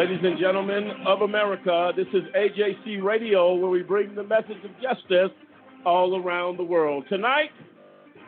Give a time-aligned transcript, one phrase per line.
[0.00, 4.70] Ladies and gentlemen of America, this is AJC Radio where we bring the message of
[4.80, 5.36] justice
[5.84, 7.04] all around the world.
[7.10, 7.50] Tonight,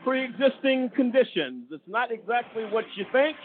[0.04, 1.68] pre existing conditions.
[1.70, 3.38] It's not exactly what you think,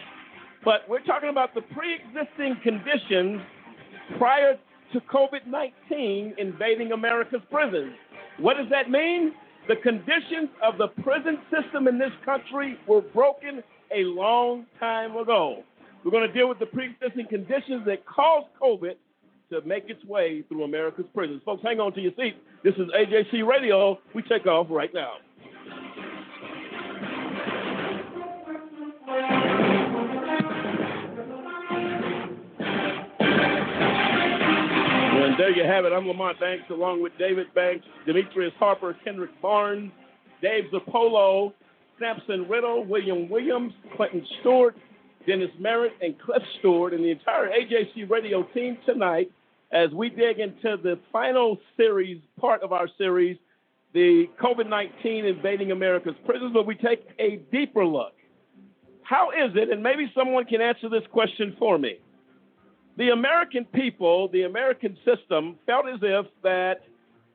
[0.65, 3.39] but we're talking about the pre existing conditions
[4.17, 4.57] prior
[4.91, 7.93] to COVID 19 invading America's prisons.
[8.39, 9.35] What does that mean?
[9.69, 13.63] The conditions of the prison system in this country were broken
[13.95, 15.63] a long time ago.
[16.07, 18.95] We're going to deal with the pre-existing conditions that caused COVID
[19.51, 21.41] to make its way through America's prisons.
[21.43, 22.37] Folks, hang on to your seats.
[22.63, 23.99] This is AJC Radio.
[24.15, 25.15] We take off right now.
[35.25, 35.91] And there you have it.
[35.91, 39.91] I'm Lamont Banks along with David Banks, Demetrius Harper, Kendrick Barnes,
[40.41, 41.51] Dave Zappolo,
[41.99, 44.77] Sampson Riddle, William Williams, Clinton Stewart,
[45.27, 49.29] Dennis Merritt, and Cliff Stewart, and the entire AJC radio team tonight
[49.71, 53.37] as we dig into the final series, part of our series,
[53.93, 58.13] the COVID 19 invading America's prisons, where we take a deeper look.
[59.03, 61.97] How is it, and maybe someone can answer this question for me?
[62.97, 66.83] The American people, the American system, felt as if that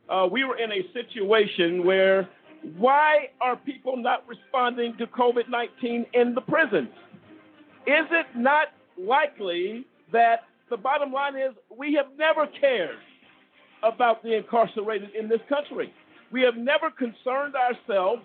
[0.09, 2.29] uh, we were in a situation where
[2.77, 6.89] why are people not responding to COVID 19 in the prisons?
[7.87, 12.97] Is it not likely that the bottom line is we have never cared
[13.83, 15.93] about the incarcerated in this country?
[16.31, 18.23] We have never concerned ourselves,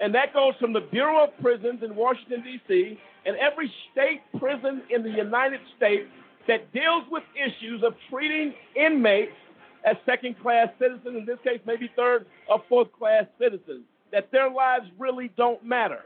[0.00, 4.82] and that goes from the Bureau of Prisons in Washington, D.C., and every state prison
[4.90, 6.08] in the United States
[6.46, 9.32] that deals with issues of treating inmates
[9.84, 13.82] as second class citizens, in this case, maybe third or fourth class citizens,
[14.12, 16.04] that their lives really don't matter.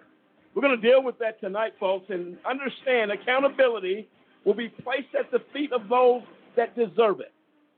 [0.54, 4.08] We're going to deal with that tonight, folks, and understand accountability
[4.44, 6.22] will be placed at the feet of those
[6.56, 7.32] that deserve it.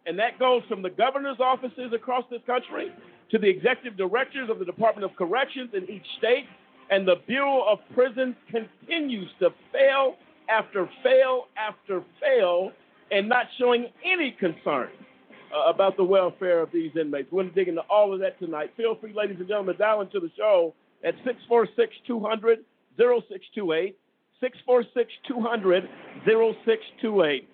[0.04, 2.92] And that goes from the governor's offices across this country
[3.30, 6.44] to the executive directors of the Department of Corrections in each state.
[6.90, 10.16] And the Bureau of Prisons continues to fail
[10.48, 12.70] after fail after fail
[13.10, 14.90] and not showing any concern
[15.52, 17.32] uh, about the welfare of these inmates.
[17.32, 18.72] We're going to dig into all of that tonight.
[18.76, 22.64] Feel free, ladies and gentlemen, to dial into the show at 646 200
[22.96, 23.98] 0628.
[24.40, 25.88] 646 200
[26.24, 27.48] 0628.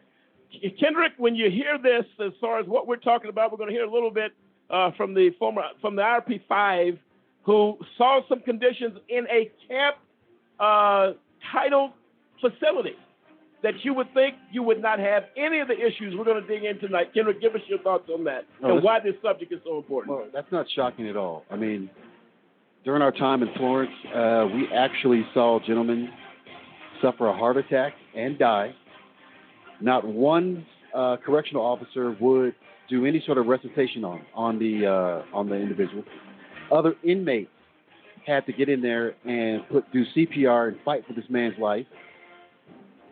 [0.78, 3.74] Kendrick, when you hear this, as far as what we're talking about, we're going to
[3.74, 4.32] hear a little bit
[4.70, 6.98] uh, from the former from the IRP5,
[7.44, 9.96] who saw some conditions in a camp
[10.60, 11.12] uh,
[11.52, 11.92] titled
[12.40, 12.96] facility
[13.62, 16.48] that you would think you would not have any of the issues we're going to
[16.48, 17.14] dig in tonight.
[17.14, 20.16] Kendrick, give us your thoughts on that no, and why this subject is so important.
[20.16, 21.44] Well, that's not shocking at all.
[21.50, 21.88] I mean,
[22.84, 26.08] during our time in Florence, uh, we actually saw gentlemen
[27.00, 28.74] suffer a heart attack and die.
[29.80, 32.54] Not one uh, correctional officer would
[32.88, 36.04] do any sort of resuscitation on on the uh, on the individual.
[36.70, 37.50] Other inmates
[38.26, 41.86] had to get in there and put do CPR and fight for this man's life.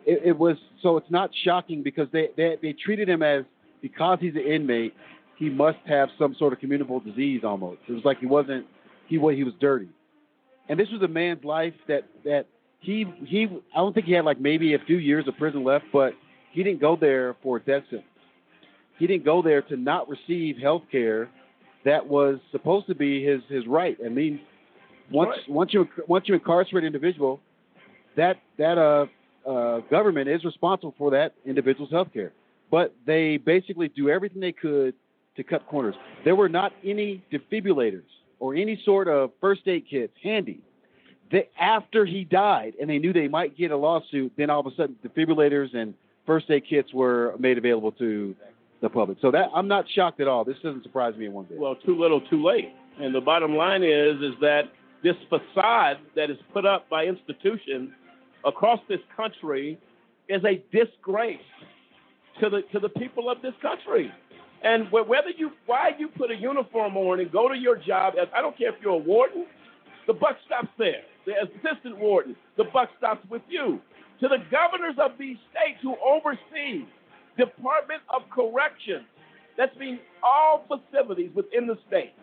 [0.05, 3.43] It, it was so it's not shocking because they, they they treated him as
[3.81, 4.93] because he's an inmate,
[5.37, 7.79] he must have some sort of communicable disease almost.
[7.87, 8.65] It was like he wasn't
[9.11, 9.89] he he was dirty.
[10.69, 12.45] And this was a man's life that that
[12.79, 15.85] he he I don't think he had like maybe a few years of prison left,
[15.91, 16.13] but
[16.51, 18.07] he didn't go there for a death sentence.
[18.97, 21.29] He didn't go there to not receive health care
[21.83, 23.97] that was supposed to be his his right.
[24.03, 24.39] I mean,
[25.11, 25.49] once right.
[25.49, 27.41] once you once you incarcerate an individual,
[28.15, 32.31] that that uh, uh, government is responsible for that individual's health care.
[32.69, 34.93] But they basically do everything they could
[35.35, 35.95] to cut corners.
[36.23, 38.03] There were not any defibrillators
[38.41, 40.59] or any sort of first aid kits handy.
[41.31, 44.65] That after he died and they knew they might get a lawsuit, then all of
[44.65, 45.93] a sudden defibrillators and
[46.25, 48.35] first aid kits were made available to
[48.81, 49.19] the public.
[49.21, 50.43] So that I'm not shocked at all.
[50.43, 51.57] This doesn't surprise me in one bit.
[51.57, 52.73] Well, too little, too late.
[52.99, 54.63] And the bottom line is is that
[55.03, 57.91] this facade that is put up by institutions
[58.43, 59.79] across this country
[60.27, 61.39] is a disgrace
[62.41, 64.11] to the to the people of this country.
[64.63, 68.27] And whether you, why you put a uniform on and go to your job, as
[68.35, 69.47] I don't care if you're a warden,
[70.05, 71.01] the buck stops there.
[71.25, 73.79] The assistant warden, the buck stops with you.
[74.21, 76.85] To the governors of these states who oversee
[77.37, 79.05] Department of Corrections,
[79.57, 82.13] that's means all facilities within the state.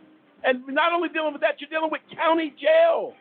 [0.44, 3.14] And not only dealing with that, you're dealing with county jail.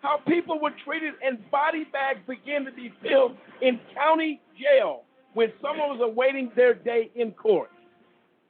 [0.00, 5.52] How people were treated and body bags began to be filled in county jail when
[5.62, 7.70] someone was awaiting their day in court.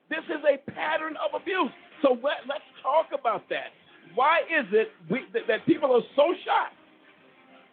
[0.08, 1.72] This is a pattern of abuse.
[2.02, 3.72] So let, us talk about that.
[4.14, 6.74] Why is it we, that, that people are so shocked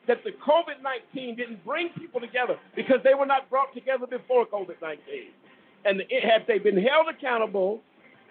[0.07, 4.45] that the COVID 19 didn't bring people together because they were not brought together before
[4.45, 4.99] COVID 19.
[5.85, 7.81] And it, had they been held accountable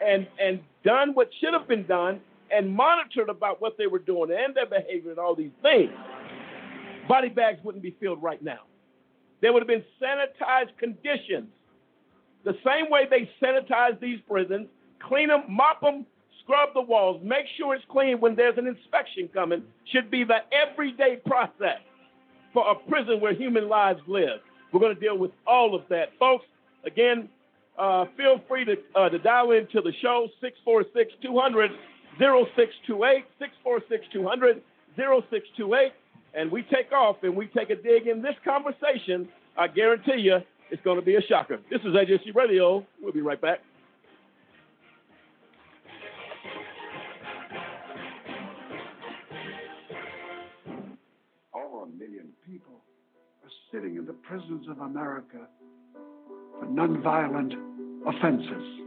[0.05, 4.31] and, and done what should have been done and monitored about what they were doing
[4.31, 5.91] and their behavior and all these things,
[7.09, 8.61] body bags wouldn't be filled right now.
[9.41, 11.49] There would have been sanitized conditions.
[12.45, 14.69] The same way they sanitize these prisons,
[15.01, 16.07] clean them, mop them,
[16.43, 19.63] scrub the walls, make sure it's clean when there's an inspection coming,
[19.93, 21.81] should be the everyday process
[22.53, 24.41] for a prison where human lives live.
[24.73, 26.11] We're going to deal with all of that.
[26.19, 26.45] Folks,
[26.85, 27.29] again,
[27.79, 31.71] uh, feel free to, uh, to dial into the show 646 200
[32.19, 34.63] 0628, 646 200
[34.97, 35.93] 0628,
[36.35, 39.29] and we take off and we take a dig in this conversation.
[39.57, 40.39] I guarantee you
[40.75, 41.61] it's going to be a shocker.
[41.71, 42.85] This is AJC Radio.
[43.01, 43.61] We'll be right back.
[51.55, 52.83] Over a million people
[53.45, 55.47] are sitting in the prisons of America
[56.59, 57.53] for nonviolent
[58.05, 58.81] offenses.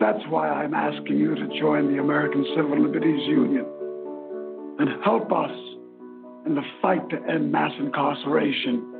[0.00, 3.64] That's why I'm asking you to join the American Civil Liberties Union
[4.80, 5.52] and help us
[6.46, 8.97] in the fight to end mass incarceration.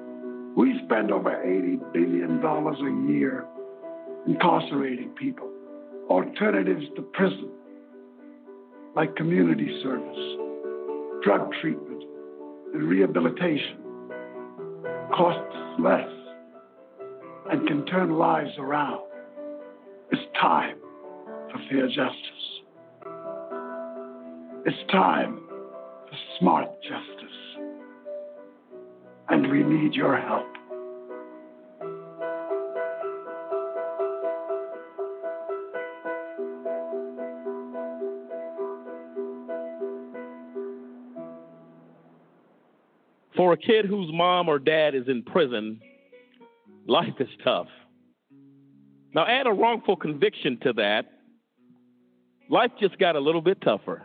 [0.59, 3.47] We spend over $80 billion a year
[4.27, 5.49] incarcerating people.
[6.11, 7.49] Alternatives to prison,
[8.97, 12.03] like community service, drug treatment,
[12.75, 13.79] and rehabilitation,
[15.15, 16.11] costs less
[17.53, 19.03] and can turn lives around.
[20.11, 20.79] It's time
[21.53, 22.45] for fair justice.
[24.67, 27.18] It's time for smart justice.
[29.31, 30.47] And we need your help.
[43.37, 45.81] For a kid whose mom or dad is in prison,
[46.89, 47.69] life is tough.
[49.15, 51.07] Now, add a wrongful conviction to that,
[52.51, 54.05] life just got a little bit tougher.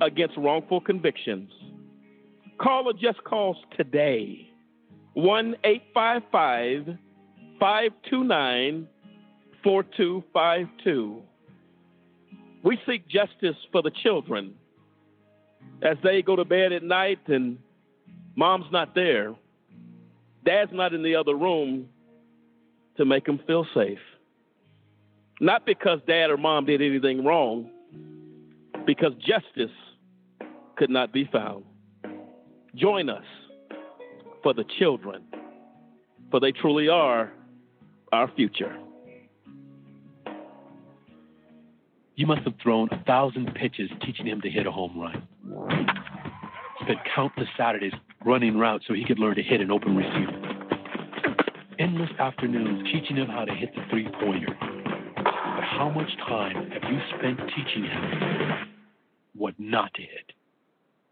[0.00, 1.50] against wrongful convictions.
[2.58, 4.50] Call a Just Cause today.
[5.14, 6.98] 1 855
[7.60, 8.88] 529
[9.62, 11.22] 4252.
[12.62, 14.54] We seek justice for the children
[15.82, 17.58] as they go to bed at night and
[18.36, 19.34] mom's not there,
[20.44, 21.88] dad's not in the other room
[22.96, 23.98] to make them feel safe.
[25.40, 27.70] Not because dad or mom did anything wrong,
[28.86, 29.74] because justice
[30.76, 31.64] could not be found.
[32.74, 33.24] Join us
[34.42, 35.22] for the children,
[36.30, 37.32] for they truly are
[38.12, 38.76] our future.
[42.16, 45.26] You must have thrown a thousand pitches teaching him to hit a home run.
[46.82, 47.92] Spent countless Saturdays
[48.24, 50.40] running routes so he could learn to hit an open receiver.
[51.78, 54.56] Endless afternoons teaching him how to hit the three pointer
[55.16, 58.73] But how much time have you spent teaching him
[59.36, 60.32] what not to hit?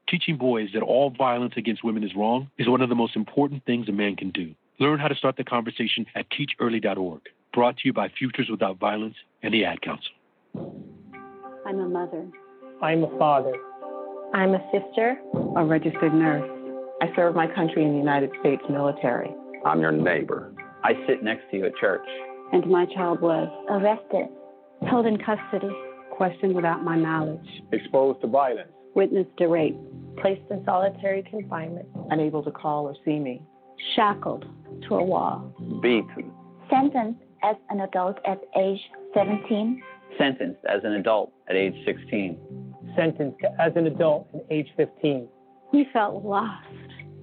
[0.08, 3.64] Teaching boys that all violence against women is wrong is one of the most important
[3.64, 4.54] things a man can do.
[4.78, 7.20] Learn how to start the conversation at teachearly.org.
[7.54, 10.12] Brought to you by Futures Without Violence and the Ad Council.
[11.66, 12.26] I'm a mother.
[12.82, 13.54] I'm a father.
[14.34, 15.18] I'm a sister.
[15.56, 16.50] A registered nurse.
[17.00, 19.30] I serve my country in the United States military.
[19.64, 20.52] I'm your neighbor.
[20.82, 22.06] I sit next to you at church.
[22.52, 24.28] And my child was arrested
[24.88, 25.70] held in custody,
[26.12, 29.76] questioned without my knowledge, exposed to violence, witnessed to rape,
[30.20, 33.42] placed in solitary confinement, unable to call or see me,
[33.96, 34.44] shackled
[34.88, 36.30] to a wall, beaten,
[36.70, 38.80] sentenced as an adult at age
[39.14, 39.82] 17,
[40.18, 42.38] sentenced as an adult at age 16,
[42.94, 45.28] sentenced as an adult at age 15.
[45.72, 46.66] We felt lost,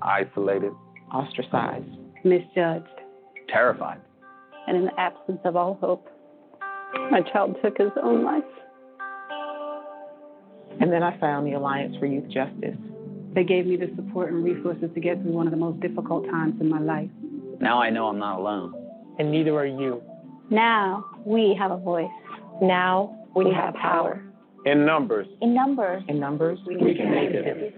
[0.02, 0.72] isolated,
[1.14, 1.86] ostracized,
[2.24, 2.88] misjudged,
[3.48, 4.02] terrified,
[4.68, 6.08] and in the absence of all hope.
[7.12, 8.44] My child took his own life.
[10.90, 12.76] And then I found the Alliance for Youth Justice.
[13.36, 16.26] They gave me the support and resources to get through one of the most difficult
[16.26, 17.12] times in my life.
[17.62, 18.74] Now I know I'm not alone.
[19.20, 20.02] And neither are you.
[20.50, 22.10] Now we have a voice.
[22.60, 24.16] Now we, we have, have power.
[24.16, 24.74] power.
[24.74, 25.28] In numbers.
[25.44, 26.02] In numbers.
[26.08, 27.76] In numbers, we, we can make it.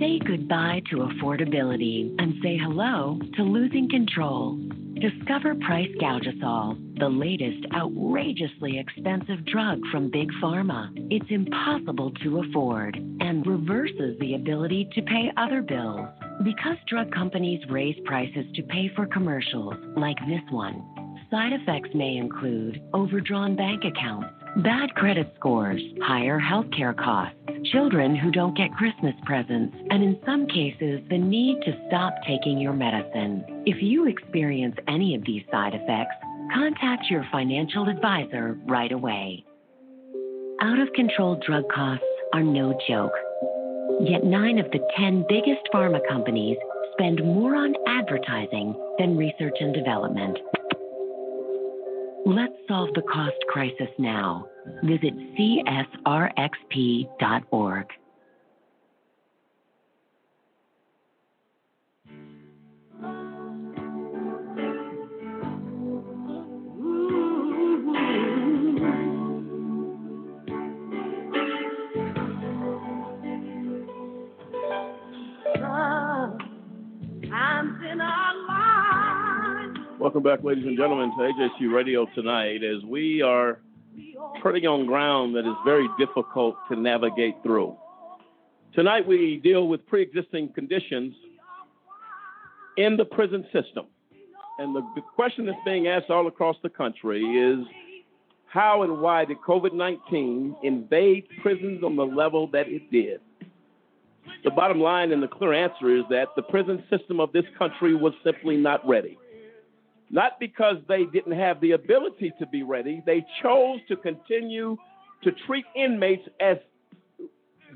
[0.00, 4.58] Say goodbye to affordability and say hello to losing control.
[5.00, 10.88] Discover Price Gougasol, the latest outrageously expensive drug from Big Pharma.
[11.10, 16.06] It's impossible to afford and reverses the ability to pay other bills.
[16.44, 20.82] Because drug companies raise prices to pay for commercials like this one,
[21.34, 27.34] side effects may include overdrawn bank accounts Bad credit scores, higher healthcare costs,
[27.72, 32.60] children who don't get Christmas presents, and in some cases, the need to stop taking
[32.60, 33.44] your medicine.
[33.66, 36.14] If you experience any of these side effects,
[36.54, 39.44] contact your financial advisor right away.
[40.60, 43.14] Out of control drug costs are no joke.
[44.02, 46.58] Yet nine of the 10 biggest pharma companies
[46.92, 50.38] spend more on advertising than research and development.
[52.26, 54.46] Let's solve the cost crisis now.
[54.82, 56.26] Visit csrxp.org.
[80.04, 83.60] Welcome back, ladies and gentlemen, to AJC Radio tonight as we are
[84.42, 87.74] treading on ground that is very difficult to navigate through.
[88.74, 91.14] Tonight, we deal with pre existing conditions
[92.76, 93.86] in the prison system.
[94.58, 94.82] And the,
[95.14, 97.66] question that's being asked all across the country is
[98.44, 103.20] how and why did COVID 19 invade prisons on the level that it did?
[104.44, 107.94] The bottom line and the clear answer is that the prison system of this country
[107.94, 109.16] was simply not ready.
[110.14, 114.76] Not because they didn't have the ability to be ready, they chose to continue
[115.24, 116.56] to treat inmates as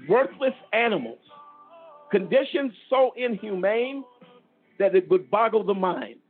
[0.08, 1.18] worthless animals.
[2.12, 4.04] Conditions so inhumane
[4.78, 6.20] that it would boggle the mind.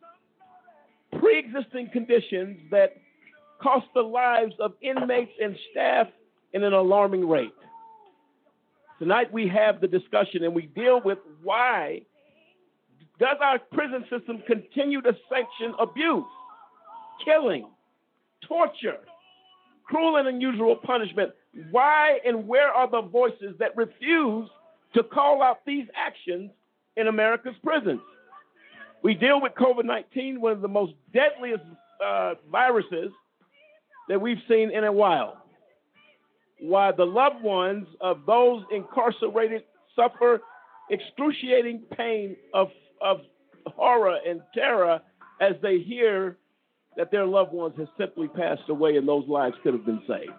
[1.21, 2.95] Pre existing conditions that
[3.63, 6.07] cost the lives of inmates and staff
[6.55, 7.53] in an alarming rate.
[8.99, 12.01] Tonight we have the discussion and we deal with why
[13.19, 16.25] does our prison system continue to sanction abuse,
[17.25, 17.69] killing,
[18.47, 18.99] torture,
[19.85, 21.33] cruel and unusual punishment?
[21.71, 24.49] Why and where are the voices that refuse
[24.95, 26.51] to call out these actions
[26.97, 28.01] in America's prisons?
[29.03, 31.65] We deal with COVID 19, one of the most deadliest
[32.05, 33.11] uh, viruses
[34.09, 35.43] that we've seen in a while.
[36.61, 39.63] Why the loved ones of those incarcerated
[39.95, 40.41] suffer
[40.91, 42.71] excruciating pain of
[43.03, 43.21] of
[43.67, 45.01] horror and terror
[45.41, 46.37] as they hear
[46.97, 50.33] that their loved ones have simply passed away and those lives could have been saved.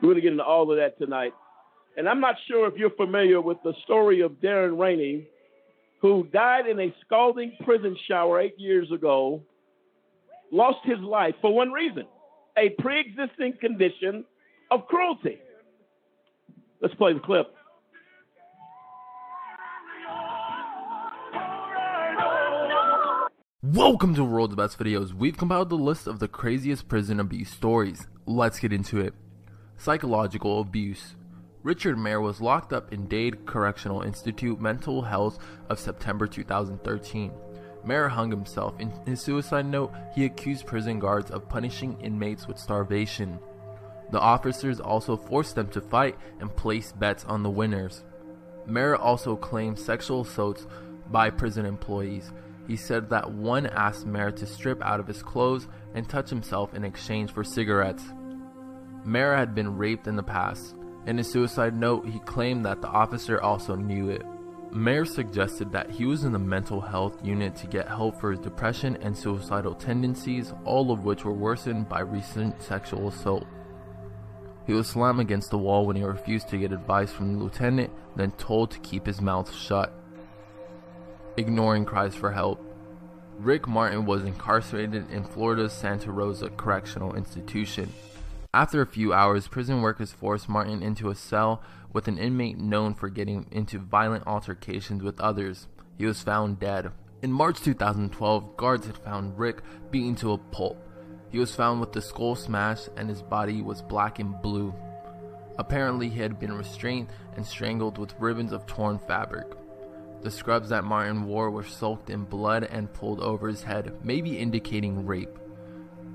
[0.00, 1.32] We're going to get into all of that tonight.
[1.96, 5.26] And I'm not sure if you're familiar with the story of Darren Rainey,
[6.00, 9.42] who died in a scalding prison shower eight years ago,
[10.52, 12.06] lost his life for one reason
[12.56, 14.24] a pre existing condition
[14.70, 15.38] of cruelty.
[16.80, 17.52] Let's play the clip.
[23.60, 25.12] Welcome to World's Best Videos.
[25.12, 28.06] We've compiled the list of the craziest prison abuse stories.
[28.24, 29.14] Let's get into it.
[29.76, 31.16] Psychological abuse.
[31.64, 37.32] Richard Mair was locked up in Dade Correctional Institute Mental Health of September 2013.
[37.84, 38.78] Mair hung himself.
[38.78, 43.40] In his suicide note, he accused prison guards of punishing inmates with starvation.
[44.12, 48.04] The officers also forced them to fight and place bets on the winners.
[48.66, 50.68] Mair also claimed sexual assaults
[51.10, 52.30] by prison employees.
[52.68, 56.74] He said that one asked Mair to strip out of his clothes and touch himself
[56.74, 58.04] in exchange for cigarettes.
[59.06, 60.76] Mair had been raped in the past.
[61.06, 64.22] In his suicide note, he claimed that the officer also knew it.
[64.70, 68.40] Mair suggested that he was in the mental health unit to get help for his
[68.40, 73.46] depression and suicidal tendencies, all of which were worsened by recent sexual assault.
[74.66, 77.90] He was slammed against the wall when he refused to get advice from the lieutenant,
[78.14, 79.94] then told to keep his mouth shut
[81.38, 82.60] ignoring cries for help.
[83.38, 87.92] Rick Martin was incarcerated in Florida's Santa Rosa Correctional Institution.
[88.52, 92.94] After a few hours, prison workers forced Martin into a cell with an inmate known
[92.94, 95.68] for getting into violent altercations with others.
[95.96, 96.90] He was found dead.
[97.22, 100.82] In March 2012, guards had found Rick beaten to a pulp.
[101.30, 104.74] He was found with the skull smashed and his body was black and blue.
[105.56, 109.57] Apparently, he had been restrained and strangled with ribbons of torn fabric.
[110.22, 114.38] The scrubs that Martin wore were soaked in blood and pulled over his head, maybe
[114.38, 115.38] indicating rape.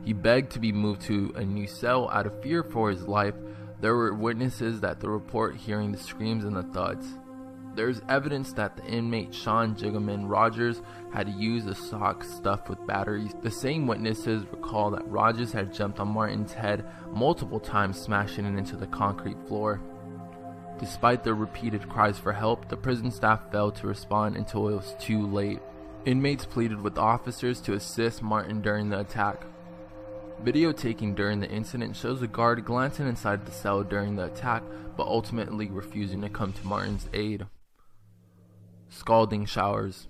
[0.03, 3.35] He begged to be moved to a new cell out of fear for his life.
[3.79, 7.07] There were witnesses that the report hearing the screams and the thuds.
[7.75, 10.81] There's evidence that the inmate Sean Jiggleman Rogers
[11.11, 13.31] had used a sock stuffed with batteries.
[13.41, 18.57] The same witnesses recall that Rogers had jumped on Martin's head multiple times, smashing it
[18.57, 19.81] into the concrete floor.
[20.83, 24.93] Despite their repeated cries for help, the prison staff failed to respond until it was
[24.99, 25.59] too late.
[26.03, 29.45] Inmates pleaded with officers to assist Martin during the attack.
[30.41, 34.61] Video taken during the incident shows a guard glancing inside the cell during the attack,
[34.97, 37.45] but ultimately refusing to come to Martin's aid.
[38.89, 40.09] Scalding showers.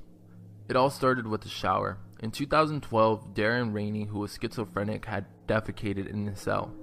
[0.67, 1.99] It all started with a shower.
[2.19, 6.73] In 2012, Darren Rainey, who was schizophrenic, had defecated in his cell.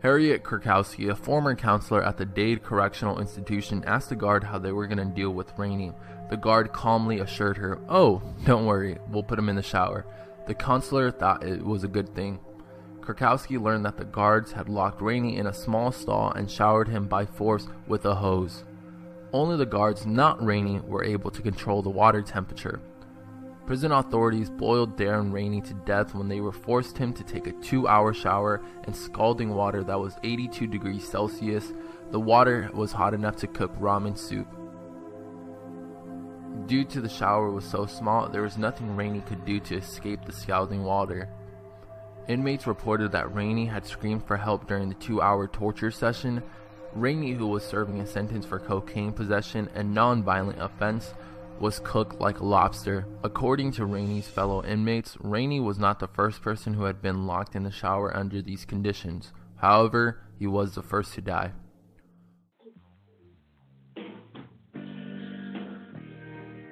[0.00, 4.70] Harriet Krzykowski, a former counselor at the Dade Correctional Institution, asked the guard how they
[4.70, 5.92] were going to deal with Rainey.
[6.30, 10.06] The guard calmly assured her, Oh, don't worry, we'll put him in the shower.
[10.46, 12.38] The counselor thought it was a good thing.
[13.00, 17.08] Krzykowski learned that the guards had locked Rainey in a small stall and showered him
[17.08, 18.64] by force with a hose.
[19.32, 22.80] Only the guards, not Rainey, were able to control the water temperature.
[23.68, 27.52] Prison authorities boiled Darren Rainey to death when they were forced him to take a
[27.52, 31.74] two hour shower in scalding water that was 82 degrees Celsius.
[32.10, 34.48] The water was hot enough to cook ramen soup.
[36.64, 40.24] Due to the shower was so small, there was nothing Rainey could do to escape
[40.24, 41.28] the scalding water.
[42.26, 46.42] Inmates reported that Rainey had screamed for help during the two hour torture session.
[46.94, 51.12] Rainey, who was serving a sentence for cocaine possession and non violent offense,
[51.60, 53.06] was cooked like a lobster.
[53.22, 57.54] According to Rainey's fellow inmates, Rainey was not the first person who had been locked
[57.56, 59.32] in the shower under these conditions.
[59.56, 61.52] However, he was the first to die.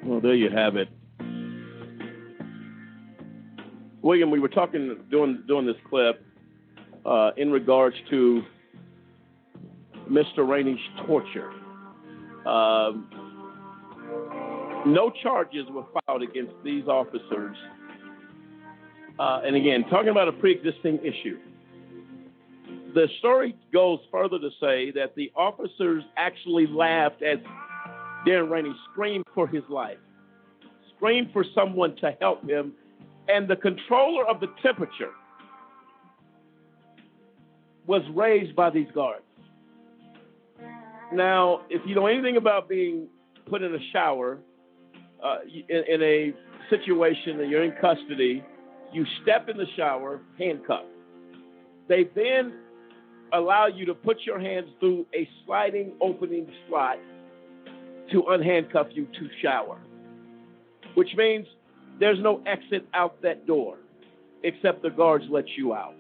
[0.05, 0.89] Well, there you have it.
[4.03, 6.25] William, we were talking doing doing this clip
[7.05, 8.43] uh, in regards to
[10.09, 10.49] Mr.
[10.49, 11.51] Rainey's torture.
[12.47, 13.11] Um,
[14.85, 17.57] no charges were filed against these officers.
[19.19, 21.39] Uh, and again, talking about a pre-existing issue.
[22.95, 27.39] The story goes further to say that the officers actually laughed as
[28.27, 29.99] Darren Rainey screamed for his life,
[30.97, 32.73] screamed for someone to help him,
[33.29, 35.13] and the controller of the temperature
[37.87, 39.23] was raised by these guards.
[41.13, 43.09] Now, if you know anything about being
[43.49, 44.39] put in a shower
[45.23, 46.35] uh, in, in a
[46.71, 48.45] situation that you're in custody,
[48.93, 50.87] you step in the shower handcuffed.
[51.89, 52.55] They then
[53.33, 56.99] allow you to put your hands through a sliding opening slot
[58.13, 59.79] to unhandcuff you to shower,
[60.95, 61.47] which means
[61.99, 63.79] there's no exit out that door
[64.43, 65.95] except the guards let you out.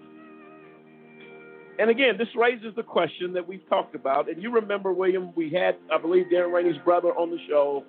[1.79, 4.31] And again, this raises the question that we've talked about.
[4.31, 7.85] And you remember, William, we had, I believe, Darren Rainey's brother on the show.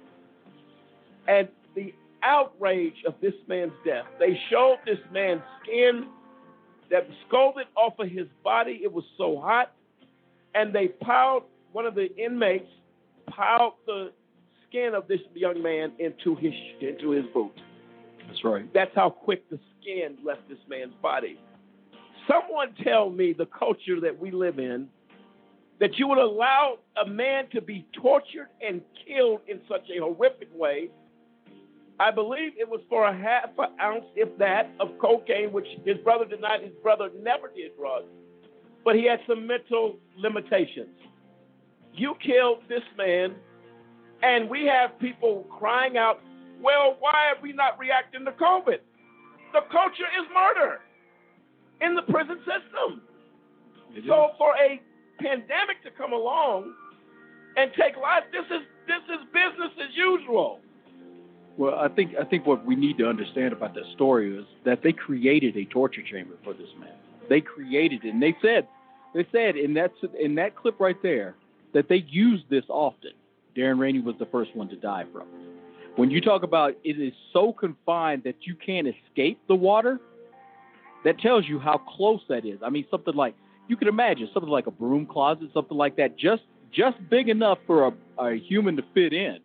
[1.28, 6.08] And the outrage of this man's death, they showed this man's skin
[6.90, 8.80] that scalded off of his body.
[8.84, 9.74] It was so hot.
[10.56, 12.70] And they piled, one of the inmates
[13.28, 14.12] piled the
[14.68, 17.52] skin of this young man into his, into his boot.
[18.28, 18.74] That's right.
[18.74, 21.40] That's how quick the skin left this man's body.
[22.28, 24.88] Someone tell me the culture that we live in
[25.80, 30.50] that you would allow a man to be tortured and killed in such a horrific
[30.54, 30.90] way.
[32.00, 35.98] I believe it was for a half an ounce, if that, of cocaine, which his
[35.98, 36.62] brother denied.
[36.62, 38.06] His brother never did drugs,
[38.86, 40.96] but he had some mental limitations.
[41.94, 43.36] You killed this man,
[44.22, 46.22] and we have people crying out,
[46.62, 48.80] well, why are we not reacting to COVID?
[49.54, 50.82] The culture is murder
[51.82, 53.02] in the prison system.
[54.08, 54.82] So for a
[55.20, 56.74] pandemic to come along
[57.56, 60.60] and take life, this is this is business as usual.
[61.58, 64.84] Well, I think I think what we need to understand about that story is that
[64.84, 66.94] they created a torture chamber for this man.
[67.30, 68.68] They created it, and they said
[69.14, 71.36] they said in that in that clip right there
[71.74, 73.12] that they used this often.
[73.56, 75.28] Darren Rainey was the first one to die from.
[75.96, 80.00] When you talk about it is so confined that you can't escape the water,
[81.04, 82.60] that tells you how close that is.
[82.64, 83.34] I mean, something like
[83.68, 87.58] you can imagine something like a broom closet, something like that, just just big enough
[87.66, 89.40] for a, a human to fit in.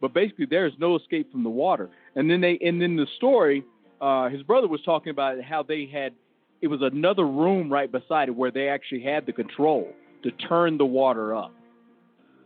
[0.00, 1.90] But basically, there is no escape from the water.
[2.14, 3.64] And then they and then the story,
[4.00, 6.14] uh, his brother was talking about how they had
[6.60, 9.88] it was another room right beside it where they actually had the control
[10.22, 11.54] to turn the water up.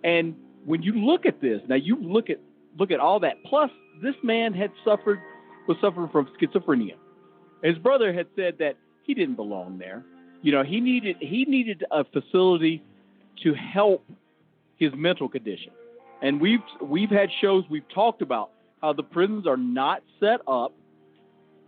[0.04, 2.38] And when you look at this, now you look at
[2.78, 3.42] look at all that.
[3.44, 3.70] Plus,
[4.02, 5.20] this man had suffered
[5.66, 6.96] was suffering from schizophrenia.
[7.62, 10.04] His brother had said that he didn't belong there.
[10.42, 12.82] You know, he needed he needed a facility
[13.42, 14.04] to help
[14.76, 15.72] his mental condition.
[16.24, 20.72] And we've we've had shows we've talked about how the prisons are not set up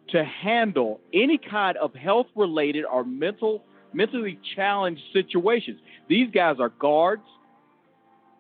[0.09, 5.79] to handle any kind of health related or mental mentally challenged situations.
[6.09, 7.23] These guys are guards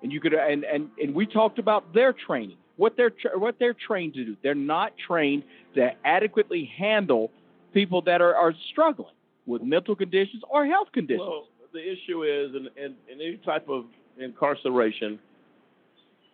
[0.02, 2.56] and you could and and, and we talked about their training.
[2.76, 4.36] What they're what they're trained to do.
[4.42, 5.42] They're not trained
[5.74, 7.30] to adequately handle
[7.74, 9.12] people that are, are struggling
[9.44, 11.28] with mental conditions or health conditions.
[11.28, 13.84] Well, the issue is in, in, in any type of
[14.18, 15.18] incarceration,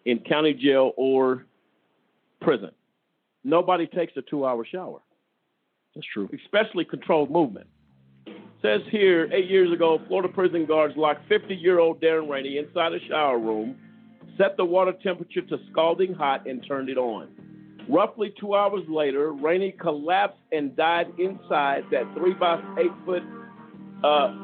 [0.05, 1.47] in county jail or
[2.41, 2.71] prison,
[3.45, 5.01] nobody takes a two-hour shower.
[5.95, 6.29] That's true.
[6.45, 7.67] Especially controlled movement.
[8.63, 13.39] Says here, eight years ago, Florida prison guards locked 50-year-old Darren Rainey inside a shower
[13.39, 13.77] room,
[14.39, 17.29] set the water temperature to scalding hot, and turned it on.
[17.89, 23.23] Roughly two hours later, Rainey collapsed and died inside that three by eight foot
[24.05, 24.35] uh,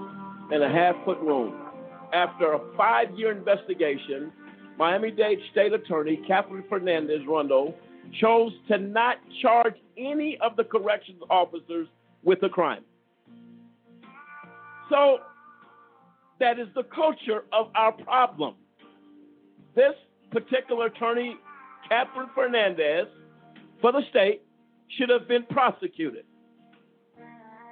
[0.50, 1.54] and a half foot room.
[2.12, 4.32] After a five year investigation,
[4.78, 7.74] Miami Dade State Attorney Katherine Fernandez Rundle
[8.20, 11.88] chose to not charge any of the corrections officers
[12.22, 12.84] with a crime.
[14.88, 15.18] So
[16.38, 18.54] that is the culture of our problem.
[19.74, 19.94] This
[20.30, 21.36] particular attorney,
[21.88, 23.06] Catherine Fernandez,
[23.80, 24.42] for the state,
[24.96, 26.24] should have been prosecuted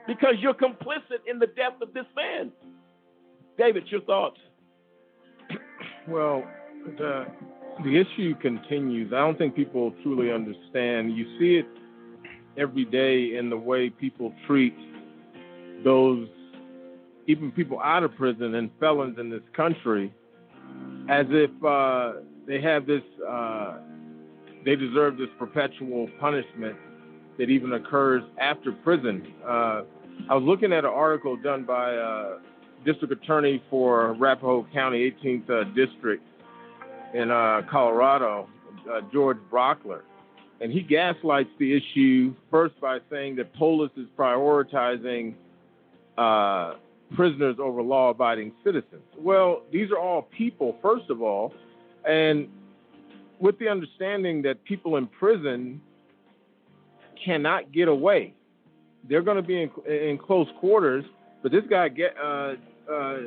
[0.06, 2.52] because you're complicit in the death of this man.
[3.56, 4.38] David, your thoughts?
[6.08, 6.44] Well,
[6.98, 7.26] the
[7.84, 9.12] the issue continues.
[9.12, 11.16] I don't think people truly understand.
[11.16, 11.66] You see it
[12.56, 14.74] every day in the way people treat
[15.84, 16.26] those
[17.26, 20.14] even people out of prison and felons in this country
[21.10, 23.78] as if uh, they have this uh,
[24.64, 26.76] they deserve this perpetual punishment
[27.38, 29.34] that even occurs after prison.
[29.44, 29.82] Uh,
[30.30, 32.38] I was looking at an article done by uh,
[32.84, 36.22] District Attorney for Arapahoe County, 18th uh, District
[37.16, 38.48] in uh, Colorado,
[38.92, 40.02] uh, George Brauchler,
[40.60, 45.34] and he gaslights the issue first by saying that Polis is prioritizing
[46.18, 46.74] uh,
[47.14, 49.02] prisoners over law-abiding citizens.
[49.18, 51.54] Well, these are all people, first of all,
[52.06, 52.48] and
[53.38, 55.80] with the understanding that people in prison
[57.24, 58.34] cannot get away.
[59.08, 61.04] They're going to be in, in close quarters,
[61.42, 61.90] but this guy,
[62.22, 62.54] uh,
[62.92, 63.18] uh,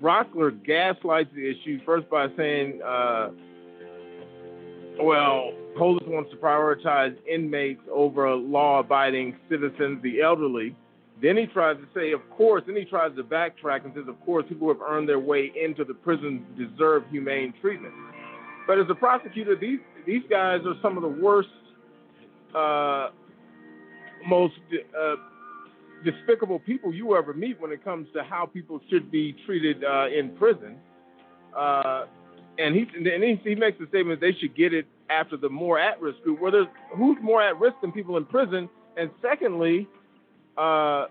[0.00, 3.30] Brauchler, gaslights the issue first by saying, uh,
[5.00, 10.76] well, Polis wants to prioritize inmates over law abiding citizens, the elderly.
[11.22, 14.20] Then he tries to say, of course, then he tries to backtrack and says, of
[14.24, 17.94] course, people who have earned their way into the prison deserve humane treatment.
[18.66, 21.48] But as a prosecutor, these these guys are some of the worst,
[22.54, 23.08] uh,
[24.26, 25.14] most uh,
[26.04, 30.06] despicable people you ever meet when it comes to how people should be treated uh,
[30.08, 30.76] in prison.
[31.56, 32.06] Uh,
[32.58, 35.78] and he and he, he makes the statement they should get it after the more
[35.78, 36.40] at-risk group.
[36.40, 39.88] Well, there's who's more at risk than people in prison, and secondly,
[40.56, 41.06] uh,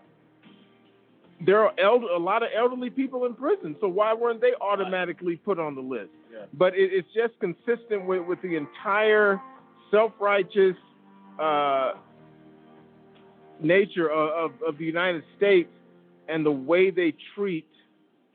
[1.46, 3.76] there are elder, a lot of elderly people in prison.
[3.82, 6.12] So why weren't they automatically put on the list?
[6.32, 6.46] Yeah.
[6.54, 9.42] But it, it's just consistent with, with the entire
[9.92, 10.78] self-righteous
[11.40, 11.94] uh,
[13.64, 15.70] nature of, of, of, the United States
[16.28, 17.68] and the way they treat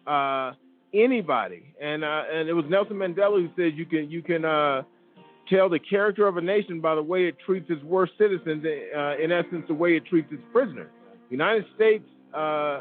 [0.06, 0.52] uh,
[0.92, 1.74] anybody.
[1.80, 4.82] And uh, and it was Nelson Mandela who said you can you can uh,
[5.48, 8.64] tell the character of a nation by the way it treats its worst citizens.
[8.64, 10.90] Uh, in essence, the way it treats its prisoners.
[11.28, 12.80] The United States uh,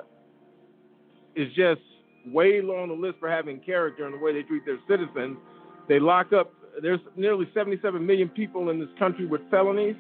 [1.36, 1.82] is just
[2.28, 5.38] way low on the list for having character in the way they treat their citizens.
[5.88, 6.54] They lock up.
[6.82, 9.96] There's nearly 77 million people in this country with felonies,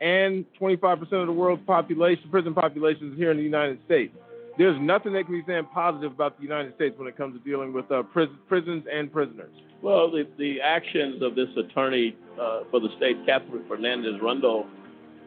[0.00, 4.14] and 25% of the world's population, prison population, is here in the United States.
[4.58, 7.44] There's nothing that can be said positive about the United States when it comes to
[7.48, 9.52] dealing with uh, pris- prisons and prisoners.
[9.82, 14.66] Well, the, the actions of this attorney uh, for the state, Katherine Fernandez Rundle,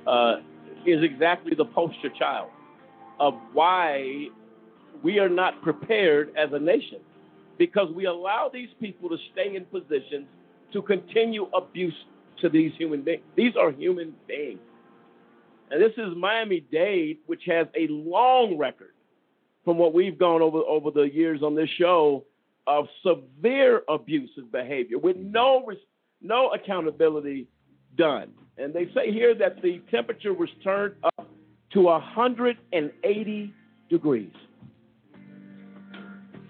[0.06, 0.36] uh,
[0.86, 2.50] is exactly the poster child
[3.20, 4.28] of why
[5.02, 7.00] we are not prepared as a nation
[7.58, 10.28] because we allow these people to stay in positions
[10.74, 11.94] to continue abuse
[12.42, 13.24] to these human beings.
[13.36, 14.60] These are human beings.
[15.72, 18.94] And this is Miami Dade, which has a long record
[19.66, 22.26] from what we've gone over over the years on this show
[22.68, 25.66] of severe abusive behavior with no
[26.22, 27.48] no accountability
[27.98, 28.32] done.
[28.58, 31.28] And they say here that the temperature was turned up
[31.74, 33.54] to 180
[33.90, 34.32] degrees.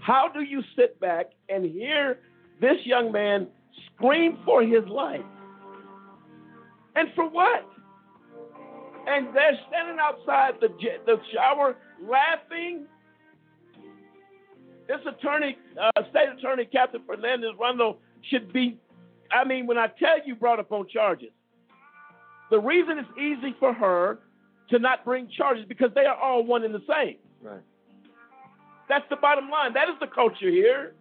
[0.01, 2.19] How do you sit back and hear
[2.59, 3.47] this young man
[3.95, 5.21] scream for his life?
[6.95, 7.65] And for what?
[9.07, 10.69] And they're standing outside the,
[11.05, 12.85] the shower laughing.
[14.87, 18.77] This attorney, uh, state attorney Katherine Fernandez Rundle, should be,
[19.31, 21.31] I mean, when I tell you, brought up on charges.
[22.51, 24.19] The reason it's easy for her
[24.69, 27.17] to not bring charges because they are all one and the same.
[27.41, 27.61] Right.
[28.87, 29.73] That's the bottom line.
[29.73, 30.93] That is the culture here.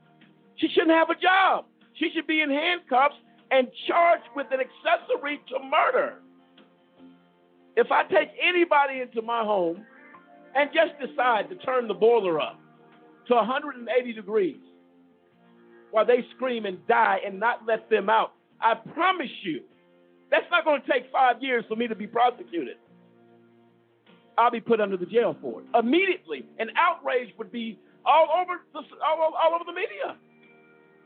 [0.56, 1.66] She shouldn't have a job.
[1.94, 3.16] She should be in handcuffs
[3.52, 6.14] and charged with an accessory to murder.
[7.76, 9.84] If I take anybody into my home
[10.56, 12.58] and just decide to turn the boiler up
[13.28, 14.56] to 180 degrees
[15.90, 19.60] while they scream and die and not let them out, I promise you,
[20.30, 22.76] that's not going to take five years for me to be prosecuted.
[24.38, 26.46] I'll be put under the jail for it immediately.
[26.58, 30.16] An outrage would be all over the all, all over the media.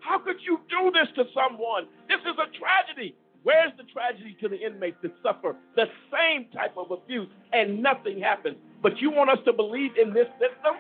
[0.07, 1.88] How could you do this to someone?
[2.09, 3.16] This is a tragedy.
[3.42, 8.21] Where's the tragedy to the inmates that suffer the same type of abuse and nothing
[8.21, 8.57] happens?
[8.83, 10.79] But you want us to believe in this system?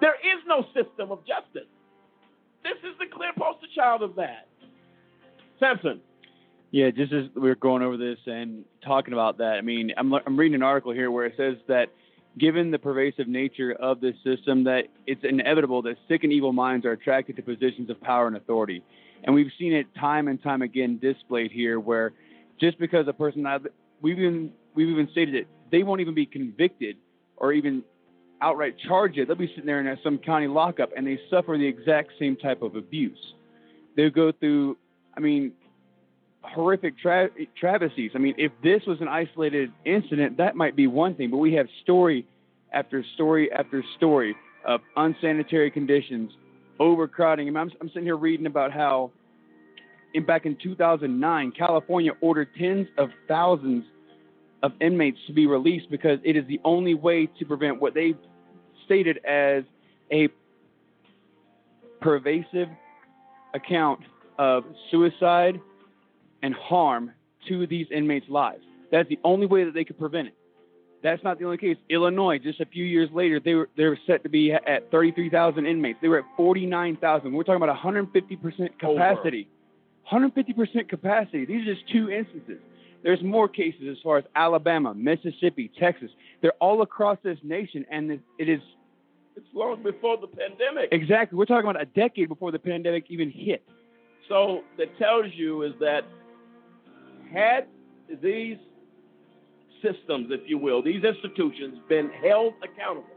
[0.00, 1.68] There is no system of justice.
[2.62, 4.48] This is the clear poster child of that.
[5.58, 6.00] Samson.
[6.70, 10.12] Yeah, just as we are going over this and talking about that, I mean, I'm,
[10.14, 11.88] I'm reading an article here where it says that
[12.40, 16.86] given the pervasive nature of this system, that it's inevitable that sick and evil minds
[16.86, 18.82] are attracted to positions of power and authority.
[19.22, 22.12] And we've seen it time and time again displayed here, where
[22.58, 23.46] just because a person,
[24.00, 26.96] we've even we've even stated it, they won't even be convicted
[27.36, 27.82] or even
[28.40, 32.12] outright charged They'll be sitting there in some county lockup and they suffer the exact
[32.18, 33.34] same type of abuse.
[33.96, 34.78] They'll go through,
[35.16, 35.52] I mean,
[36.42, 38.12] horrific tra- travesties.
[38.14, 41.54] I mean, if this was an isolated incident, that might be one thing, but we
[41.54, 42.26] have story
[42.72, 44.34] after story after story
[44.66, 46.30] of unsanitary conditions,
[46.78, 47.48] overcrowding.
[47.48, 49.10] I mean, I'm, I'm sitting here reading about how,
[50.14, 53.84] in back in 2009, California ordered tens of thousands
[54.62, 58.14] of inmates to be released because it is the only way to prevent what they
[58.84, 59.64] stated as
[60.12, 60.28] a
[62.00, 62.68] pervasive
[63.54, 64.00] account
[64.38, 65.60] of suicide
[66.42, 67.12] and harm
[67.48, 68.62] to these inmates' lives.
[68.90, 70.34] That's the only way that they could prevent it.
[71.02, 71.76] That's not the only case.
[71.88, 75.66] Illinois, just a few years later, they were they were set to be at 33,000
[75.66, 75.98] inmates.
[76.02, 77.32] They were at 49,000.
[77.32, 79.48] We're talking about 150 percent capacity.
[80.02, 81.46] 150 percent capacity.
[81.46, 82.58] These are just two instances.
[83.02, 86.10] There's more cases as far as Alabama, Mississippi, Texas.
[86.42, 88.60] They're all across this nation, and it is.
[89.36, 90.90] It's long before the pandemic.
[90.92, 91.38] Exactly.
[91.38, 93.62] We're talking about a decade before the pandemic even hit.
[94.28, 96.02] So that tells you is that
[97.32, 97.66] had
[98.22, 98.58] these
[99.82, 103.16] systems, if you will, these institutions been held accountable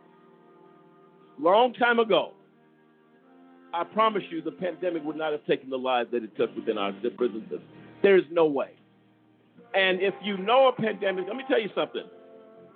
[1.40, 2.34] long time ago,
[3.74, 6.78] I promise you the pandemic would not have taken the lives that it took within
[6.78, 7.64] our prison system.
[8.02, 8.72] There is no way.
[9.74, 12.04] And if you know a pandemic, let me tell you something.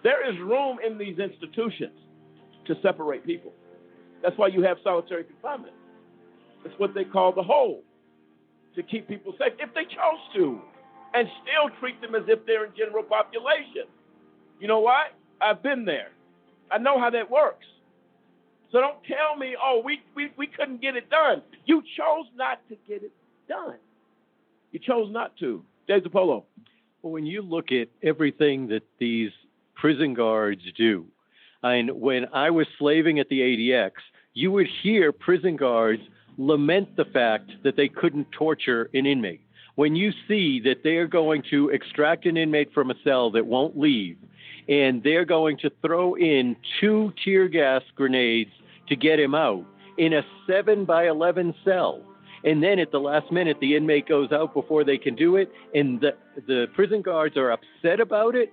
[0.04, 1.98] There is room in these institutions
[2.66, 3.54] to separate people.
[4.24, 5.74] That's why you have solitary confinement.
[6.66, 7.84] It's what they call the hole
[8.76, 10.60] to keep people safe if they chose to
[11.14, 13.86] and still treat them as if they're in general population.
[14.60, 15.08] You know why?
[15.42, 16.10] I've been there.
[16.72, 17.66] I know how that works.
[18.72, 21.42] So don't tell me, oh, we, we, we couldn't get it done.
[21.66, 23.12] You chose not to get it
[23.48, 23.78] done.
[24.72, 25.64] You chose not to.
[25.88, 26.44] Dave Zappolo.
[27.02, 29.32] Well, when you look at everything that these
[29.76, 31.06] prison guards do,
[31.64, 33.92] and when I was slaving at the ADX,
[34.34, 36.02] you would hear prison guards
[36.38, 39.42] lament the fact that they couldn't torture an inmate
[39.78, 43.46] when you see that they are going to extract an inmate from a cell that
[43.46, 44.18] won't leave,
[44.68, 48.50] and they're going to throw in two tear gas grenades
[48.90, 49.64] to get him out
[50.00, 52.02] in a 7 by 11 cell.
[52.44, 55.52] And then at the last minute, the inmate goes out before they can do it,
[55.76, 56.16] and the,
[56.48, 58.52] the prison guards are upset about it.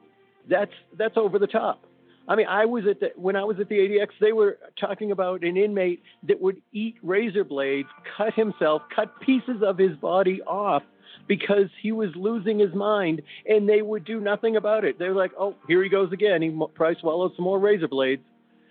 [0.51, 1.87] That's that's over the top.
[2.29, 5.11] I mean, I was at the, when I was at the ADX, they were talking
[5.11, 10.43] about an inmate that would eat razor blades, cut himself, cut pieces of his body
[10.43, 10.83] off
[11.27, 14.99] because he was losing his mind and they would do nothing about it.
[14.99, 16.43] They're like, oh, here he goes again.
[16.43, 18.23] He probably swallowed some more razor blades.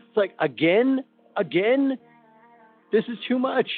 [0.08, 1.04] It's like, again?
[1.36, 1.98] Again?
[2.92, 3.70] This is too much.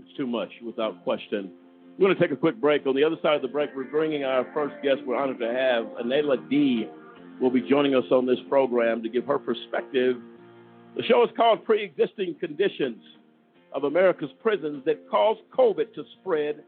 [0.00, 1.52] It's too much, without question.
[1.98, 2.86] We're going to take a quick break.
[2.86, 4.98] On the other side of the break, we're bringing our first guest.
[5.06, 6.86] We're honored to have Anela D.
[7.40, 10.16] will be joining us on this program to give her perspective.
[10.96, 13.02] The show is called Pre Existing Conditions
[13.72, 16.62] of America's Prisons That Cause COVID to Spread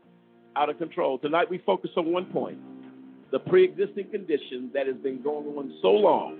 [0.56, 1.18] out of control.
[1.18, 2.58] Tonight we focus on one point
[3.30, 6.36] the pre-existing condition that has been going on so long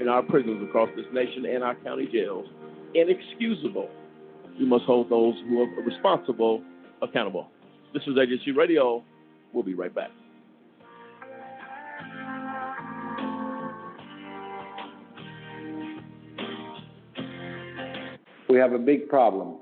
[0.00, 2.46] in our prisons across this nation and our county jails
[2.94, 3.88] inexcusable.
[4.58, 6.62] We must hold those who are responsible
[7.02, 7.48] accountable.
[7.94, 9.04] This is AJC Radio.
[9.52, 10.10] We'll be right back.
[18.48, 19.58] We have a big problem,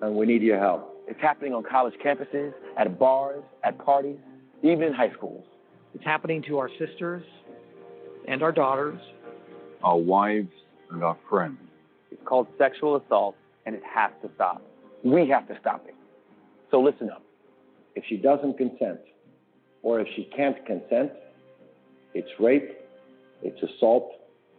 [0.00, 0.89] and we need your help.
[1.10, 4.16] It's happening on college campuses, at bars, at parties,
[4.62, 5.44] even in high schools.
[5.92, 7.24] It's happening to our sisters
[8.28, 9.00] and our daughters,
[9.82, 10.52] our wives
[10.90, 11.58] and our friends.
[12.12, 13.34] It's called sexual assault,
[13.66, 14.62] and it has to stop.
[15.02, 15.96] We have to stop it.
[16.70, 17.24] So listen up.
[17.96, 19.00] If she doesn't consent,
[19.82, 21.10] or if she can't consent,
[22.14, 22.70] it's rape,
[23.42, 24.12] it's assault.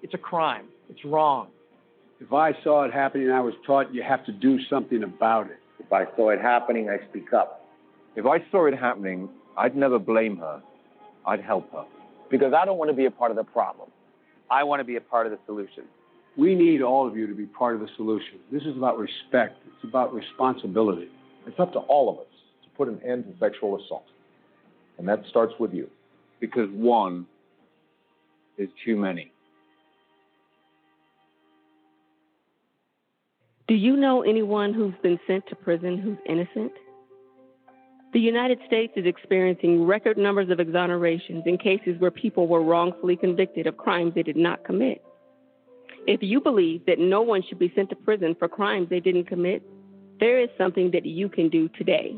[0.03, 0.65] It's a crime.
[0.89, 1.47] It's wrong.
[2.19, 5.60] If I saw it happening, I was taught you have to do something about it.
[5.83, 7.65] If I saw it happening, I speak up.
[8.15, 10.61] If I saw it happening, I'd never blame her.
[11.25, 11.85] I'd help her.
[12.29, 13.89] Because I don't want to be a part of the problem.
[14.49, 15.83] I want to be a part of the solution.
[16.37, 18.39] We need all of you to be part of the solution.
[18.51, 19.57] This is about respect.
[19.65, 21.09] It's about responsibility.
[21.47, 24.05] It's up to all of us to put an end to sexual assault.
[24.97, 25.89] And that starts with you.
[26.39, 27.25] Because one
[28.57, 29.31] is too many.
[33.67, 36.71] Do you know anyone who's been sent to prison who's innocent?
[38.11, 43.15] The United States is experiencing record numbers of exonerations in cases where people were wrongfully
[43.15, 45.01] convicted of crimes they did not commit.
[46.07, 49.25] If you believe that no one should be sent to prison for crimes they didn't
[49.25, 49.63] commit,
[50.19, 52.15] there is something that you can do today.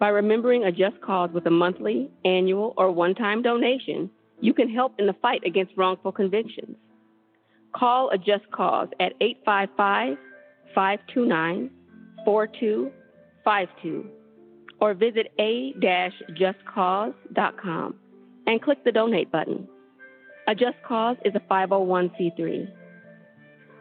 [0.00, 4.68] By remembering a just cause with a monthly, annual, or one time donation, you can
[4.68, 6.76] help in the fight against wrongful convictions.
[7.76, 10.18] Call a just cause at 855
[10.74, 11.70] 529
[12.24, 14.06] 4252
[14.80, 17.94] or visit a-justcause.com
[18.46, 19.68] and click the donate button.
[20.46, 22.68] A Just Cause is a 501c3.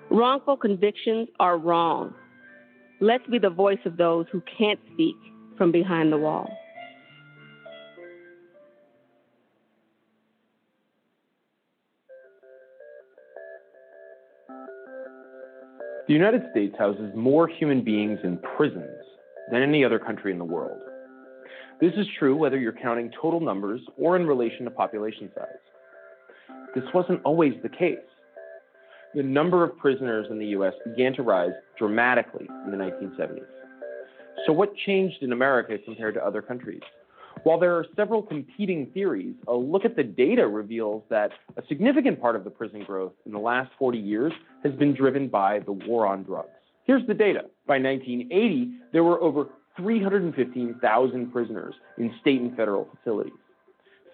[0.10, 2.14] Wrongful convictions are wrong.
[3.02, 5.16] Let's be the voice of those who can't speak
[5.58, 6.50] from behind the wall.
[16.08, 19.06] The United States houses more human beings in prisons
[19.52, 20.82] than any other country in the world.
[21.80, 25.48] This is true whether you're counting total numbers or in relation to population size.
[26.76, 27.98] This wasn't always the case.
[29.16, 33.46] The number of prisoners in the US began to rise dramatically in the 1970s.
[34.46, 36.82] So, what changed in America compared to other countries?
[37.44, 42.22] While there are several competing theories, a look at the data reveals that a significant
[42.22, 44.32] part of the prison growth in the last 40 years
[44.64, 46.50] has been driven by the war on drugs.
[46.86, 47.46] Here's the data.
[47.68, 53.34] By 1980, there were over 315,000 prisoners in state and federal facilities.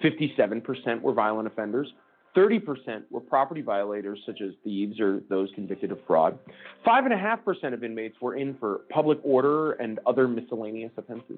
[0.03, 1.91] 57% were violent offenders,
[2.35, 6.37] 30% were property violators, such as thieves or those convicted of fraud.
[6.85, 11.37] 5.5% of inmates were in for public order and other miscellaneous offenses.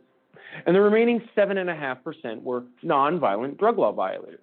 [0.66, 4.40] And the remaining 7.5% were nonviolent drug law violators.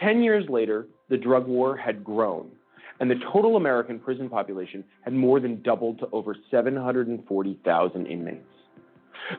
[0.00, 2.50] Ten years later, the drug war had grown,
[3.00, 8.44] and the total American prison population had more than doubled to over 740,000 inmates.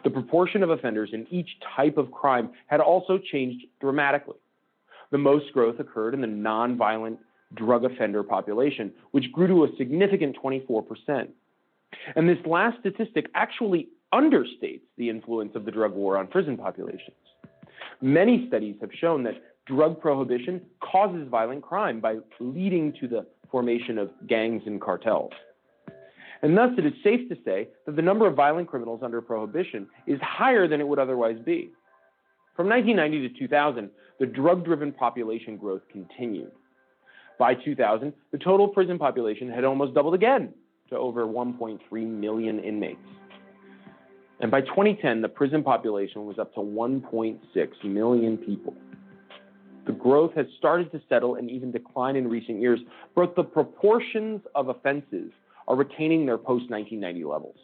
[0.03, 4.37] The proportion of offenders in each type of crime had also changed dramatically.
[5.11, 7.17] The most growth occurred in the nonviolent
[7.55, 11.29] drug offender population, which grew to a significant 24%.
[12.15, 17.15] And this last statistic actually understates the influence of the drug war on prison populations.
[18.01, 23.97] Many studies have shown that drug prohibition causes violent crime by leading to the formation
[23.97, 25.31] of gangs and cartels.
[26.41, 29.87] And thus, it is safe to say that the number of violent criminals under prohibition
[30.07, 31.71] is higher than it would otherwise be.
[32.55, 36.51] From 1990 to 2000, the drug driven population growth continued.
[37.37, 40.53] By 2000, the total prison population had almost doubled again
[40.89, 42.99] to over 1.3 million inmates.
[44.39, 47.39] And by 2010, the prison population was up to 1.6
[47.83, 48.73] million people.
[49.85, 52.79] The growth has started to settle and even decline in recent years,
[53.15, 55.31] but the proportions of offenses
[55.67, 57.55] are retaining their post 1990 levels.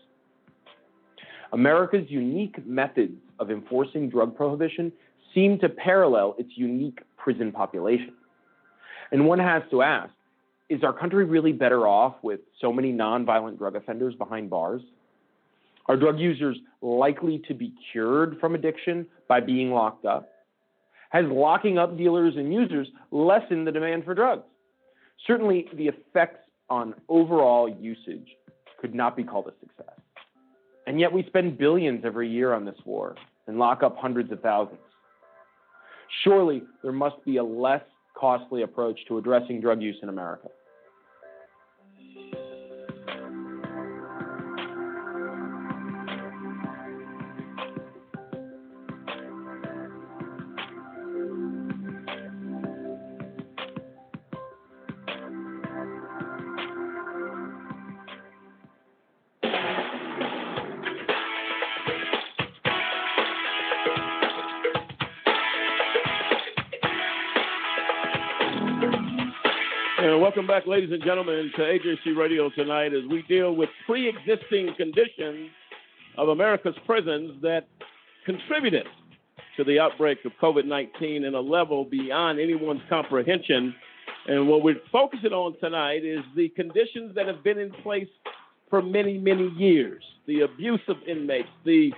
[1.54, 4.92] America's unique methods of enforcing drug prohibition
[5.34, 8.14] seem to parallel its unique prison population.
[9.12, 10.12] And one has to ask
[10.68, 14.82] is our country really better off with so many nonviolent drug offenders behind bars?
[15.88, 20.30] Are drug users likely to be cured from addiction by being locked up?
[21.10, 24.44] Has locking up dealers and users lessened the demand for drugs?
[25.28, 28.28] Certainly, the effects on overall usage
[28.82, 29.96] could not be called a success.
[30.88, 33.16] And yet, we spend billions every year on this war
[33.48, 34.80] and lock up hundreds of thousands.
[36.24, 37.84] Surely there must be a less
[38.18, 40.50] costly approach to addressing drug use in America.
[70.36, 74.76] Welcome back, ladies and gentlemen, to AJC Radio tonight as we deal with pre existing
[74.76, 75.50] conditions
[76.18, 77.70] of America's prisons that
[78.26, 78.86] contributed
[79.56, 83.74] to the outbreak of COVID 19 in a level beyond anyone's comprehension.
[84.28, 88.10] And what we're focusing on tonight is the conditions that have been in place
[88.70, 91.94] for many, many years the abuse of inmates, the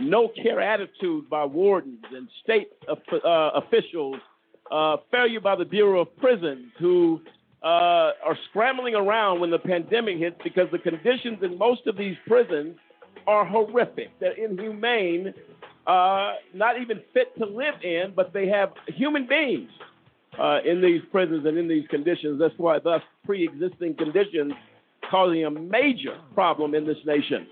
[0.00, 4.16] no care attitude by wardens and state uh, officials,
[4.72, 7.20] uh, failure by the Bureau of Prisons, who
[7.66, 12.14] uh, are scrambling around when the pandemic hits because the conditions in most of these
[12.24, 12.76] prisons
[13.26, 14.08] are horrific.
[14.20, 15.34] They're inhumane,
[15.84, 19.68] uh, not even fit to live in, but they have human beings
[20.38, 22.38] uh, in these prisons and in these conditions.
[22.38, 24.52] That's why, thus, pre existing conditions
[25.10, 27.48] causing a major problem in this nation.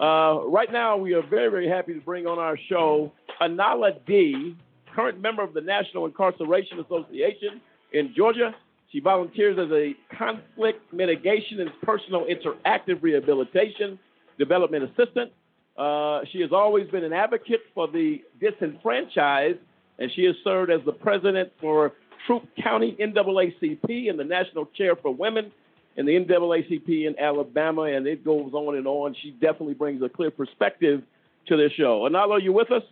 [0.00, 3.12] Uh, right now, we are very, very happy to bring on our show
[3.42, 4.54] Anala D,
[4.94, 7.60] current member of the National Incarceration Association
[7.92, 8.54] in Georgia.
[8.92, 13.98] She volunteers as a conflict mitigation and personal interactive rehabilitation
[14.38, 15.32] development assistant.
[15.76, 19.58] Uh, she has always been an advocate for the disenfranchised,
[19.98, 21.92] and she has served as the president for
[22.26, 25.52] Troup County NAACP and the National Chair for Women
[25.96, 29.14] in the NAACP in Alabama, and it goes on and on.
[29.22, 31.02] She definitely brings a clear perspective
[31.48, 32.08] to this show.
[32.08, 32.82] Anala, are you with us?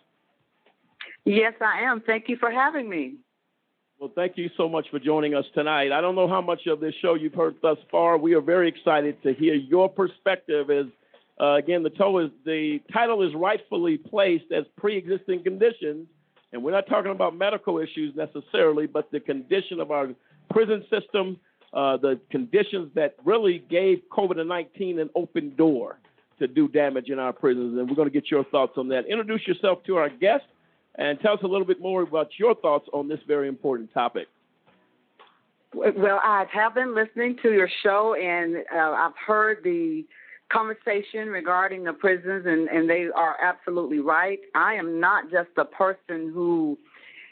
[1.24, 2.00] Yes, I am.
[2.00, 3.14] Thank you for having me.
[4.00, 5.92] Well, thank you so much for joining us tonight.
[5.92, 8.18] I don't know how much of this show you've heard thus far.
[8.18, 10.68] We are very excited to hear your perspective.
[10.68, 10.86] As
[11.40, 16.08] uh, again, the, is, the title is rightfully placed as pre-existing conditions,
[16.52, 20.08] and we're not talking about medical issues necessarily, but the condition of our
[20.50, 21.38] prison system,
[21.72, 25.98] uh, the conditions that really gave COVID-19 an open door
[26.40, 27.78] to do damage in our prisons.
[27.78, 29.06] And we're going to get your thoughts on that.
[29.06, 30.44] Introduce yourself to our guest
[30.96, 34.28] and tell us a little bit more about your thoughts on this very important topic.
[35.74, 40.04] Well, I have been listening to your show, and uh, I've heard the
[40.52, 44.38] conversation regarding the prisons, and, and they are absolutely right.
[44.54, 46.78] I am not just a person who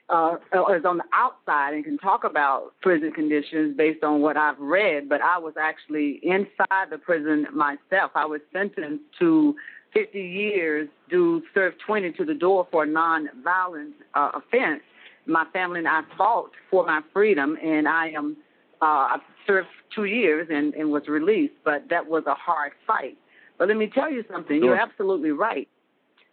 [0.08, 0.36] uh,
[0.76, 5.08] is on the outside and can talk about prison conditions based on what I've read,
[5.08, 8.10] but I was actually inside the prison myself.
[8.14, 9.54] I was sentenced to
[9.92, 14.80] 50 years, do serve 20 to the door for a non-violent uh, offense.
[15.26, 18.36] My family and I fought for my freedom, and I am
[18.80, 19.16] uh, I
[19.46, 23.16] served two years and, and was released, but that was a hard fight.
[23.58, 24.60] But let me tell you something.
[24.60, 24.70] Sure.
[24.70, 25.68] You're absolutely right.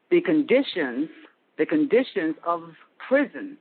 [0.09, 1.09] The conditions,
[1.59, 2.63] the conditions of
[3.07, 3.57] prison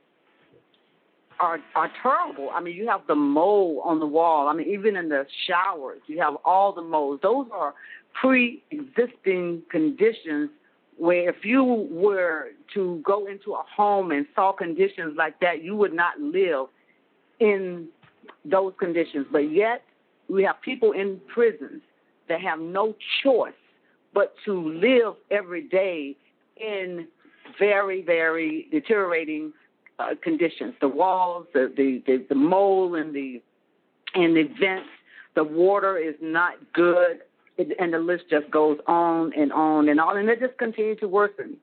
[1.39, 2.49] are are terrible.
[2.53, 4.47] I mean, you have the mold on the wall.
[4.47, 7.19] I mean, even in the showers, you have all the mold.
[7.21, 7.73] Those are
[8.13, 10.49] pre-existing conditions
[10.97, 15.75] where if you were to go into a home and saw conditions like that, you
[15.75, 16.67] would not live
[17.39, 17.87] in
[18.43, 19.25] those conditions.
[19.31, 19.83] But yet,
[20.29, 21.81] we have people in prisons
[22.27, 23.53] that have no choice
[24.13, 26.15] but to live every day
[26.57, 27.07] in
[27.57, 29.53] very, very deteriorating
[29.99, 30.73] uh, conditions.
[30.81, 33.41] The walls, the, the, the, the mold and the,
[34.15, 34.89] and the vents,
[35.35, 37.19] the water is not good
[37.79, 41.07] and the list just goes on and on and on, and it just continues to
[41.07, 41.57] worsen.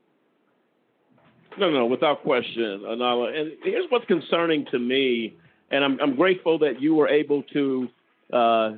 [1.58, 3.38] No, no, without question, Anala.
[3.38, 5.36] And here's what's concerning to me,
[5.70, 7.88] and I'm, I'm grateful that you were able to
[8.32, 8.72] uh,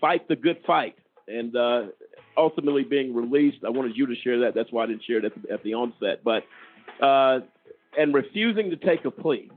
[0.00, 0.96] fight the good fight
[1.26, 1.82] and uh,
[2.36, 3.58] ultimately being released.
[3.66, 4.54] I wanted you to share that.
[4.54, 6.22] That's why I didn't share it at the, at the onset.
[6.24, 6.44] But
[7.04, 7.40] uh,
[7.98, 9.50] and refusing to take a plea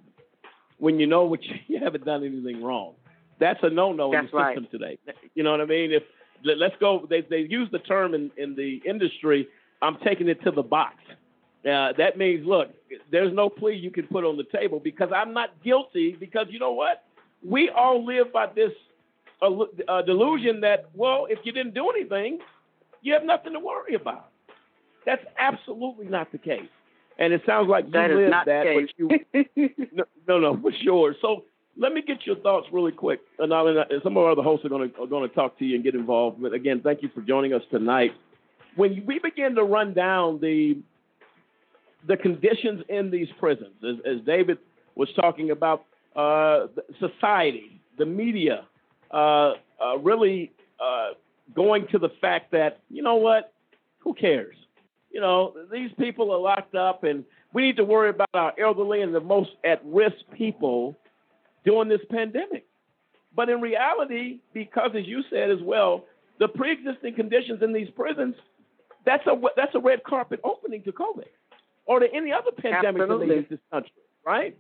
[0.80, 2.94] when you know what you, you haven't done anything wrong.
[3.40, 4.58] That's a no-no in the right.
[4.58, 4.98] system today.
[5.36, 5.92] You know what I mean?
[5.92, 6.04] If
[6.44, 7.08] let's go.
[7.10, 9.48] They they use the term in in the industry.
[9.82, 10.96] I'm taking it to the box.
[11.66, 12.70] Uh, that means, look,
[13.10, 16.16] there's no plea you can put on the table because I'm not guilty.
[16.20, 17.06] Because you know what?
[17.44, 18.72] We all live by this
[19.42, 19.50] uh,
[19.88, 22.40] uh, delusion that, well, if you didn't do anything,
[23.02, 24.30] you have nothing to worry about.
[25.06, 26.70] That's absolutely not the case.
[27.20, 31.16] And it sounds like you that live that, but you no, no, no, for sure.
[31.22, 31.46] So
[31.78, 33.22] let me get your thoughts really quick.
[33.40, 33.52] And
[34.04, 35.84] some of our other hosts are going to are going to talk to you and
[35.84, 36.42] get involved.
[36.42, 38.12] But again, thank you for joining us tonight.
[38.76, 40.78] When we begin to run down the
[42.08, 44.58] the conditions in these prisons, as, as David
[44.96, 46.68] was talking about uh,
[47.00, 48.66] society, the media,
[49.12, 49.54] uh,
[49.84, 51.12] uh, really uh,
[51.56, 53.54] going to the fact that you know what,
[54.00, 54.56] who cares?
[55.12, 59.02] You know, these people are locked up, and we need to worry about our elderly
[59.02, 60.98] and the most at-risk people
[61.66, 62.66] during this pandemic.
[63.36, 66.06] But in reality, because as you said as well,
[66.40, 68.36] the pre-existing conditions in these prisons,
[69.06, 71.28] that's a that's a red carpet opening to COVID
[71.86, 73.38] or to any other pandemic Absolutely.
[73.38, 73.92] in this country,
[74.26, 74.58] right?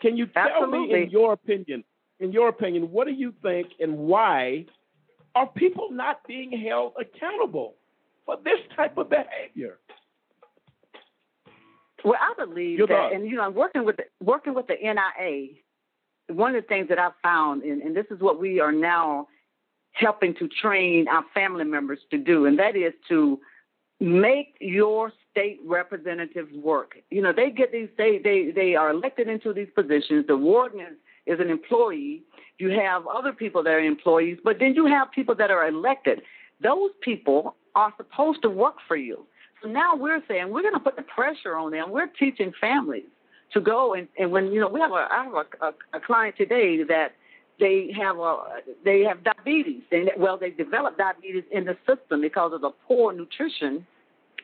[0.00, 1.84] Can you tell me, in your opinion,
[2.20, 4.66] in your opinion, what do you think and why
[5.34, 7.74] are people not being held accountable
[8.26, 9.78] for this type of behavior?
[12.04, 14.74] Well, I believe Your that, and you know, I'm working with the, working with the
[14.74, 15.48] NIA.
[16.28, 19.28] One of the things that I've found, and, and this is what we are now
[19.92, 23.38] helping to train our family members to do, and that is to
[24.00, 26.96] make your state representatives work.
[27.10, 30.26] You know, they get these, they they they are elected into these positions.
[30.26, 30.96] The warden is,
[31.26, 32.22] is an employee.
[32.58, 36.22] You have other people that are employees, but then you have people that are elected.
[36.62, 39.26] Those people are supposed to work for you.
[39.62, 41.90] So now we're saying we're going to put the pressure on them.
[41.90, 43.04] We're teaching families
[43.52, 46.00] to go and, and when you know we have a I have a, a, a
[46.00, 47.12] client today that
[47.60, 48.36] they have a
[48.84, 53.12] they have diabetes and well they develop diabetes in the system because of the poor
[53.12, 53.86] nutrition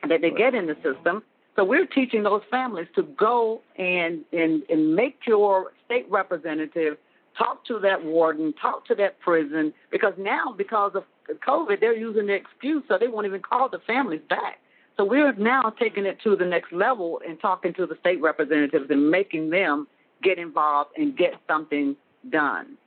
[0.07, 1.23] that they get in the system.
[1.55, 6.97] So we're teaching those families to go and and and make your state representative
[7.37, 11.03] talk to that warden, talk to that prison because now because of
[11.47, 14.59] COVID they're using the excuse so they won't even call the families back.
[14.99, 18.87] So we're now taking it to the next level and talking to the state representatives
[18.89, 19.87] and making them
[20.21, 21.95] get involved and get something
[22.29, 22.77] done.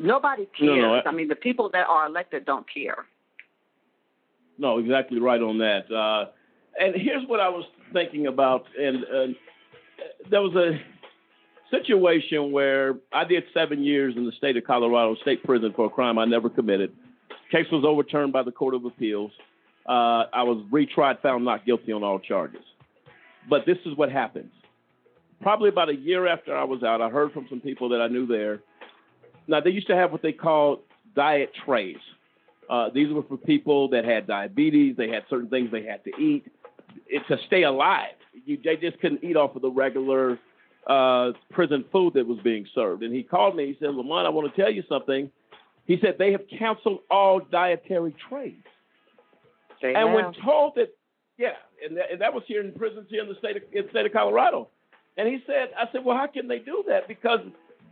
[0.00, 0.70] Nobody cares.
[0.70, 3.06] No, no, I- I mean, the people that are elected don't care.
[4.58, 5.88] No, exactly right on that.
[5.88, 6.30] Uh,
[6.80, 9.26] and here's what I was thinking about, and uh,
[10.30, 10.80] there was a
[11.70, 15.90] situation where I did seven years in the state of Colorado state prison for a
[15.90, 16.92] crime I never committed.
[17.52, 19.30] Case was overturned by the Court of Appeals.
[19.86, 22.62] Uh, I was retried, found not guilty on all charges.
[23.48, 24.52] But this is what happens.
[25.40, 28.06] Probably about a year after I was out, I heard from some people that I
[28.06, 28.60] knew there.
[29.48, 30.80] Now they used to have what they called
[31.16, 31.96] diet trays.
[32.70, 34.96] Uh, these were for people that had diabetes.
[34.96, 36.44] They had certain things they had to eat
[37.08, 38.14] it, to stay alive.
[38.46, 40.38] You, they just couldn't eat off of the regular
[40.86, 43.02] uh, prison food that was being served.
[43.02, 43.66] And he called me.
[43.66, 45.30] He said, Lamont, I want to tell you something.
[45.86, 48.54] He said they have canceled all dietary trays.
[49.82, 50.94] They and when told that,
[51.38, 51.52] yeah,
[51.84, 53.90] and that, and that was here in prisons here in the state of, in the
[53.90, 54.68] state of Colorado.
[55.16, 57.06] And he said, I said, well, how can they do that?
[57.08, 57.40] Because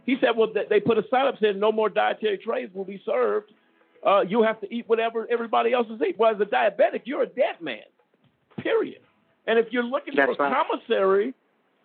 [0.06, 2.84] he said, well, they- they put a sign up saying no more dietary trays will
[2.84, 3.52] be served.
[4.06, 6.14] Uh, you have to eat whatever everybody else is eating.
[6.16, 7.82] Well, as a diabetic, you're a dead man.
[8.58, 9.00] Period.
[9.46, 10.54] And if you're looking That's for right.
[10.54, 11.34] commissary,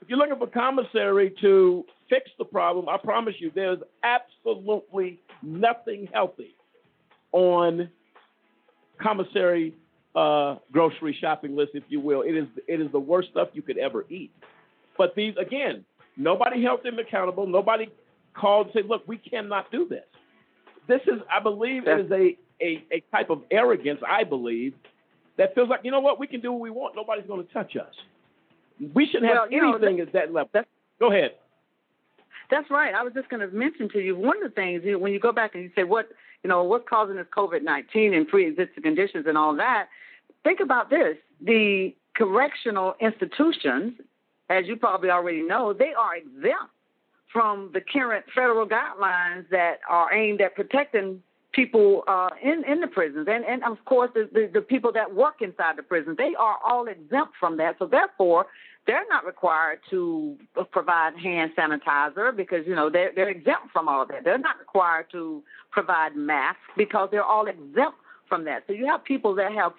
[0.01, 6.07] if you're looking for commissary to fix the problem, I promise you, there's absolutely nothing
[6.13, 6.55] healthy
[7.33, 7.89] on
[9.01, 9.73] commissary
[10.15, 12.21] uh, grocery shopping list, if you will.
[12.21, 14.31] It is it is the worst stuff you could ever eat.
[14.97, 15.83] But these again,
[16.17, 17.47] nobody held them accountable.
[17.47, 17.89] Nobody
[18.33, 20.05] called and said, "Look, we cannot do this."
[20.87, 23.99] This is, I believe, it is a, a a type of arrogance.
[24.07, 24.73] I believe
[25.37, 26.95] that feels like you know what we can do what we want.
[26.95, 27.93] Nobody's going to touch us.
[28.93, 30.63] We shouldn't have Well, you know, anything at that level.
[30.99, 31.31] Go ahead.
[32.51, 32.93] That's right.
[32.93, 35.11] I was just going to mention to you one of the things you know, when
[35.11, 36.09] you go back and you say what
[36.43, 39.87] you know what's causing this COVID nineteen and pre-existing conditions and all that.
[40.45, 43.93] Think about this: the correctional institutions,
[44.49, 46.71] as you probably already know, they are exempt
[47.33, 51.21] from the current federal guidelines that are aimed at protecting
[51.51, 55.15] people uh, in in the prisons, and and of course the, the the people that
[55.15, 56.15] work inside the prisons.
[56.17, 57.77] They are all exempt from that.
[57.79, 58.45] So therefore,
[58.85, 60.37] they're not required to
[60.71, 64.23] provide hand sanitizer because you know they're they're exempt from all of that.
[64.23, 65.41] They're not required to
[65.71, 67.97] provide masks because they're all exempt
[68.29, 68.63] from that.
[68.67, 69.73] So you have people that have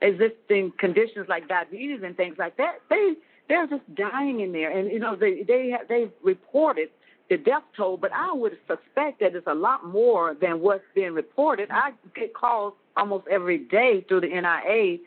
[0.00, 2.80] pre-existing conditions like diabetes and things like that.
[2.88, 3.14] They
[3.48, 6.90] they're just dying in there, and you know they they have, they've reported
[7.28, 11.12] the death toll, but I would suspect that it's a lot more than what's being
[11.12, 11.70] reported.
[11.72, 14.98] I get calls almost every day through the NIA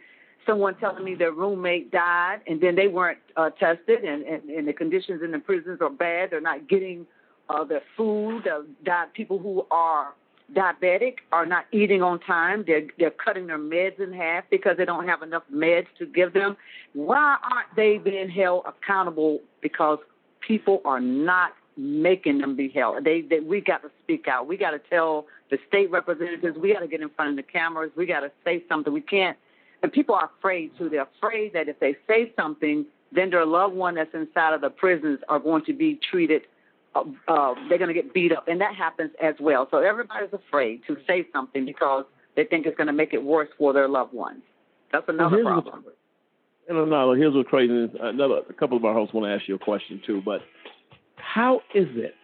[0.46, 4.68] someone telling me their roommate died and then they weren't uh, tested and, and, and
[4.68, 6.32] the conditions in the prisons are bad.
[6.32, 7.06] They're not getting
[7.50, 8.48] uh, their food.
[8.48, 10.14] Uh, di- people who are
[10.54, 12.64] diabetic are not eating on time.
[12.66, 16.34] They're, they're cutting their meds in half because they don't have enough meds to give
[16.34, 16.58] them.
[16.94, 19.40] Why aren't they being held accountable?
[19.62, 20.00] Because
[20.40, 23.04] people are not making them be held.
[23.04, 24.48] They, they we got to speak out.
[24.48, 26.58] We got to tell the state representatives.
[26.58, 27.92] We got to get in front of the cameras.
[27.96, 28.92] We got to say something.
[28.92, 29.38] We can't
[29.82, 30.90] and people are afraid too.
[30.90, 34.70] They're afraid that if they say something, then their loved one that's inside of the
[34.70, 36.44] prisons are going to be treated.
[36.96, 39.68] Uh, uh, they're going to get beat up, and that happens as well.
[39.70, 43.50] So everybody's afraid to say something because they think it's going to make it worse
[43.58, 44.42] for their loved ones.
[44.92, 45.84] That's another here's problem.
[45.84, 45.98] What,
[46.68, 47.90] and no, here's what crazy is.
[48.00, 50.22] Another, a couple of our hosts want to ask you a question too.
[50.24, 50.42] But
[51.18, 52.16] how is it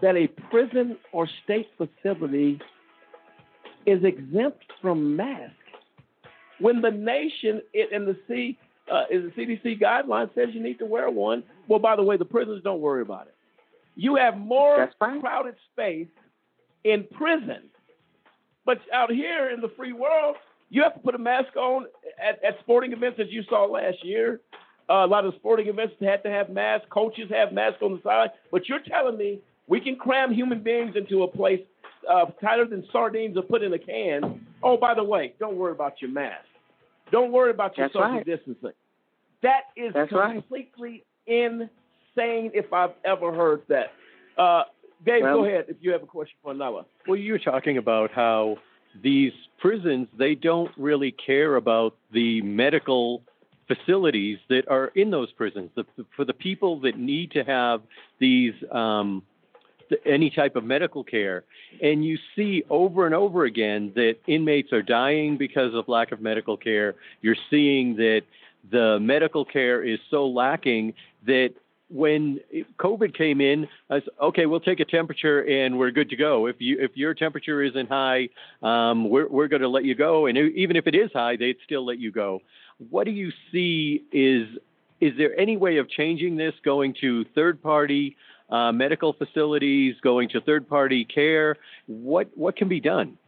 [0.00, 2.60] that a prison or state facility
[3.86, 5.54] is exempt from masks
[6.60, 8.58] when the nation it, and the C
[8.90, 11.42] uh, is the CDC guideline says you need to wear one?
[11.68, 13.34] Well, by the way, the prisons don't worry about it.
[13.94, 16.08] You have more crowded space
[16.84, 17.68] in prison,
[18.64, 20.36] but out here in the free world,
[20.70, 21.86] you have to put a mask on
[22.22, 24.40] at, at sporting events, as you saw last year.
[24.88, 26.86] Uh, a lot of sporting events had to have masks.
[26.90, 28.30] Coaches have masks on the side.
[28.50, 31.60] But you're telling me we can cram human beings into a place
[32.08, 34.46] uh, tighter than sardines are put in a can.
[34.62, 36.44] Oh, by the way, don't worry about your mask.
[37.12, 38.26] Don't worry about your That's social right.
[38.26, 38.72] distancing.
[39.42, 40.42] That is That's right.
[42.16, 43.92] Insane if I've ever heard that.
[44.36, 44.64] Uh,
[45.04, 46.84] Dave, Well- go ahead if you have a question for Nala.
[47.06, 48.58] Well, you were talking about how
[49.02, 53.22] these prisons they don't really care about the medical
[53.68, 55.70] facilities that are in those prisons.
[55.74, 55.84] The,
[56.16, 57.82] for the people that need to have
[58.18, 59.22] these um,
[60.04, 61.44] any type of medical care,
[61.82, 66.20] and you see over and over again that inmates are dying because of lack of
[66.20, 66.94] medical care.
[67.22, 68.22] You're seeing that
[68.70, 70.94] the medical care is so lacking
[71.26, 71.54] that
[71.90, 72.40] when
[72.78, 76.46] COVID came in, I said, okay, we'll take a temperature and we're good to go.
[76.46, 78.28] If you if your temperature isn't high,
[78.62, 81.56] um, we're we're going to let you go, and even if it is high, they'd
[81.64, 82.40] still let you go.
[82.90, 84.46] What do you see is
[85.00, 88.16] is there any way of changing this, going to third party
[88.50, 91.56] uh, medical facilities, going to third party care?
[91.86, 93.18] What what can be done?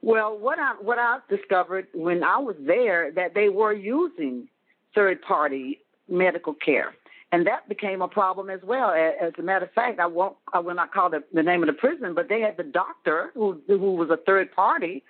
[0.00, 4.48] Well, what I what I discovered when I was there that they were using
[4.94, 6.94] third party medical care,
[7.32, 8.90] and that became a problem as well.
[8.90, 11.66] As a matter of fact, I won't I will not call the, the name of
[11.66, 15.02] the prison, but they had the doctor who who was a third party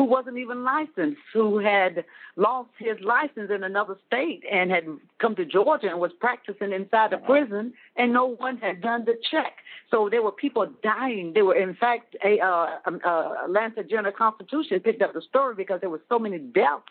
[0.00, 2.04] who wasn't even licensed, who had
[2.36, 4.84] lost his license in another state and had
[5.18, 9.14] come to Georgia and was practicing inside the prison, and no one had done the
[9.30, 9.52] check.
[9.90, 11.32] So there were people dying.
[11.34, 15.54] There were, in fact, a uh, um, uh, Atlanta Journal Constitution picked up the story
[15.54, 16.84] because there were so many deaths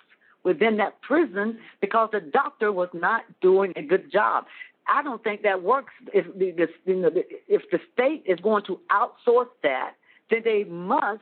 [0.44, 4.46] within that prison because the doctor was not doing a good job.
[4.92, 5.94] I don't think that works.
[6.14, 9.94] If the, you know, the- if the state is going to outsource that,
[10.30, 11.22] then they must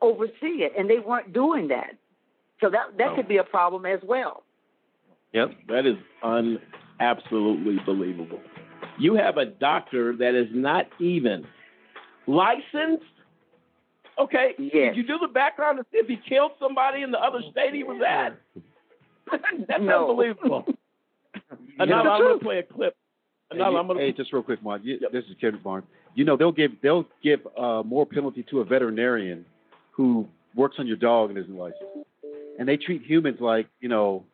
[0.00, 1.96] oversee it, and they weren't doing that.
[2.60, 4.44] So that that could be a problem as well.
[5.32, 5.50] Yep.
[5.68, 6.60] That is un
[7.00, 8.40] absolutely believable.
[8.98, 11.46] You have a doctor that is not even
[12.26, 13.04] licensed.
[14.18, 14.54] Okay.
[14.56, 17.74] Did you do the background to see if he killed somebody in the other state
[17.74, 18.38] he was at?
[19.68, 20.02] That's No.
[20.10, 20.64] unbelievable.
[21.78, 22.96] You Now I'm going to play a clip.
[23.50, 24.82] Hey, Now you- I'm going to hey, just real quick, Mark.
[24.84, 25.86] You, This is Kevin Barnes.
[26.14, 29.44] You know they'll give they'll give uh, more penalty to a veterinarian
[29.90, 31.82] who works on your dog and isn't licensed,
[32.58, 34.24] and they treat humans like you know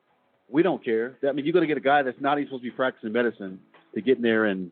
[0.50, 1.16] we don't care.
[1.26, 3.12] I mean, you're going to get a guy that's not even supposed to be practicing
[3.12, 3.60] medicine
[3.94, 4.70] to get in there and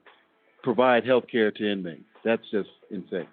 [0.62, 2.04] provide health care to inmates.
[2.24, 3.28] That's just insane.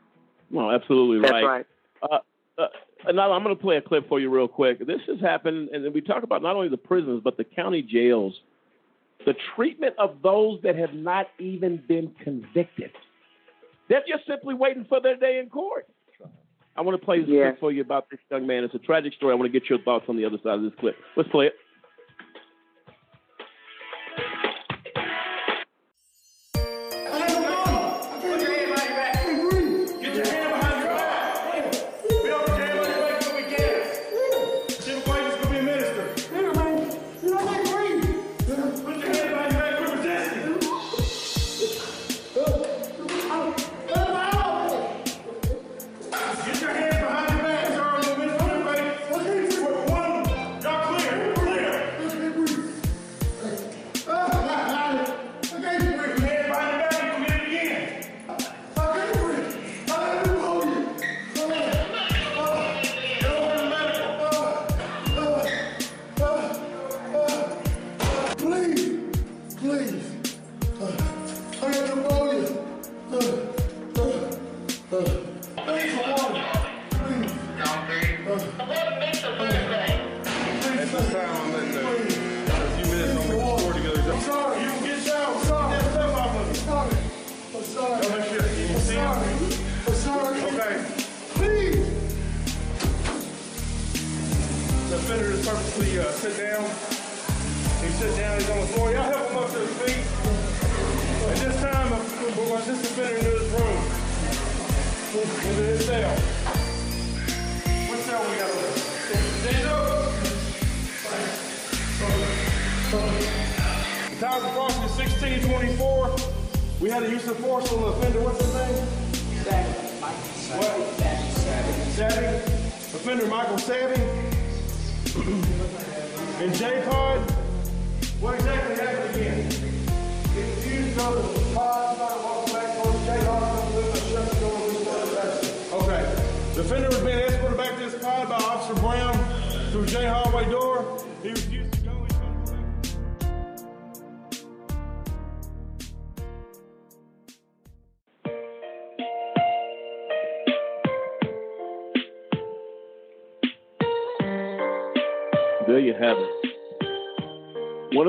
[0.50, 1.66] No, absolutely That's right.
[2.02, 2.22] That's right.
[2.58, 2.62] Uh,
[3.08, 4.86] uh, now I'm going to play a clip for you real quick.
[4.86, 8.34] This has happened, and we talk about not only the prisons but the county jails.
[9.26, 12.92] The treatment of those that have not even been convicted.
[13.90, 15.88] They're just simply waiting for their day in court.
[16.78, 18.64] I want to play this clip for you about this young man.
[18.64, 19.32] It's a tragic story.
[19.32, 20.96] I want to get your thoughts on the other side of this clip.
[21.16, 21.54] Let's play it.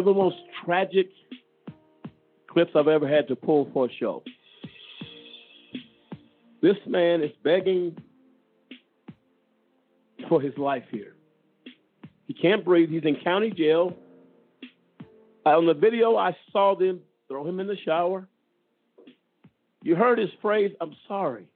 [0.07, 1.09] Of the most tragic
[2.49, 4.23] clips I've ever had to pull for a show.
[6.63, 7.97] This man is begging
[10.29, 11.15] for his life here.
[12.27, 12.91] He can't breathe.
[12.91, 13.97] He's in county jail.
[15.45, 18.27] On the video, I saw them throw him in the shower.
[19.83, 21.47] You heard his phrase, I'm sorry.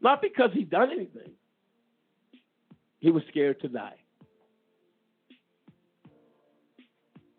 [0.00, 1.32] Not because he done anything.
[3.00, 3.99] He was scared to die.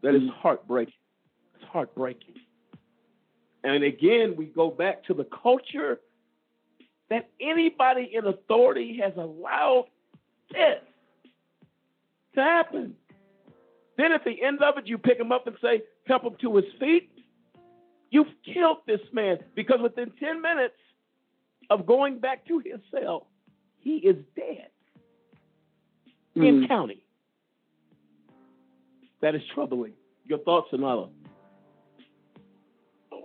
[0.01, 0.33] That is mm.
[0.33, 0.93] heartbreaking.
[1.55, 2.35] It's heartbreaking.
[3.63, 5.99] And again, we go back to the culture
[7.09, 9.87] that anybody in authority has allowed
[10.51, 10.79] this
[12.35, 12.95] to happen.
[13.97, 16.55] Then at the end of it, you pick him up and say, help him to
[16.55, 17.11] his feet.
[18.09, 20.75] You've killed this man because within 10 minutes
[21.69, 23.27] of going back to his cell,
[23.79, 24.67] he is dead
[26.35, 26.67] in mm.
[26.67, 27.03] county.
[29.21, 29.93] That is troubling.
[30.25, 31.09] Your thoughts, Anala?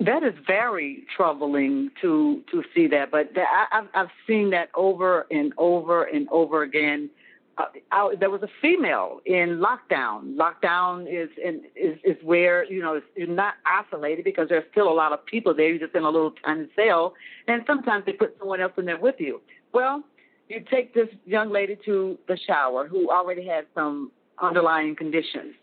[0.01, 5.27] That is very troubling to to see that, but I, I've I've seen that over
[5.31, 7.09] and over and over again.
[7.57, 10.37] Uh, I, there was a female in lockdown.
[10.37, 14.93] Lockdown is in, is is where you know you're not isolated because there's still a
[14.93, 15.71] lot of people there.
[15.71, 17.15] You're just in a little tiny cell,
[17.49, 19.41] and sometimes they put someone else in there with you.
[19.73, 20.05] Well,
[20.51, 25.55] you take this young lady to the shower who already had some underlying conditions.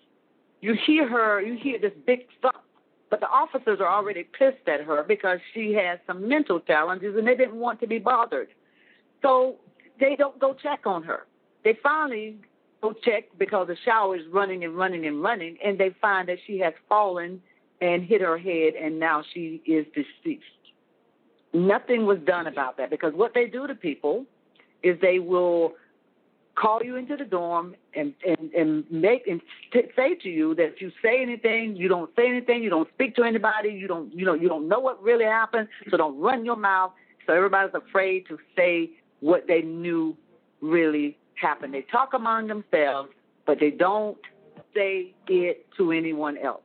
[0.64, 2.56] You hear her, you hear this big thump,
[3.10, 7.28] but the officers are already pissed at her because she has some mental challenges and
[7.28, 8.48] they didn't want to be bothered.
[9.22, 9.58] So
[10.00, 11.28] they don't go check on her.
[11.66, 12.38] They finally
[12.82, 16.38] go check because the shower is running and running and running, and they find that
[16.48, 17.42] she has fallen
[17.82, 20.46] and hit her head, and now she is deceased.
[21.54, 24.26] Nothing was done about that because what they do to people
[24.82, 25.74] is they will
[26.56, 29.42] call you into the dorm and and and make and
[29.72, 32.90] t- say to you that if you say anything, you don't say anything, you don't
[32.94, 36.20] speak to anybody, you don't you know you don't know what really happened, so don't
[36.20, 36.92] run your mouth.
[37.26, 38.92] So everybody's afraid to say
[39.22, 40.16] what they knew
[40.62, 41.74] really happened.
[41.74, 43.10] They talk among themselves,
[43.46, 44.18] but they don't
[44.76, 46.62] say it to anyone else.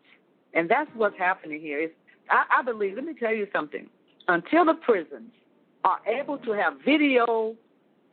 [0.54, 1.80] And that's what's happening here.
[1.80, 1.90] Is
[2.30, 2.94] I, I believe.
[2.96, 3.88] Let me tell you something.
[4.26, 5.30] Until the prisons
[5.84, 7.56] are able to have video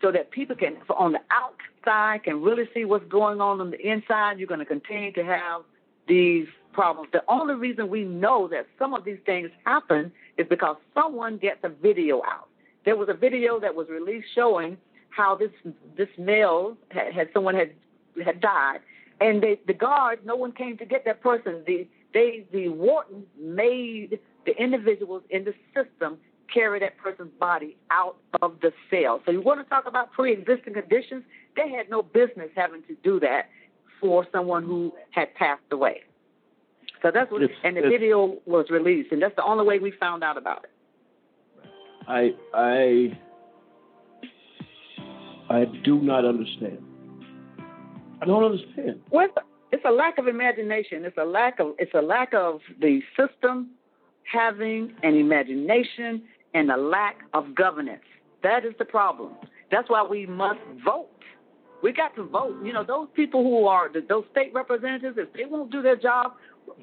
[0.05, 3.81] so that people can on the outside can really see what's going on on the
[3.81, 5.63] inside you're going to continue to have
[6.07, 7.09] these problems.
[7.11, 11.57] The only reason we know that some of these things happen is because someone gets
[11.63, 12.49] a video out.
[12.85, 14.77] There was a video that was released showing
[15.09, 15.49] how this
[15.97, 17.71] this male had, had someone had
[18.23, 18.81] had died
[19.19, 21.63] and they the guards no one came to get that person.
[21.65, 26.19] The they the warden made the individuals in the system
[26.53, 29.21] carry that person's body out of the cell.
[29.25, 31.23] So you want to talk about pre-existing conditions?
[31.55, 33.49] They had no business having to do that
[33.99, 36.03] for someone who had passed away.
[37.01, 39.91] So that's what, It's- and the video was released, and that's the only way we
[39.91, 40.71] found out about it.
[42.07, 43.17] I I
[45.49, 46.79] I do not understand.
[48.21, 49.01] I don't understand.
[49.11, 49.41] Well, it's a,
[49.71, 51.03] it's a lack of imagination.
[51.05, 53.71] It's a lack of it's a lack of the system
[54.31, 56.23] having an imagination
[56.55, 58.01] and the lack of governance.
[58.41, 59.33] That is the problem.
[59.71, 61.09] That's why we must vote.
[61.83, 62.55] We got to vote.
[62.63, 65.97] You know, those people who are the, those state representatives, if they won't do their
[65.97, 66.33] job,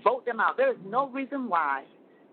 [0.04, 0.58] vote them out.
[0.58, 1.84] There is no reason why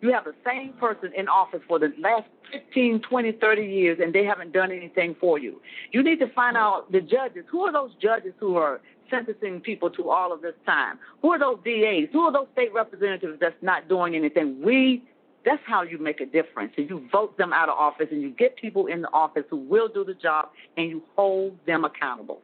[0.01, 4.13] you have the same person in office for the last 15, 20, 30 years and
[4.13, 5.61] they haven't done anything for you.
[5.91, 7.45] You need to find out the judges.
[7.49, 10.99] Who are those judges who are sentencing people to all of this time?
[11.21, 12.09] Who are those DAs?
[12.11, 14.61] Who are those state representatives that's not doing anything?
[14.61, 15.03] We
[15.45, 16.73] that's how you make a difference.
[16.77, 19.57] And you vote them out of office and you get people in the office who
[19.57, 22.41] will do the job and you hold them accountable.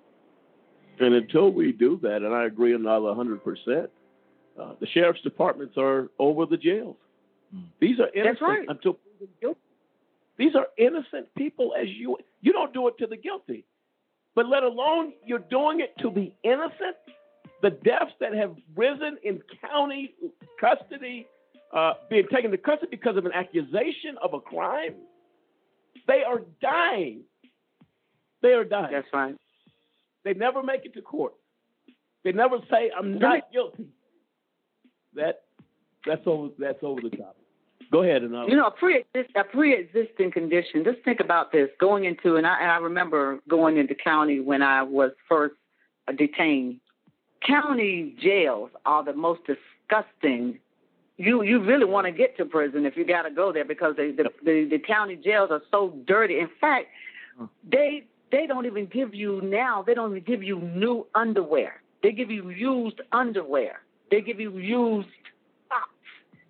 [1.00, 3.90] And until we do that, and I agree on all hundred percent,
[4.58, 6.96] Uh, the sheriff's departments are over the jails.
[7.80, 8.66] These are innocent right.
[8.70, 9.60] until proven guilty.
[10.38, 12.18] These are innocent people as you.
[12.42, 13.66] You don't do it to the guilty,
[14.34, 16.98] but let alone you're doing it to the innocent.
[17.62, 20.14] The deaths that have risen in county
[20.60, 21.28] custody,
[21.74, 24.96] uh, being taken to custody because of an accusation of a crime,
[26.08, 27.22] they are dying.
[28.42, 28.92] They are dying.
[28.92, 29.36] That's right.
[30.24, 31.34] They never make it to court.
[32.24, 33.88] They never say, "I'm not guilty."
[35.14, 35.44] That
[36.06, 36.50] that's over.
[36.60, 37.36] That's over the top.
[37.92, 40.84] Go ahead, and You know, a pre-exist, a pre-existing condition.
[40.84, 41.70] Just think about this.
[41.80, 45.56] Going into, and I, and I remember going into county when I was first
[46.08, 46.80] uh, detained.
[47.46, 50.60] County jails are the most disgusting.
[51.18, 53.96] You you really want to get to prison if you got to go there because
[53.96, 56.40] they, the, the the county jails are so dirty.
[56.40, 56.88] In fact,
[57.70, 59.82] they they don't even give you now.
[59.82, 61.82] They don't even give you new underwear.
[62.04, 63.82] They give you used underwear.
[64.12, 65.08] They give you used
[65.70, 65.90] socks.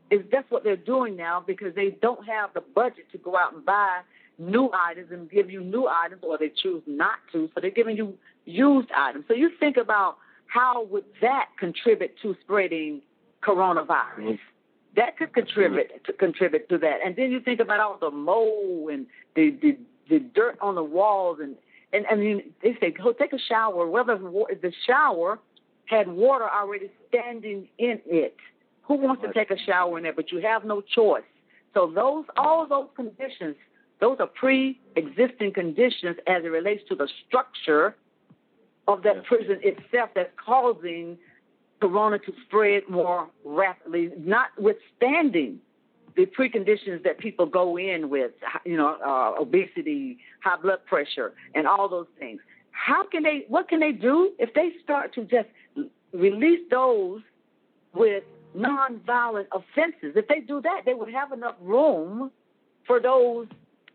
[0.09, 3.53] Is that's what they're doing now because they don't have the budget to go out
[3.53, 4.01] and buy
[4.37, 7.49] new items and give you new items, or they choose not to.
[7.53, 9.25] So they're giving you used items.
[9.27, 13.01] So you think about how would that contribute to spreading
[13.43, 14.19] coronavirus?
[14.19, 14.54] Mm-hmm.
[14.95, 16.99] That could contribute to contribute to that.
[17.05, 19.77] And then you think about all the mold and the the,
[20.09, 21.55] the dirt on the walls and
[21.93, 23.87] and I mean they say go take a shower.
[23.87, 25.39] Whether the shower
[25.85, 28.35] had water already standing in it.
[28.83, 30.13] Who wants to take a shower in there?
[30.13, 31.23] But you have no choice.
[31.73, 33.55] So those all those conditions,
[33.99, 37.95] those are pre-existing conditions as it relates to the structure
[38.87, 41.17] of that prison itself that's causing
[41.85, 45.59] corona to spread more rapidly, notwithstanding
[46.15, 48.31] the preconditions that people go in with,
[48.65, 52.41] you know, uh, obesity, high blood pressure, and all those things.
[52.71, 53.45] How can they?
[53.49, 55.49] What can they do if they start to just
[56.11, 57.21] release those
[57.93, 58.23] with
[58.57, 60.13] nonviolent offenses?
[60.15, 62.31] If they do that, they would have enough room
[62.87, 63.47] for those.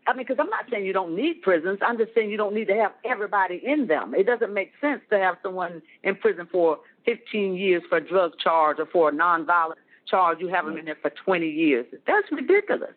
[0.07, 1.79] I mean, because I'm not saying you don't need prisons.
[1.85, 4.15] I'm just saying you don't need to have everybody in them.
[4.15, 8.33] It doesn't make sense to have someone in prison for 15 years for a drug
[8.43, 9.75] charge or for a nonviolent
[10.07, 10.39] charge.
[10.39, 11.85] You have them in there for 20 years.
[12.05, 12.95] That's ridiculous.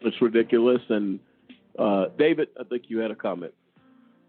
[0.00, 0.80] It's ridiculous.
[0.88, 1.20] And
[1.78, 3.52] uh, David, I think you had a comment.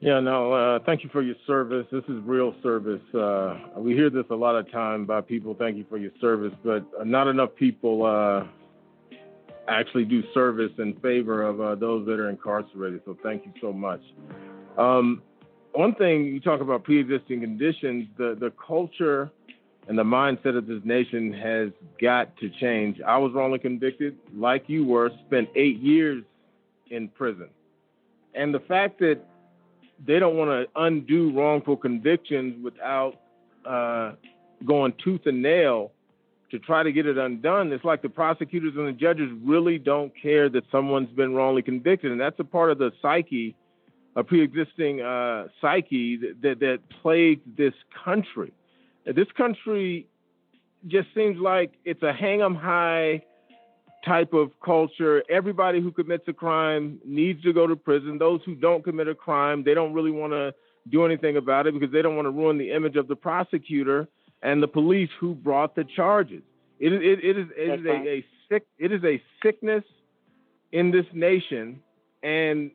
[0.01, 1.87] Yeah, no, uh, thank you for your service.
[1.91, 3.01] This is real service.
[3.13, 6.51] Uh, we hear this a lot of time by people, thank you for your service,
[6.63, 8.45] but not enough people uh,
[9.67, 13.01] actually do service in favor of uh, those that are incarcerated.
[13.05, 14.01] So thank you so much.
[14.77, 15.23] Um,
[15.75, 19.31] one thing you talk about pre-existing conditions, the, the culture
[19.87, 21.69] and the mindset of this nation has
[22.01, 22.99] got to change.
[23.05, 26.23] I was wrongly convicted, like you were, spent eight years
[26.89, 27.49] in prison.
[28.33, 29.19] And the fact that
[30.05, 33.15] they don't want to undo wrongful convictions without
[33.65, 34.13] uh,
[34.65, 35.91] going tooth and nail
[36.51, 37.71] to try to get it undone.
[37.71, 42.11] It's like the prosecutors and the judges really don't care that someone's been wrongly convicted,
[42.11, 43.55] and that's a part of the psyche,
[44.15, 48.51] a pre-existing uh, psyche that, that that plagues this country.
[49.05, 50.07] This country
[50.87, 53.23] just seems like it's a hang 'em high
[54.05, 55.23] type of culture.
[55.29, 58.17] Everybody who commits a crime needs to go to prison.
[58.17, 60.53] Those who don't commit a crime, they don't really want to
[60.89, 64.07] do anything about it because they don't want to ruin the image of the prosecutor
[64.43, 66.43] and the police who brought the charges.
[66.79, 69.83] It, it, it is, it is a, a sick it is a sickness
[70.71, 71.81] in this nation,
[72.21, 72.69] and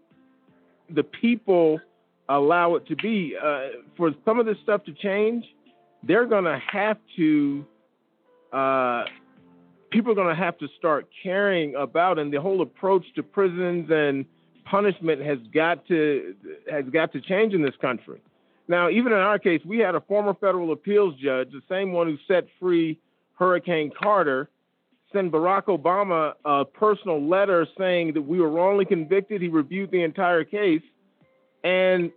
[0.95, 1.80] the people
[2.28, 3.34] allow it to be.
[3.43, 5.45] Uh, for some of this stuff to change,
[6.03, 7.64] they're going to have to
[8.53, 9.05] uh,
[9.91, 13.91] people are going to have to start caring about and the whole approach to prisons
[13.91, 14.24] and
[14.64, 16.34] punishment has got to
[16.70, 18.20] has got to change in this country.
[18.68, 22.07] Now, even in our case, we had a former federal appeals judge, the same one
[22.07, 22.99] who set free
[23.34, 24.49] Hurricane Carter,
[25.13, 29.43] send Barack Obama a personal letter saying that we were wrongly convicted.
[29.43, 30.83] He reviewed the entire case
[31.65, 32.11] and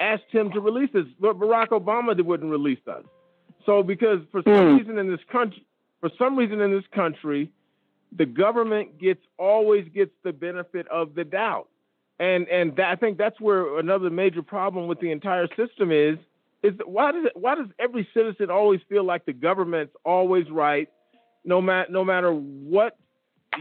[0.00, 1.06] asked him to release us.
[1.20, 3.04] But Barack Obama wouldn't release us.
[3.64, 4.76] So because for some hmm.
[4.76, 5.66] reason in this country
[6.00, 7.50] for some reason in this country,
[8.16, 11.68] the government gets always gets the benefit of the doubt,
[12.20, 16.18] and and that, I think that's where another major problem with the entire system is
[16.62, 20.88] is why does it, why does every citizen always feel like the government's always right,
[21.46, 22.98] no matter no matter what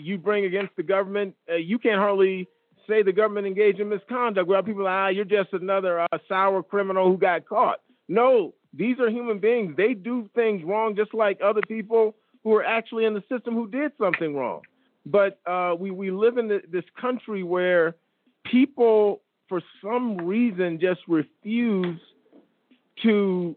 [0.02, 2.50] you bring against the government, uh, you can't hardly
[2.88, 7.10] say the government engaged in misconduct without people ah you're just another uh, sour criminal
[7.10, 7.80] who got caught.
[8.08, 9.76] No, these are human beings.
[9.78, 13.68] They do things wrong just like other people who are actually in the system who
[13.70, 14.62] did something wrong.
[15.06, 17.96] But uh, we we live in the, this country where
[18.44, 22.00] people, for some reason, just refuse
[23.04, 23.56] to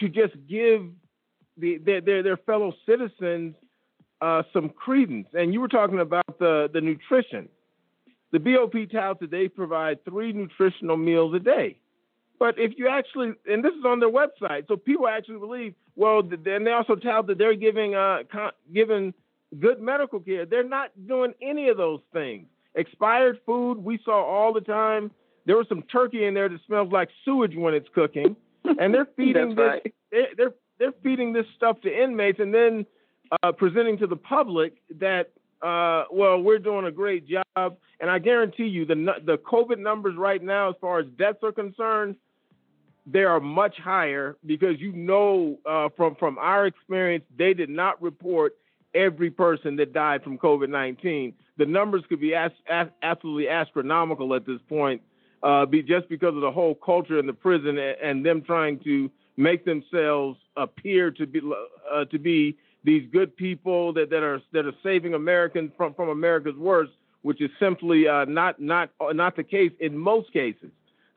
[0.00, 0.82] to just give
[1.56, 3.54] the, their, their their fellow citizens
[4.20, 5.28] uh, some credence.
[5.34, 7.48] And you were talking about the the nutrition.
[8.32, 11.78] The BOP touts that they provide three nutritional meals a day.
[12.38, 16.20] But if you actually, and this is on their website, so people actually believe, well,
[16.22, 19.14] then they also tout that they're giving uh con- giving
[19.60, 20.46] good medical care.
[20.46, 22.46] They're not doing any of those things.
[22.74, 25.12] Expired food we saw all the time.
[25.46, 28.34] There was some turkey in there that smells like sewage when it's cooking,
[28.64, 29.80] and they're feeding this.
[30.10, 32.86] They're, they're they're feeding this stuff to inmates, and then
[33.42, 35.30] uh, presenting to the public that
[35.62, 40.14] uh, well, we're doing a great job, and I guarantee you the the COVID numbers
[40.16, 42.16] right now, as far as deaths are concerned,
[43.06, 48.00] they are much higher because you know uh, from from our experience, they did not
[48.02, 48.56] report
[48.94, 51.32] every person that died from COVID nineteen.
[51.56, 55.00] The numbers could be as, as, absolutely astronomical at this point,
[55.42, 58.80] uh, be just because of the whole culture in the prison and, and them trying
[58.80, 61.40] to make themselves appear to be
[61.92, 66.08] uh, to be these good people that, that are that are saving Americans from, from
[66.08, 70.70] America's worst, which is simply uh, not not not the case in most cases.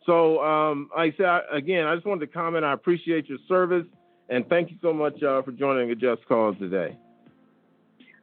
[0.05, 2.63] So, um, I said again, I just wanted to comment.
[2.63, 3.85] I appreciate your service
[4.29, 6.97] and thank you so much uh, for joining a Just Cause today.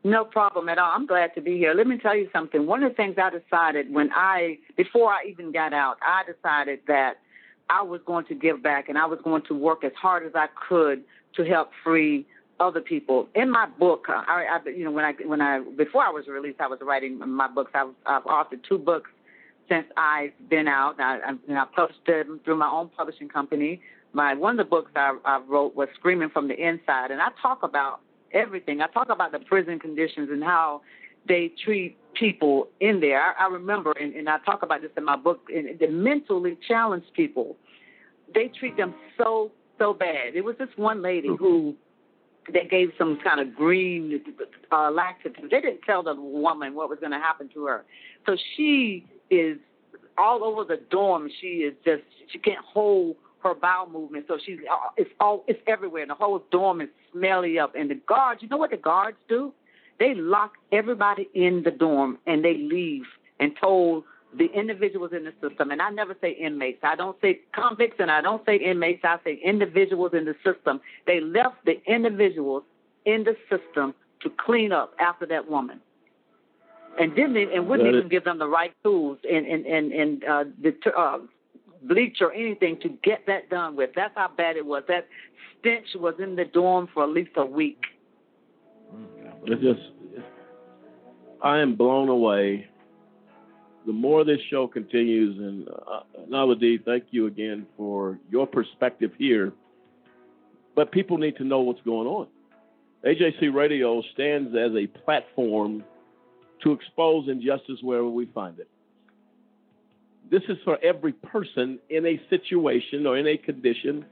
[0.07, 0.92] No problem at all.
[0.92, 1.72] I'm glad to be here.
[1.72, 2.66] Let me tell you something.
[2.66, 6.80] One of the things I decided when I, before I even got out, I decided
[6.88, 7.20] that
[7.68, 10.32] I was going to give back and I was going to work as hard as
[10.34, 11.02] I could
[11.36, 12.26] to help free
[12.60, 13.28] other people.
[13.34, 16.26] In my book, uh, I, I you know, when I when I before I was
[16.26, 17.72] released, I was writing my books.
[17.74, 19.10] I've, I've authored two books
[19.68, 21.00] since I've been out.
[21.00, 23.80] I, I, and I published them through my own publishing company.
[24.12, 27.28] My one of the books I, I wrote was Screaming from the Inside, and I
[27.42, 28.00] talk about
[28.32, 28.80] everything.
[28.80, 30.82] I talk about the prison conditions and how
[31.26, 33.20] they treat people in there.
[33.20, 36.58] I, I remember, and, and I talk about this in my book, and the mentally
[36.66, 37.56] challenged people,
[38.34, 40.34] they treat them so so bad.
[40.34, 41.74] It was this one lady who
[42.52, 44.20] they gave some kind of green
[44.70, 45.50] uh, laxative.
[45.50, 47.84] They didn't tell the woman what was going to happen to her.
[48.26, 49.58] So she is
[50.18, 51.28] all over the dorm.
[51.40, 52.02] She is just
[52.32, 54.26] she can't hold her bowel movement.
[54.28, 56.02] So she's uh, it's all it's everywhere.
[56.02, 57.74] And The whole dorm is smelly up.
[57.74, 59.52] And the guards, you know what the guards do?
[59.99, 63.05] They lock everybody in the dorm and they leave
[63.38, 64.05] and told
[64.36, 66.80] the individuals in the system, and I never say inmates.
[66.82, 69.05] I don't say convicts and I don't say inmates.
[69.05, 70.80] I say individuals in the system.
[71.07, 72.64] They left the individuals
[73.05, 75.80] in the system to clean up after that woman,
[76.99, 80.45] and didn't and wouldn't even give them the right tools and and and, and uh,
[80.62, 81.18] deter, uh,
[81.82, 83.90] bleach or anything to get that done with.
[83.95, 84.82] That's how bad it was.
[84.88, 85.07] That
[85.61, 87.82] stench was in the dorm for at least a week.
[89.47, 89.80] It's just,
[91.43, 92.68] I am blown away.
[93.87, 99.53] The more this show continues, and uh, Naladi, thank you again for your perspective here.
[100.74, 102.28] But people need to know what's going on.
[103.05, 105.85] AJC Radio stands as a platform
[106.62, 108.68] to expose injustice wherever we find it.
[110.30, 114.07] This is for every person in a situation or in a condition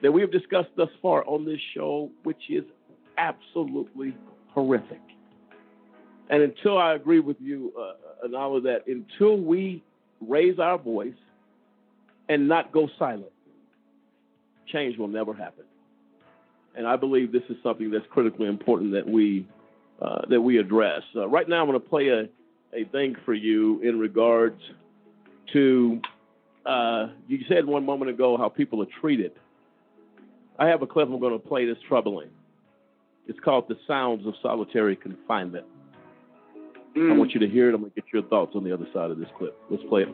[0.00, 2.64] that we have discussed thus far on this show, which is
[3.18, 4.16] absolutely
[4.54, 5.00] horrific.
[6.30, 9.82] And until I agree with you, uh, Anala, that until we
[10.20, 11.14] raise our voice
[12.28, 13.32] and not go silent,
[14.72, 15.64] change will never happen.
[16.76, 19.46] And I believe this is something that's critically important that we
[20.00, 21.02] uh, that we address.
[21.16, 22.28] Uh, right now, I'm going to play a,
[22.72, 24.60] a thing for you in regards
[25.52, 26.00] to
[26.66, 29.32] uh, you said one moment ago how people are treated.
[30.58, 32.28] I have a clip I'm going to play that's troubling.
[33.28, 35.66] It's called The Sounds of Solitary Confinement.
[36.96, 37.18] I hmm.
[37.18, 37.74] want you to hear it.
[37.74, 39.56] I'm going to get your thoughts on the other side of this clip.
[39.70, 40.08] Let's play it.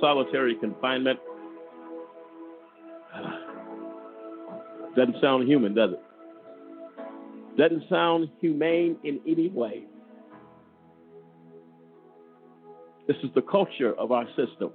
[0.00, 1.18] Solitary confinement.
[4.96, 6.00] Doesn't sound human, does it?
[7.56, 9.84] Doesn't sound humane in any way.
[13.06, 14.70] This is the culture of our system.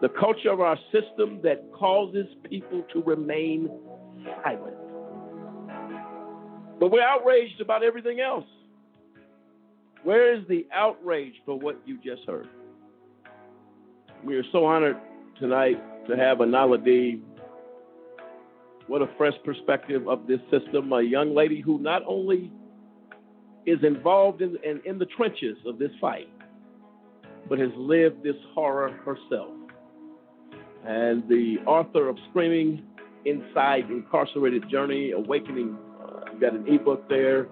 [0.00, 3.70] The culture of our system that causes people to remain
[4.42, 4.76] silent.
[6.80, 8.46] But we're outraged about everything else.
[10.02, 12.48] Where is the outrage for what you just heard?
[14.24, 14.98] We are so honored
[15.40, 17.20] tonight to have Anala D.
[18.86, 20.92] What a fresh perspective of this system.
[20.92, 22.52] A young lady who not only
[23.66, 26.28] is involved in, in, in the trenches of this fight,
[27.48, 29.50] but has lived this horror herself.
[30.86, 32.84] And the author of Screaming
[33.24, 37.48] Inside Incarcerated Journey, Awakening, uh, got an ebook there,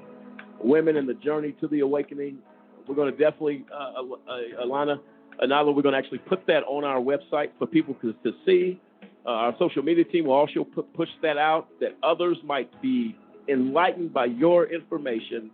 [0.62, 2.38] Women in the Journey to the Awakening.
[2.86, 5.00] We're going to definitely, uh, uh, Alana,
[5.40, 8.80] Anala, we're going to actually put that on our website for people to, to see.
[9.26, 13.16] Uh, our social media team will also put, push that out that others might be
[13.48, 15.50] enlightened by your information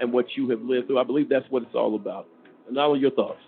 [0.00, 0.98] and what you have lived through.
[0.98, 2.26] I believe that's what it's all about.
[2.72, 3.40] Anala, your thoughts?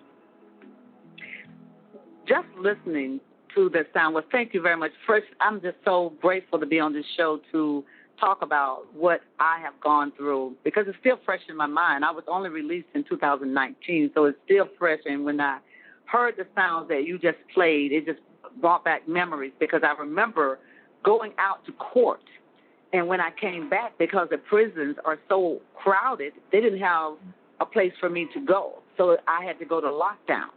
[2.26, 3.20] Just listening
[3.55, 4.93] to the sound, well, thank you very much.
[5.07, 7.84] First, I'm just so grateful to be on this show to
[8.20, 12.05] talk about what I have gone through because it's still fresh in my mind.
[12.05, 15.01] I was only released in 2019, so it's still fresh.
[15.07, 15.59] And when I
[16.11, 18.21] heard the sounds that you just played, it just
[18.61, 20.59] brought back memories because I remember
[21.05, 22.23] going out to court.
[22.93, 27.13] And when I came back, because the prisons are so crowded, they didn't have
[27.61, 28.83] a place for me to go.
[28.97, 30.49] So I had to go to lockdown.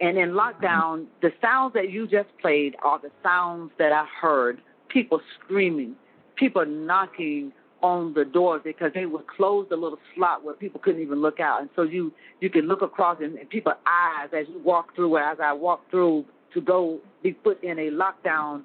[0.00, 0.38] And in mm-hmm.
[0.38, 5.96] lockdown, the sounds that you just played are the sounds that I heard people screaming,
[6.36, 11.02] people knocking on the doors because they would close the little slot where people couldn't
[11.02, 11.60] even look out.
[11.60, 15.18] And so you you can look across and, and people's eyes as you walk through.
[15.18, 16.24] As I walk through
[16.54, 18.62] to go be put in a lockdown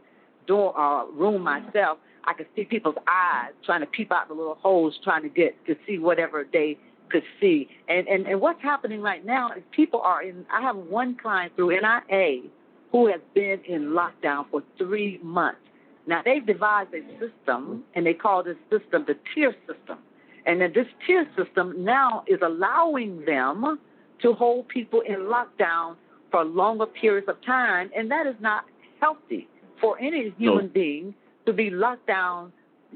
[0.48, 4.56] door uh, room myself, I could see people's eyes trying to peep out the little
[4.56, 6.78] holes, trying to get to see whatever they
[7.10, 7.68] could see.
[7.88, 10.46] And and and what's happening right now is people are in.
[10.52, 12.44] I have one client through NIA
[12.92, 15.60] who has been in lockdown for three months.
[16.08, 20.00] Now they've devised a system, and they call this system the tier system.
[20.46, 23.80] And then this tier system now is allowing them
[24.22, 25.96] to hold people in lockdown
[26.32, 28.66] for longer periods of time, and that is not
[29.00, 29.48] healthy
[29.80, 30.72] for any human No.
[30.72, 31.16] being
[31.46, 32.52] to be locked down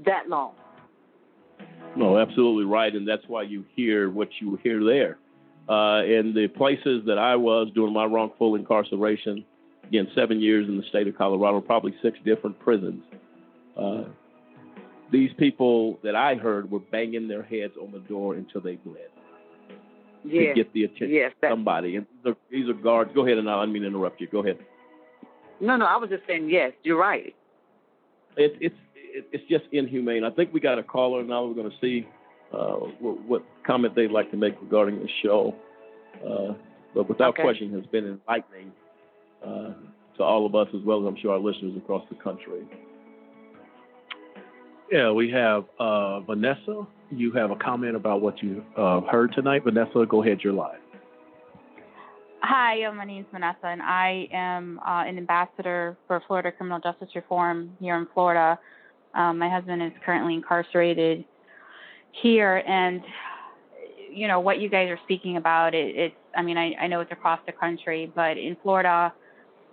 [0.06, 0.54] that long.
[1.96, 5.18] No, absolutely right, and that's why you hear what you hear there.
[5.68, 9.44] Uh, in the places that I was during my wrongful incarceration,
[9.88, 13.04] again, seven years in the state of Colorado, probably six different prisons.
[13.78, 14.04] Uh,
[15.12, 19.10] these people that I heard were banging their heads on the door until they bled
[20.24, 20.56] Yes.
[20.56, 21.98] to get the attention Yes, of somebody.
[21.98, 23.12] And these are, these are guards.
[23.14, 24.28] Go ahead, and I didn't mean to interrupt you.
[24.28, 24.58] Go ahead.
[25.62, 26.74] No, no, I was just saying yes.
[26.84, 27.36] You're right.
[28.36, 30.24] It, it's it, it's just inhumane.
[30.24, 31.46] I think we got a caller now.
[31.46, 32.08] We're going to see
[32.52, 35.56] uh, what, what comment they'd like to make regarding the show.
[36.28, 36.54] Uh,
[36.94, 37.44] but without Okay.
[37.44, 38.72] question, has been enlightening
[39.44, 39.74] uh,
[40.18, 42.68] to all of us as well as I'm sure our listeners across the country.
[44.92, 46.86] Yeah, we have uh, Vanessa.
[47.12, 49.64] You have a comment about what you uh, heard tonight.
[49.64, 50.40] Vanessa, go ahead.
[50.44, 50.80] You're live.
[52.42, 56.80] Hi, uh, my name is Vanessa, and I am uh, an ambassador for Florida Criminal
[56.80, 58.60] Justice Reform here in Florida.
[59.16, 61.26] Um, my husband is currently incarcerated
[62.22, 63.02] here, and
[64.14, 65.74] you know what you guys are speaking about.
[65.74, 69.12] It, it's, I mean, I, I know it's across the country, but in Florida,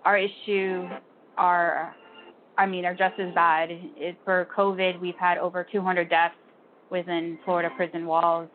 [0.05, 0.89] our issue
[1.37, 1.95] are,
[2.59, 3.69] I mean, are just as bad.
[3.71, 6.35] It, for COVID, we've had over 200 deaths
[6.91, 8.49] within Florida prison walls.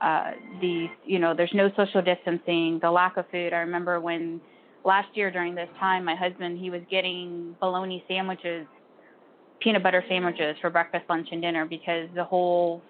[0.00, 2.80] Uh, the you know there's no social distancing.
[2.82, 3.52] The lack of food.
[3.52, 4.40] I remember when
[4.84, 8.66] last year during this time my husband he was getting bologna sandwiches
[9.60, 12.82] peanut butter sandwiches for breakfast lunch and dinner because the whole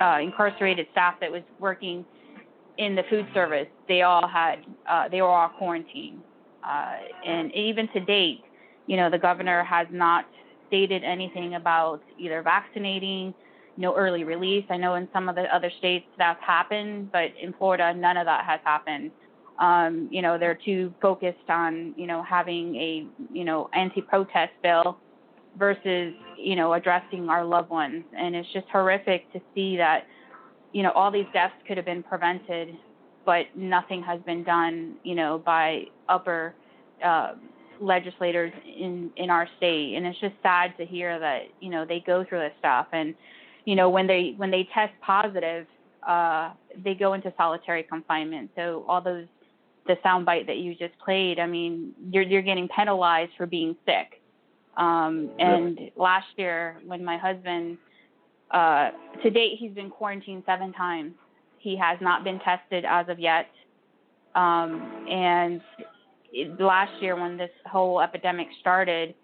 [0.00, 2.04] uh, incarcerated staff that was working
[2.78, 4.56] in the food service they all had
[4.90, 6.20] uh, they were all quarantined
[6.66, 8.42] uh, and even to date
[8.86, 10.26] you know the governor has not
[10.68, 13.34] stated anything about either vaccinating
[13.76, 14.64] no early release.
[14.70, 18.26] I know in some of the other states that's happened, but in Florida, none of
[18.26, 19.10] that has happened.
[19.58, 24.98] Um, you know, they're too focused on, you know, having a, you know, anti-protest bill
[25.58, 28.04] versus, you know, addressing our loved ones.
[28.16, 30.06] And it's just horrific to see that,
[30.72, 32.76] you know, all these deaths could have been prevented,
[33.24, 36.54] but nothing has been done, you know, by upper
[37.04, 37.34] uh,
[37.80, 39.94] legislators in in our state.
[39.96, 43.14] And it's just sad to hear that, you know, they go through this stuff and
[43.64, 45.66] you know when they when they test positive
[46.06, 46.50] uh,
[46.84, 48.50] they go into solitary confinement.
[48.56, 49.26] So all those
[49.86, 54.20] the soundbite that you just played, I mean, you're you're getting penalized for being sick.
[54.76, 57.76] Um, and last year, when my husband,
[58.50, 58.90] uh,
[59.22, 61.12] to date, he's been quarantined seven times.
[61.62, 63.46] He has not been tested as of yet.
[64.34, 65.60] Um, and
[66.32, 69.14] it, last year, when this whole epidemic started,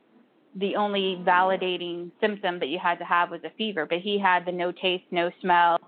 [0.55, 3.87] the only validating symptom that you had to have was a fever.
[3.87, 5.79] But he had the no taste, no smell.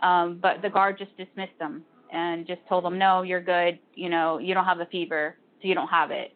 [0.00, 3.80] Um, but the guard just dismissed him and just told him, no, you're good.
[3.94, 6.32] You know, you don't have the fever, so you don't have it.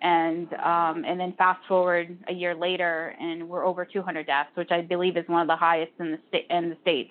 [0.00, 4.70] And um, and then fast forward a year later, and we're over 200 deaths, which
[4.70, 7.10] I believe is one of the highest in the state in the states,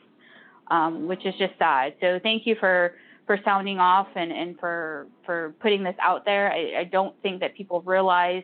[0.71, 1.93] um, which is just sad.
[2.01, 2.95] So thank you for
[3.25, 6.51] for sounding off and and for for putting this out there.
[6.51, 8.43] I, I don't think that people realize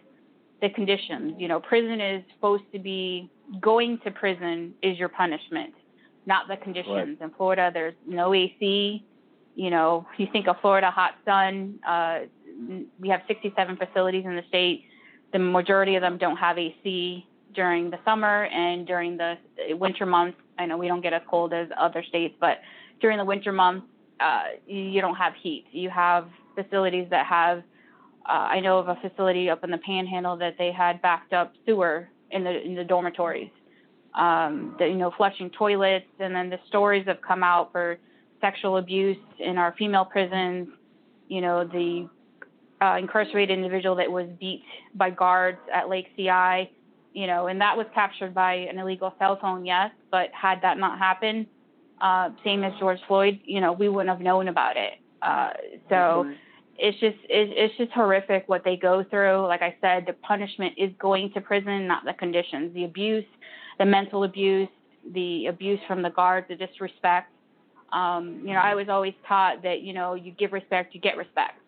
[0.62, 1.36] the conditions.
[1.38, 3.30] You know, prison is supposed to be
[3.62, 5.74] going to prison is your punishment,
[6.26, 7.18] not the conditions.
[7.22, 9.06] In Florida, there's no AC.
[9.56, 11.80] You know, you think of Florida hot sun.
[11.88, 12.20] Uh,
[13.00, 14.86] we have 67 facilities in the state.
[15.32, 19.36] The majority of them don't have AC during the summer and during the
[19.72, 20.38] winter months.
[20.58, 22.60] I know we don't get as cold as other states, but
[23.02, 23.88] during the winter months,
[24.20, 25.66] uh, you don't have heat.
[25.72, 27.60] You have facilities that have.
[28.26, 31.54] Uh, I know of a facility up in the Panhandle that they had backed up
[31.66, 33.52] sewer in the in the dormitories.
[34.16, 37.98] Um, the, you know, flushing toilets, and then the stories have come out for
[38.42, 40.70] sexual abuse in our female prisons.
[41.28, 42.08] You know, the
[42.84, 44.64] uh, incarcerated individual that was beat
[44.94, 46.72] by guards at Lake CI.
[47.14, 49.92] You know, and that was captured by an illegal cell phone, yes.
[50.10, 51.46] But had that not happened,
[52.02, 54.94] uh, same as George Floyd, you know, we wouldn't have known about it.
[55.22, 55.52] Uh,
[55.88, 56.32] so mm-hmm.
[56.78, 59.48] it's just it, it's just horrific what they go through.
[59.48, 62.74] Like I said, the punishment is going to prison, not the conditions.
[62.74, 63.26] The abuse,
[63.80, 64.68] the mental abuse,
[65.14, 67.32] the abuse from the guards, the disrespect.
[67.94, 71.16] Um, you know, I was always taught that you know you give respect, you get
[71.16, 71.60] respect,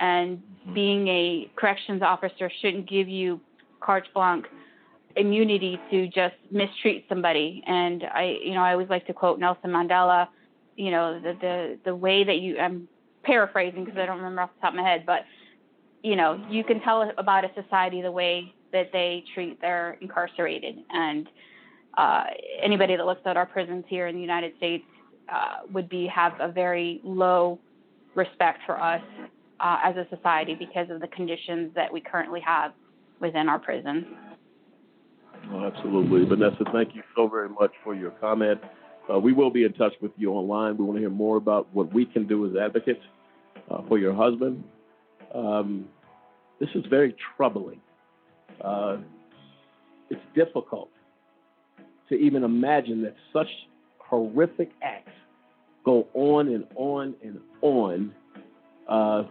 [0.00, 0.74] and mm-hmm.
[0.74, 3.38] being a corrections officer shouldn't give you
[3.80, 4.46] carte blanche
[5.16, 7.62] immunity to just mistreat somebody.
[7.66, 10.28] And I, you know, I always like to quote Nelson Mandela.
[10.76, 12.88] You know, the the the way that you I'm
[13.22, 15.20] paraphrasing because I don't remember off the top of my head, but
[16.02, 20.76] you know, you can tell about a society the way that they treat their incarcerated.
[20.90, 21.28] And
[21.96, 22.24] uh,
[22.62, 24.84] anybody that looks at our prisons here in the United States
[25.32, 27.58] uh, would be have a very low
[28.14, 29.02] respect for us
[29.60, 32.72] uh, as a society because of the conditions that we currently have
[33.20, 34.04] within our prisons.
[35.52, 36.24] Oh, absolutely.
[36.24, 38.60] Vanessa, thank you so very much for your comment.
[39.12, 40.76] Uh, we will be in touch with you online.
[40.76, 43.02] We want to hear more about what we can do as advocates
[43.70, 44.64] uh, for your husband.
[45.34, 45.86] Um,
[46.60, 47.80] this is very troubling.
[48.60, 48.98] Uh,
[50.10, 50.88] it's difficult
[52.08, 53.48] to even imagine that such
[53.98, 55.10] horrific acts
[55.84, 58.14] go on and on and on.
[58.88, 59.24] Uh,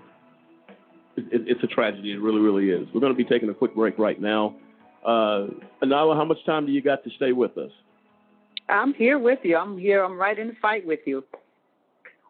[1.15, 2.11] it, it's a tragedy.
[2.11, 2.87] It really, really is.
[2.93, 4.55] We're going to be taking a quick break right now.
[5.05, 5.47] Uh,
[5.83, 7.71] Anala, how much time do you got to stay with us?
[8.69, 9.57] I'm here with you.
[9.57, 10.03] I'm here.
[10.03, 11.23] I'm right in the fight with you.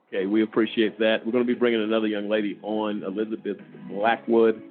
[0.08, 1.26] Okay, we appreciate that.
[1.26, 3.58] We're going to be bringing another young lady on, Elizabeth
[3.90, 4.62] Blackwood.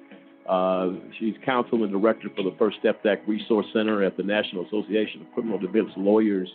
[0.48, 4.66] Uh, she's counsel and director for the First Step Act Resource Center at the National
[4.66, 6.48] Association of Criminal Defense Lawyers.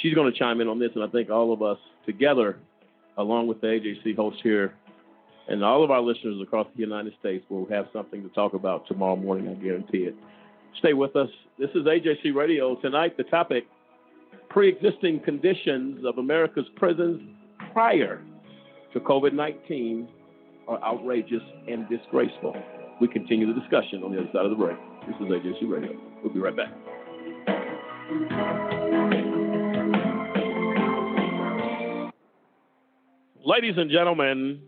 [0.00, 2.58] She's going to chime in on this, and I think all of us together,
[3.16, 4.74] along with the AJC host here,
[5.48, 8.86] and all of our listeners across the United States, will have something to talk about
[8.86, 9.48] tomorrow morning.
[9.48, 10.14] I guarantee it.
[10.78, 11.28] Stay with us.
[11.58, 12.76] This is AJC Radio.
[12.76, 13.64] Tonight, the topic
[14.50, 17.22] pre existing conditions of America's prisons
[17.72, 18.22] prior
[18.92, 20.08] to COVID 19
[20.68, 22.54] are outrageous and disgraceful.
[23.00, 24.76] We continue the discussion on the other side of the break.
[25.06, 25.92] This is AJC Radio.
[26.22, 26.72] We'll be right back.
[33.44, 34.60] Ladies and gentlemen,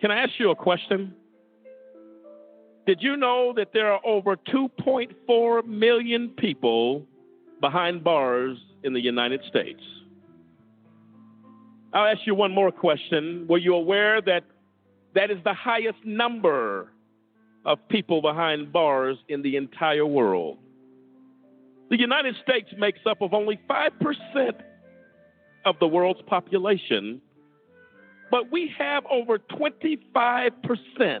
[0.00, 1.14] can I ask you a question?
[2.86, 7.06] Did you know that there are over 2.4 million people
[7.60, 9.80] behind bars in the United States?
[11.94, 13.46] I'll ask you one more question.
[13.48, 14.44] Were you aware that
[15.14, 16.90] that is the highest number
[17.64, 20.58] of people behind bars in the entire world?
[21.88, 24.52] The United States makes up of only 5%
[25.64, 27.22] of the world's population,
[28.30, 31.20] but we have over 25%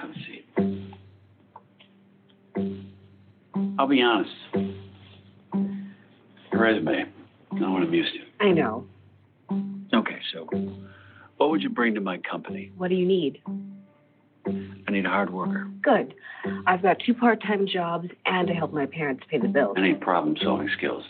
[0.00, 0.46] Have a seat.
[3.78, 4.30] I'll be honest.
[6.52, 7.04] Your resume,
[7.52, 8.22] I no one abused you.
[8.40, 8.86] I know.
[9.92, 10.46] Okay, so
[11.36, 12.70] what would you bring to my company?
[12.76, 13.42] What do you need?
[14.46, 15.68] I need a hard worker.
[15.82, 16.14] Good.
[16.66, 19.76] I've got two part time jobs and I help my parents pay the bills.
[19.78, 21.04] I need problem solving skills.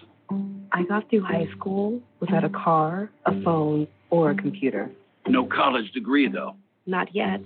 [0.73, 4.91] I got through high school without a car, a phone, or a computer.
[5.27, 6.55] No college degree, though.
[6.87, 7.41] Not yet,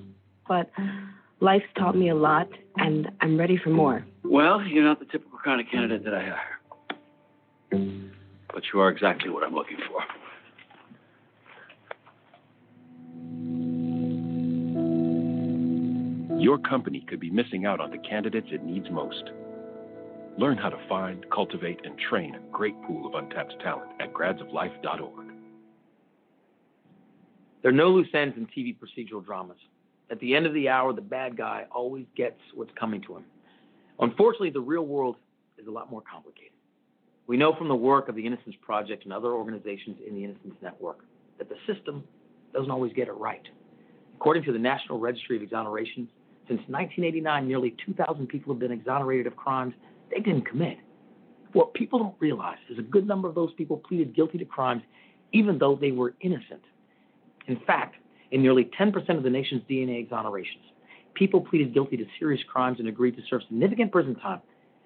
[0.46, 0.70] but
[1.40, 4.04] life's taught me a lot and I'm ready for more.
[4.22, 6.60] Well, you're not the typical kind of candidate that I hire.
[8.52, 10.00] But you are exactly what I'm looking for.
[16.40, 19.30] Your company could be missing out on the candidates it needs most.
[20.36, 25.26] Learn how to find, cultivate, and train a great pool of untapped talent at gradsoflife.org.
[27.62, 29.56] There are no loose ends in TV procedural dramas.
[30.14, 33.24] At the end of the hour, the bad guy always gets what's coming to him.
[33.98, 35.16] Unfortunately, the real world
[35.58, 36.52] is a lot more complicated.
[37.26, 40.54] We know from the work of the Innocence Project and other organizations in the Innocence
[40.62, 41.00] Network
[41.38, 42.04] that the system
[42.52, 43.42] doesn't always get it right.
[44.14, 46.06] According to the National Registry of Exonerations,
[46.46, 49.74] since 1989, nearly 2,000 people have been exonerated of crimes
[50.12, 50.78] they didn't commit.
[51.54, 54.82] What people don't realize is a good number of those people pleaded guilty to crimes
[55.32, 56.62] even though they were innocent.
[57.48, 57.96] In fact,
[58.30, 60.64] in nearly 10% of the nation's DNA exonerations,
[61.14, 64.40] people pleaded guilty to serious crimes and agreed to serve significant prison time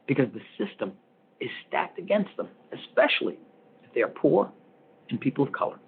[0.06, 0.92] because the system
[1.40, 3.38] is stacked against them, especially
[3.84, 4.50] if they are poor
[5.10, 5.78] and people of color.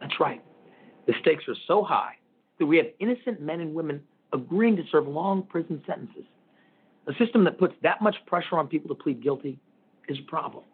[0.00, 0.42] That's right.
[1.06, 2.14] The stakes are so high
[2.58, 4.00] that we have innocent men and women
[4.32, 6.24] agreeing to serve long prison sentences.
[7.06, 9.58] A system that puts that much pressure on people to plead guilty
[10.08, 10.64] is a problem.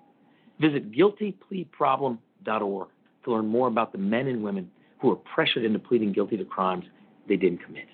[0.61, 2.89] Visit guiltypleaproblem.org
[3.25, 4.71] to learn more about the men and women
[5.01, 6.85] who are pressured into pleading guilty to crimes
[7.29, 7.87] they didn't commit.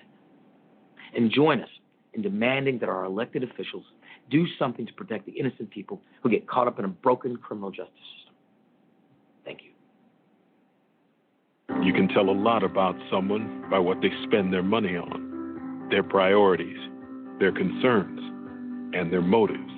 [1.15, 1.69] And join us
[2.13, 3.83] in demanding that our elected officials
[4.29, 7.71] do something to protect the innocent people who get caught up in a broken criminal
[7.71, 8.33] justice system.
[9.45, 9.71] Thank you.
[11.83, 16.03] You can tell a lot about someone by what they spend their money on, their
[16.03, 16.77] priorities,
[17.39, 18.19] their concerns,
[18.93, 19.71] and their motives.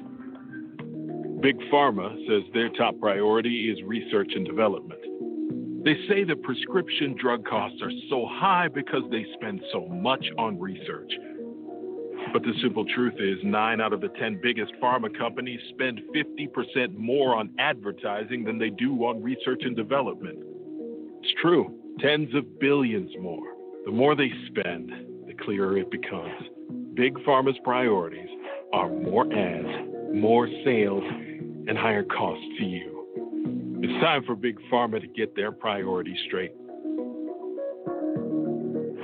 [1.41, 4.98] Big Pharma says their top priority is research and development.
[5.83, 10.59] They say that prescription drug costs are so high because they spend so much on
[10.59, 11.11] research.
[12.33, 16.95] But the simple truth is, nine out of the 10 biggest pharma companies spend 50%
[16.95, 20.37] more on advertising than they do on research and development.
[21.23, 23.53] It's true, tens of billions more.
[23.85, 24.91] The more they spend,
[25.27, 26.43] the clearer it becomes.
[26.93, 28.29] Big Pharma's priorities
[28.73, 31.03] are more ads, more sales,
[31.67, 32.98] and higher costs to you.
[33.81, 36.51] It's time for Big Pharma to get their priorities straight.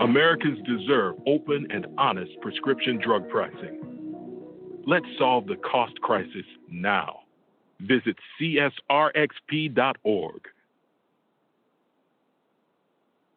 [0.01, 3.79] Americans deserve open and honest prescription drug pricing.
[4.85, 7.19] Let's solve the cost crisis now.
[7.79, 8.81] Visit csrxp.org.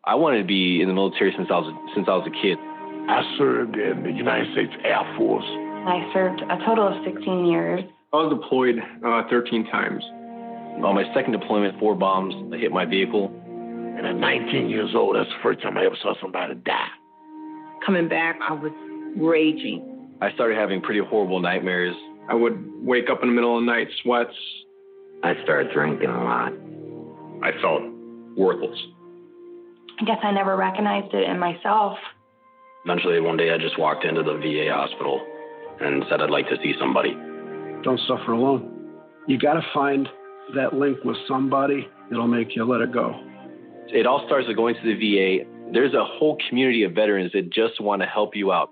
[0.04, 2.58] I wanted to be in the military since I was since I was a kid.
[2.58, 5.44] I served in the United States Air Force.
[5.44, 7.84] I served a total of 16 years.
[8.12, 10.02] I was deployed uh, 13 times.
[10.84, 13.32] On my second deployment, four bombs hit my vehicle.
[13.98, 16.88] And at 19 years old, that's the first time I ever saw somebody die.
[17.84, 18.72] Coming back, I was
[19.16, 20.16] raging.
[20.20, 21.96] I started having pretty horrible nightmares.
[22.28, 24.34] I would wake up in the middle of the night, sweats.
[25.24, 26.52] I started drinking a lot.
[27.42, 27.82] I felt
[28.36, 28.78] worthless.
[30.00, 31.98] I guess I never recognized it in myself.
[32.84, 35.20] Eventually, one day, I just walked into the VA hospital
[35.80, 37.14] and said I'd like to see somebody.
[37.82, 38.92] Don't suffer alone.
[39.26, 40.08] You got to find
[40.54, 43.14] that link with somebody it'll make you let it go.
[43.88, 45.44] It all starts with going to the VA.
[45.72, 48.70] There's a whole community of veterans that just want to help you out.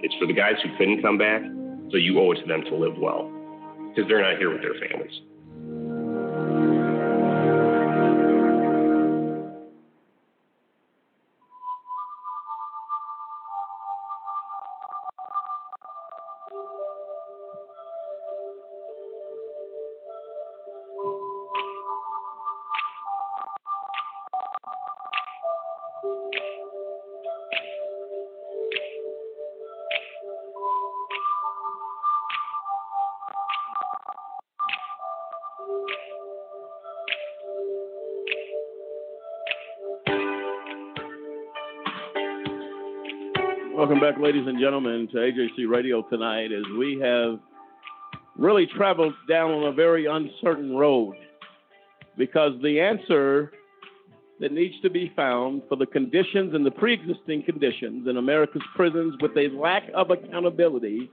[0.00, 1.42] It's for the guys who couldn't come back,
[1.90, 3.30] so you owe it to them to live well
[3.88, 5.20] because they're not here with their families.
[44.38, 47.40] Ladies and gentlemen, to AJC Radio tonight as we have
[48.36, 51.16] really traveled down on a very uncertain road
[52.16, 53.50] because the answer
[54.38, 58.62] that needs to be found for the conditions and the pre existing conditions in America's
[58.76, 61.10] prisons with a lack of accountability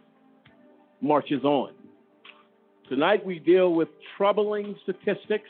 [1.01, 1.73] marches on.
[2.87, 3.87] Tonight we deal with
[4.17, 5.49] troubling statistics,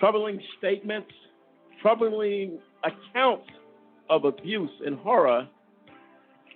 [0.00, 1.12] troubling statements,
[1.82, 3.50] troubling accounts
[4.08, 5.46] of abuse and horror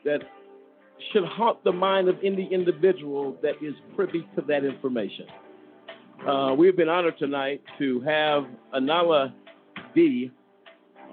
[0.06, 0.22] that
[1.12, 5.26] should haunt the mind of any individual that is privy to that information.
[6.26, 9.34] Uh, we've been honored tonight to have Anala
[9.94, 10.30] D,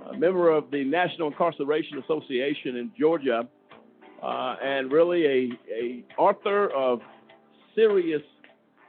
[0.09, 3.47] a member of the National Incarceration Association in Georgia,
[4.21, 7.01] uh, and really a, a author of
[7.75, 8.21] serious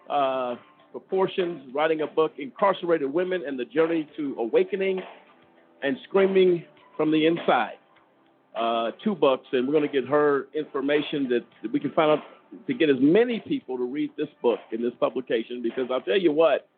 [0.08, 0.54] uh,
[0.92, 5.00] proportions, writing a book, Incarcerated Women and the Journey to Awakening
[5.82, 6.64] and Screaming
[6.96, 7.78] from the Inside.
[8.54, 12.12] Uh, two books, and we're going to get her information that, that we can find
[12.12, 12.24] out
[12.68, 16.18] to get as many people to read this book in this publication because I'll tell
[16.18, 16.68] you what,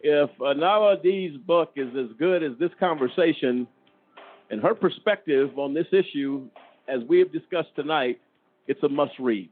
[0.00, 3.66] if Anala D's book is as good as this conversation
[4.50, 6.48] and her perspective on this issue,
[6.88, 8.20] as we have discussed tonight,
[8.66, 9.50] it's a must read.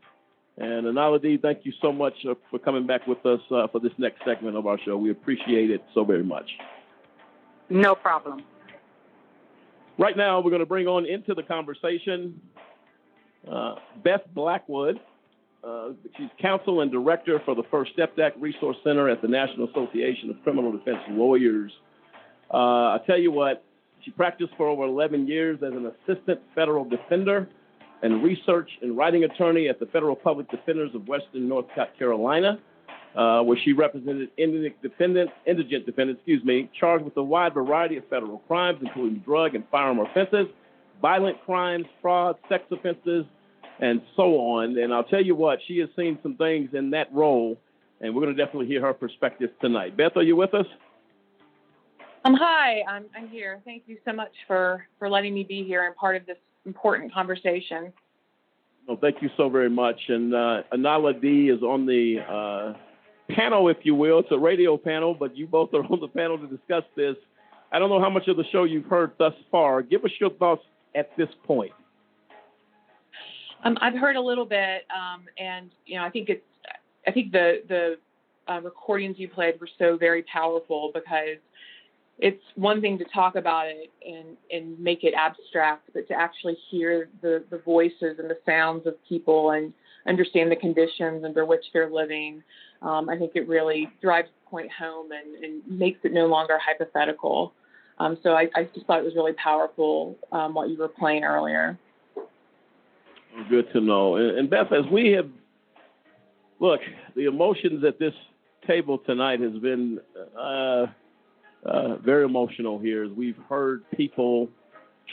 [0.59, 3.81] And Anala D, thank you so much uh, for coming back with us uh, for
[3.81, 4.97] this next segment of our show.
[4.97, 6.51] We appreciate it so very much.
[7.71, 8.43] No problem.
[9.99, 12.41] Right now, we're going to bring on into the conversation
[13.51, 15.01] uh, Beth Blackwood.
[15.63, 19.69] Uh, she's counsel and director for the First Step Act Resource Center at the National
[19.69, 21.71] Association of Criminal Defense Lawyers.
[22.53, 23.65] Uh, I tell you what,
[24.05, 27.49] she practiced for over 11 years as an assistant federal defender
[28.03, 31.67] and research and writing attorney at the Federal Public Defenders of Western North
[31.99, 32.59] Carolina,
[33.17, 37.97] uh, where she represented indigent defendants, indigent defendants, excuse me, charged with a wide variety
[37.97, 40.47] of federal crimes, including drug and firearm offenses,
[41.01, 43.25] violent crimes, fraud, sex offenses,
[43.81, 44.79] and so on.
[44.79, 47.59] And I'll tell you what, she has seen some things in that role,
[48.01, 49.97] and we're going to definitely hear her perspective tonight.
[49.97, 50.67] Beth, are you with us?
[52.25, 53.61] Um, hi, I'm, I'm here.
[53.65, 57.13] Thank you so much for, for letting me be here and part of this important
[57.13, 57.93] conversation.
[58.87, 60.01] Well, thank you so very much.
[60.09, 62.79] And uh, Anala D is on the uh,
[63.31, 64.21] panel, if you will.
[64.21, 67.17] It's a radio panel, but you both are on the panel to discuss this.
[67.73, 69.83] I don't know how much of the show you've heard thus far.
[69.83, 70.63] Give us your thoughts
[70.95, 71.73] at this point.
[73.65, 76.45] Um, I've heard a little bit, um, and you know, I think it's,
[77.07, 77.99] I think the the
[78.53, 81.39] uh, recordings you played were so very powerful because
[82.19, 86.57] it's one thing to talk about it and and make it abstract, but to actually
[86.71, 89.73] hear the the voices and the sounds of people and
[90.07, 92.43] understand the conditions under which they're living,
[92.83, 96.59] um, I think it really drives the point home and, and makes it no longer
[96.59, 97.53] hypothetical.
[97.99, 101.25] Um, so I, I, just thought it was really powerful um, what you were playing
[101.25, 101.79] earlier.
[103.49, 104.17] Good to know.
[104.17, 105.29] And, and Beth, as we have
[106.59, 106.81] look,
[107.15, 108.15] the emotions at this
[108.67, 110.01] table tonight has been
[110.39, 110.87] uh,
[111.65, 113.05] uh, very emotional here.
[113.05, 114.49] As we've heard people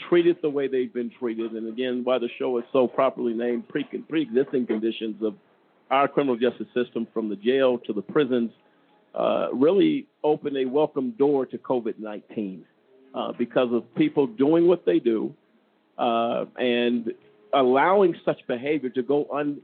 [0.08, 3.68] treated the way they've been treated, and again, why the show is so properly named
[3.68, 5.34] pre- pre-existing conditions of
[5.90, 8.50] our criminal justice system, from the jail to the prisons,
[9.14, 12.60] uh, really opened a welcome door to COVID-19
[13.14, 15.34] uh, because of people doing what they do
[15.98, 17.12] uh, and
[17.52, 19.60] allowing such behavior to go un,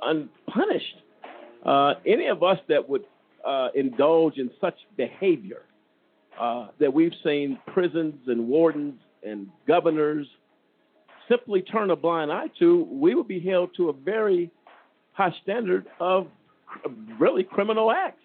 [0.00, 0.96] unpunished.
[1.64, 3.04] Uh, any of us that would
[3.44, 5.62] uh, indulge in such behavior
[6.40, 8.94] uh, that we've seen prisons and wardens
[9.24, 10.26] and governors
[11.28, 14.50] simply turn a blind eye to, we would be held to a very
[15.12, 16.26] high standard of
[17.18, 18.20] really criminal acts.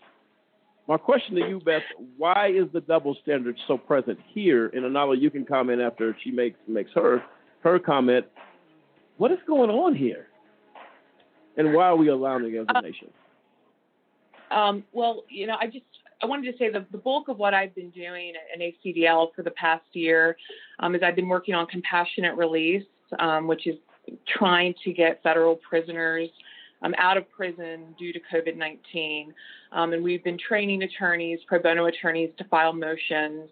[0.88, 1.84] My question to you, Beth,
[2.18, 4.68] why is the double standard so present here?
[4.68, 7.24] And Anala, you can comment after she makes makes her
[7.64, 8.26] her comment.
[9.18, 10.28] What is going on here?
[11.58, 13.10] And why are we allowing it as a nation?
[14.50, 15.86] Um, well, you know, I just
[16.22, 19.44] I wanted to say the, the bulk of what I've been doing at NACDL for
[19.44, 20.36] the past year
[20.80, 22.84] um, is I've been working on compassionate release,
[23.20, 23.76] um, which is
[24.28, 26.30] trying to get federal prisoners
[26.82, 29.34] um, out of prison due to COVID 19.
[29.72, 33.50] Um, and we've been training attorneys, pro bono attorneys, to file motions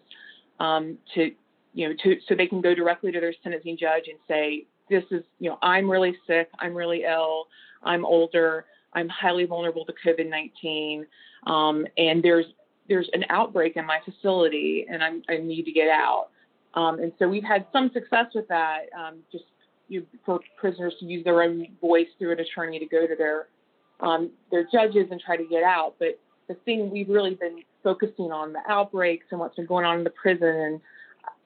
[0.60, 1.30] um, to,
[1.74, 5.04] you know, to, so they can go directly to their sentencing judge and say, this
[5.10, 7.46] is, you know, I'm really sick, I'm really ill,
[7.82, 8.64] I'm older,
[8.94, 11.06] I'm highly vulnerable to COVID 19,
[11.46, 12.46] um, and there's
[12.88, 16.28] there's an outbreak in my facility, and I'm, i need to get out.
[16.74, 19.44] Um, and so we've had some success with that, um, just
[19.88, 23.48] you, for prisoners to use their own voice through an attorney to go to their
[24.00, 25.96] um, their judges and try to get out.
[25.98, 29.98] But the thing we've really been focusing on the outbreaks and what's been going on
[29.98, 30.80] in the prison, and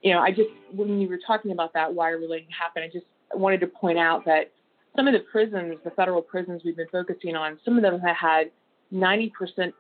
[0.02, 2.82] you know, I just when you were talking about that, are we happen?
[2.82, 4.52] I just wanted to point out that
[4.96, 8.16] some of the prisons, the federal prisons we've been focusing on, some of them have
[8.16, 8.50] had
[8.92, 9.30] 90%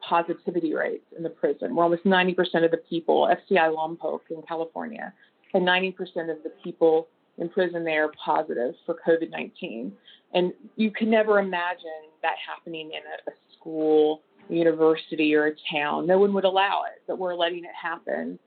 [0.08, 5.12] positivity rates in the prison, where almost 90% of the people, FCI Lompoc in California,
[5.54, 5.96] and 90%
[6.30, 7.08] of the people
[7.38, 9.92] in prison there are positive for COVID 19.
[10.34, 15.52] And you can never imagine that happening in a, a school, a university, or a
[15.70, 16.06] town.
[16.06, 18.38] No one would allow it, but we're letting it happen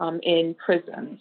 [0.00, 1.20] um, in prisons.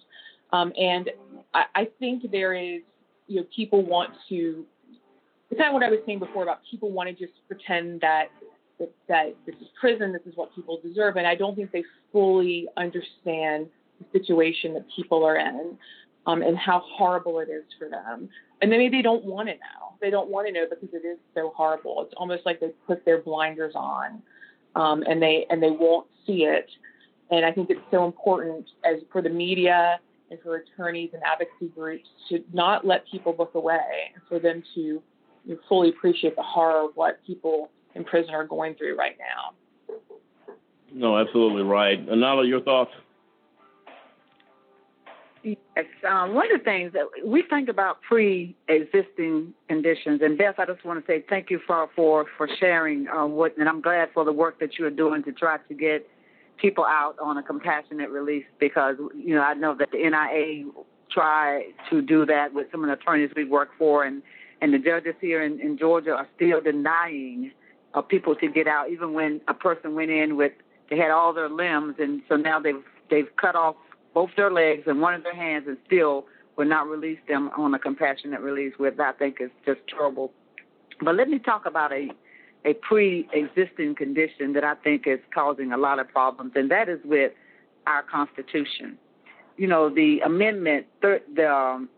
[0.51, 1.09] Um, and
[1.53, 2.81] I, I think there is,
[3.27, 4.65] you know, people want to.
[5.49, 8.29] It's of what I was saying before about people want to just pretend that,
[8.83, 11.83] that that this is prison, this is what people deserve, and I don't think they
[12.11, 13.67] fully understand
[13.99, 15.77] the situation that people are in
[16.25, 18.29] um, and how horrible it is for them.
[18.61, 19.95] And maybe they don't want to know.
[20.01, 22.03] They don't want to know because it is so horrible.
[22.05, 24.21] It's almost like they put their blinders on,
[24.75, 26.69] um, and they and they won't see it.
[27.31, 29.99] And I think it's so important as for the media
[30.29, 35.01] and for attorneys and advocacy groups to not let people look away, for them to
[35.67, 39.95] fully appreciate the horror of what people in prison are going through right now.
[40.93, 42.05] No, absolutely right.
[42.07, 42.91] Anala, your thoughts?
[45.43, 45.57] Yes,
[46.09, 50.85] um, one of the things that we think about pre-existing conditions, and Beth, I just
[50.85, 54.23] want to say thank you for for for sharing uh, what, and I'm glad for
[54.23, 56.07] the work that you are doing to try to get
[56.55, 60.71] people out on a compassionate release because you know I know that the NIA
[61.11, 64.23] try to do that with some of the attorneys we work for, and
[64.61, 67.51] and the judges here in, in Georgia are still denying
[67.93, 70.53] uh, people to get out, even when a person went in with
[70.89, 73.75] they had all their limbs, and so now they've they've cut off
[74.13, 76.25] both their legs and one of their hands and still
[76.55, 80.31] will not release them on a compassionate release, which I think is just terrible.
[81.01, 82.09] But let me talk about a
[82.65, 86.99] a pre-existing condition that I think is causing a lot of problems, and that is
[87.03, 87.33] with
[87.87, 88.97] our Constitution.
[89.57, 91.89] You know, the amendment, thir- the um,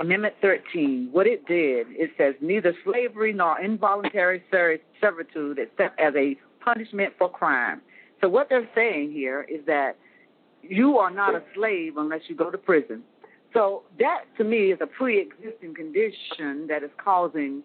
[0.00, 4.42] Amendment 13, what it did, it says neither slavery nor involuntary
[5.00, 7.80] servitude except as a punishment for crime.
[8.20, 9.96] So what they're saying here is that
[10.62, 13.02] you are not a slave unless you go to prison.
[13.52, 17.62] So that to me is a pre-existing condition that is causing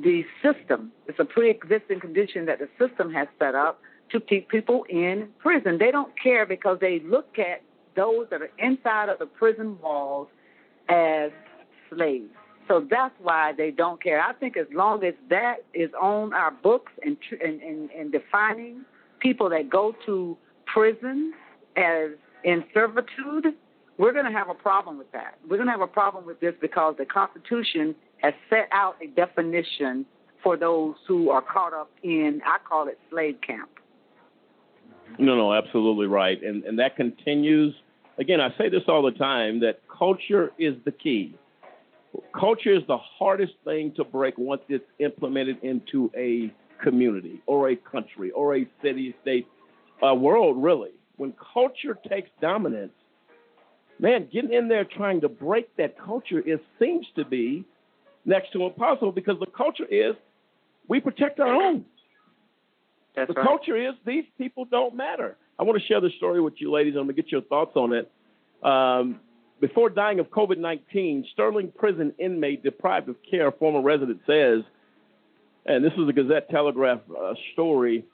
[0.00, 0.92] the system.
[1.06, 3.80] It's a pre-existing condition that the system has set up
[4.12, 5.76] to keep people in prison.
[5.78, 7.62] They don't care because they look at
[7.96, 10.28] those that are inside of the prison walls
[10.88, 11.30] as
[11.94, 12.30] slaves.
[12.66, 14.20] So that's why they don't care.
[14.20, 18.84] I think as long as that is on our books and and, and, and defining
[19.20, 20.36] people that go to
[20.66, 21.32] prison
[21.76, 22.10] as
[22.44, 23.54] in servitude,
[23.96, 25.38] we're going to have a problem with that.
[25.48, 29.08] We're going to have a problem with this because the Constitution has set out a
[29.08, 30.04] definition
[30.42, 33.70] for those who are caught up in, I call it slave camp.
[35.18, 36.40] No, no, absolutely right.
[36.42, 37.74] And, and that continues.
[38.18, 41.36] Again, I say this all the time that culture is the key.
[42.38, 47.76] Culture is the hardest thing to break once it's implemented into a community or a
[47.76, 49.46] country or a city, state,
[50.02, 52.92] a world, really when culture takes dominance,
[53.98, 57.64] man, getting in there trying to break that culture it seems to be
[58.24, 60.14] next to impossible because the culture is
[60.88, 61.84] we protect our own.
[63.14, 63.46] That's the right.
[63.46, 65.36] culture is these people don't matter.
[65.58, 66.94] I want to share this story with you, ladies.
[66.94, 68.10] I'm going to get your thoughts on it.
[68.62, 69.20] Um,
[69.60, 74.62] before dying of COVID 19, Sterling prison inmate deprived of care, former resident says,
[75.66, 78.04] and this is a Gazette Telegraph uh, story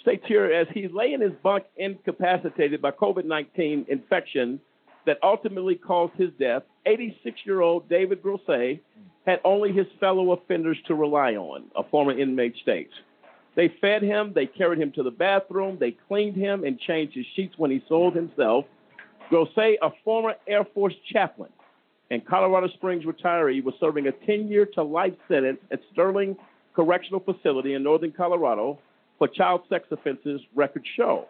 [0.00, 4.60] states here as he lay in his bunk incapacitated by COVID 19 infection
[5.06, 8.78] that ultimately caused his death, 86 year old David Grosse
[9.26, 12.92] had only his fellow offenders to rely on, a former inmate states.
[13.54, 17.26] They fed him, they carried him to the bathroom, they cleaned him and changed his
[17.36, 18.64] sheets when he soiled himself.
[19.32, 21.48] Grosse, a former Air Force chaplain
[22.10, 26.36] and Colorado Springs retiree, was serving a 10 year to life sentence at Sterling
[26.76, 28.78] Correctional Facility in northern Colorado
[29.18, 31.28] for child sex offenses records show.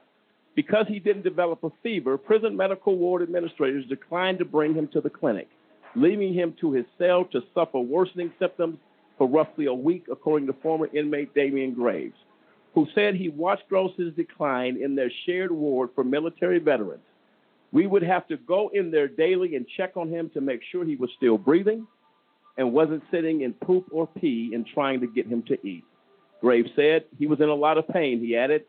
[0.57, 5.01] Because he didn't develop a fever, prison medical ward administrators declined to bring him to
[5.01, 5.49] the clinic,
[5.95, 8.79] leaving him to his cell to suffer worsening symptoms
[9.17, 12.19] for roughly a week, according to former inmate Damian Graves,
[12.75, 17.05] who said he watched Grosse's decline in their shared ward for military veterans.
[17.73, 20.85] We would have to go in there daily and check on him to make sure
[20.85, 21.87] he was still breathing
[22.59, 25.85] and wasn't sitting in poop or pee and trying to get him to eat.
[26.43, 28.21] Graves said he was in a lot of pain.
[28.21, 28.65] He added,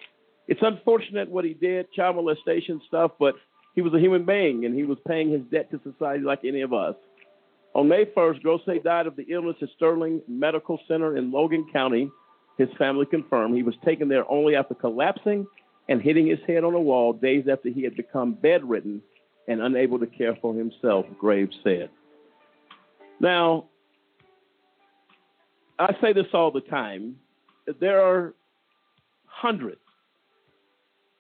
[0.47, 3.35] It's unfortunate what he did, child molestation stuff, but
[3.75, 6.61] he was a human being and he was paying his debt to society like any
[6.61, 6.95] of us.
[7.75, 12.09] On May 1st, Grosse died of the illness at Sterling Medical Center in Logan County.
[12.57, 15.47] His family confirmed he was taken there only after collapsing
[15.89, 19.01] and hitting his head on a wall days after he had become bedridden
[19.47, 21.89] and unable to care for himself, Graves said.
[23.19, 23.65] Now,
[25.77, 27.17] I say this all the time.
[27.79, 28.33] There are
[29.25, 29.79] hundreds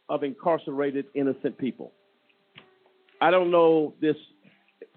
[0.09, 1.91] of incarcerated innocent people.
[3.19, 4.15] I don't know this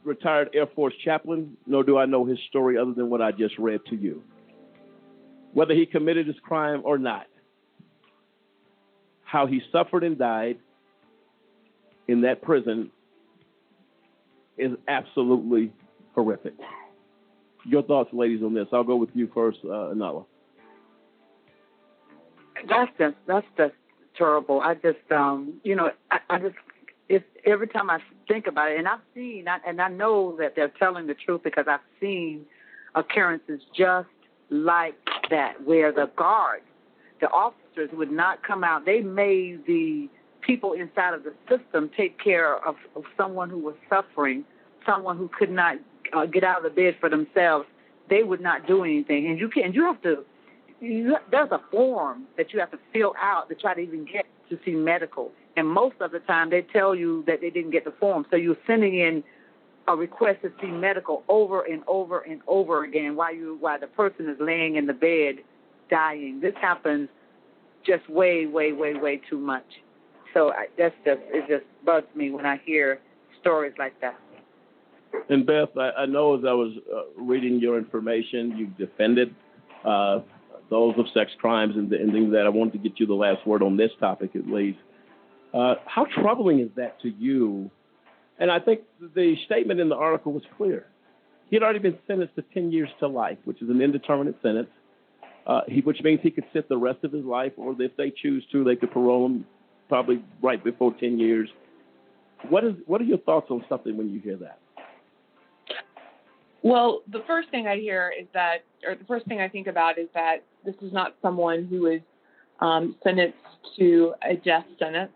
[0.05, 3.59] retired Air Force chaplain, nor do I know his story other than what I just
[3.59, 4.23] read to you.
[5.53, 7.27] Whether he committed his crime or not,
[9.27, 10.57] how he suffered and died
[12.09, 12.91] in that prison
[14.57, 15.73] is absolutely
[16.15, 16.55] horrific.
[17.67, 18.69] Your thoughts, ladies, on this?
[18.73, 20.25] I'll go with you first, uh, Anala.
[22.69, 23.75] That's just that's just
[24.17, 24.61] terrible.
[24.61, 26.55] I just um you know I, I just
[27.09, 27.99] if every time I
[28.29, 31.43] think about it, and I've seen I, and I know that they're telling the truth
[31.45, 32.47] because I've seen
[32.95, 34.09] occurrences just
[34.49, 34.95] like
[35.29, 36.65] that where the guards,
[37.21, 38.85] the officers would not come out.
[38.85, 40.09] They made the
[40.41, 44.45] people inside of the system take care of, of someone who was suffering,
[44.85, 45.77] someone who could not
[46.13, 47.67] uh, get out of the bed for themselves.
[48.09, 49.65] They would not do anything, and you can.
[49.65, 50.25] And you have to.
[50.81, 54.27] You, there's a form that you have to fill out to try to even get
[54.51, 55.33] to see medical.
[55.57, 58.37] And most of the time, they tell you that they didn't get the form, so
[58.37, 59.25] you're sending in
[59.89, 63.87] a request to see medical over and over and over again while you while the
[63.87, 65.37] person is laying in the bed
[65.91, 66.41] dying.
[66.41, 67.09] This happens
[67.87, 69.67] just way, way, way, way too much.
[70.35, 73.01] So I, that's just it just bugs me when I hear
[73.41, 74.19] stories like that.
[75.31, 79.35] And Beth, I, I know as I was uh, reading your information, you've defended
[79.85, 80.21] uh,
[80.69, 83.63] those of sex crimes and, things that I wanted to get you the last word
[83.63, 84.79] on this topic at least.
[85.55, 87.71] Uh, how troubling is that to you?
[88.39, 88.81] And I think
[89.15, 90.87] the statement in the article was clear.
[91.49, 94.69] He had already been sentenced to 10 years to life, which is an indeterminate sentence,
[95.47, 98.11] uh, he, which means he could sit the rest of his life, or if they
[98.11, 99.47] choose to, they could parole him
[99.89, 101.49] probably right before 10 years.
[102.49, 104.59] What is what are your thoughts on something when you hear that?
[106.63, 109.99] Well, the first thing I hear is that, or the first thing I think about
[109.99, 112.01] is that this is not someone who is
[112.61, 113.39] um, sentenced
[113.79, 115.13] to a death sentence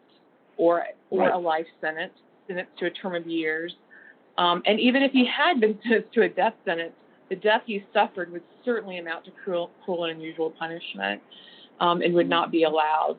[0.56, 1.34] or or Right.
[1.34, 2.12] a life sentence,
[2.46, 3.74] sentenced to a term of years.
[4.38, 6.92] Um, and even if he had been sentenced to a death sentence,
[7.30, 11.22] the death he suffered would certainly amount to cruel, cruel and unusual punishment,
[11.78, 13.16] um, and would not be allowed.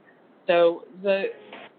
[0.48, 1.26] So the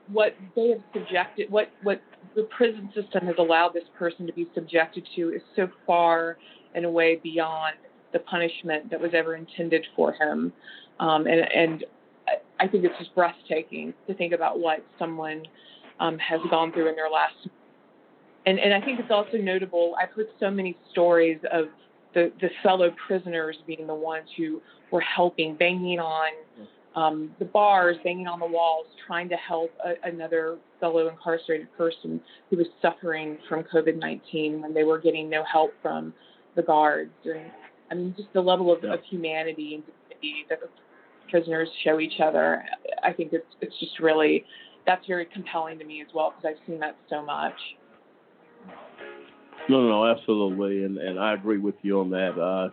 [0.09, 2.00] what they have subjected, what what
[2.34, 6.38] the prison system has allowed this person to be subjected to, is so far
[6.74, 7.76] and away beyond
[8.12, 10.52] the punishment that was ever intended for him.
[10.98, 11.84] Um, and and
[12.59, 15.42] I- think it's just breathtaking to think about what someone
[16.00, 17.34] um, has gone through in their last.
[18.46, 19.94] And and I think it's also notable.
[20.00, 21.66] I've heard so many stories of
[22.14, 24.60] the the fellow prisoners being the ones who
[24.90, 26.32] were helping, banging on
[26.94, 32.20] um, the bars, banging on the walls, trying to help a, another fellow incarcerated person
[32.51, 36.12] who was suffering from COVID 19 when they were getting no help from
[36.55, 37.12] the guards.
[37.24, 37.51] And
[37.90, 40.68] I mean, just the level of, of humanity and dignity that the
[41.30, 42.62] prisoners show each other.
[43.02, 44.44] I think it's it's just really
[44.86, 47.55] that's very compelling to me as well because I've seen that so much.
[49.68, 52.39] No, no, absolutely, and and I agree with you on that.
[52.39, 52.70] Uh,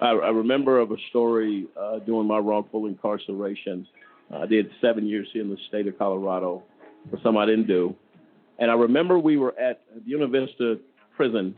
[0.00, 3.86] I, I remember of a story uh, during my wrongful incarceration.
[4.30, 6.62] I did seven years here in the state of Colorado
[7.10, 7.94] for something I didn't do,
[8.58, 10.78] and I remember we were at Buena Vista
[11.16, 11.54] Prison,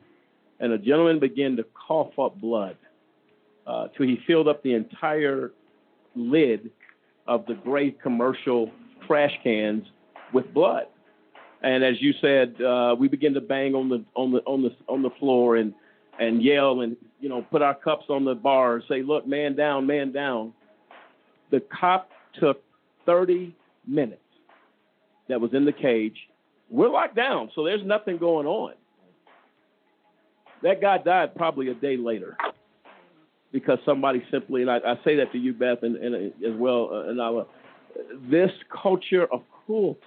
[0.61, 2.77] and a gentleman began to cough up blood
[3.67, 5.53] uh, till he filled up the entire
[6.17, 6.71] lid
[7.27, 8.71] of the gray commercial
[9.07, 9.85] trash cans
[10.33, 10.87] with blood.
[11.63, 14.71] And as you said, uh, we begin to bang on the on the on the
[14.89, 15.75] on the floor and
[16.19, 19.57] and yell and you know put our cups on the bar and say, "Look, man
[19.57, 20.55] down, man down."
[21.51, 22.63] The cop took
[23.07, 23.55] 30
[23.87, 24.21] minutes
[25.29, 26.17] that was in the cage.
[26.71, 28.75] We're locked down, so there's nothing going on.
[30.63, 32.37] That guy died probably a day later
[33.53, 36.91] because somebody simply, and I, I say that to you, Beth, and, and as well,
[36.93, 37.43] uh, and I,
[38.31, 40.01] this culture of cruelty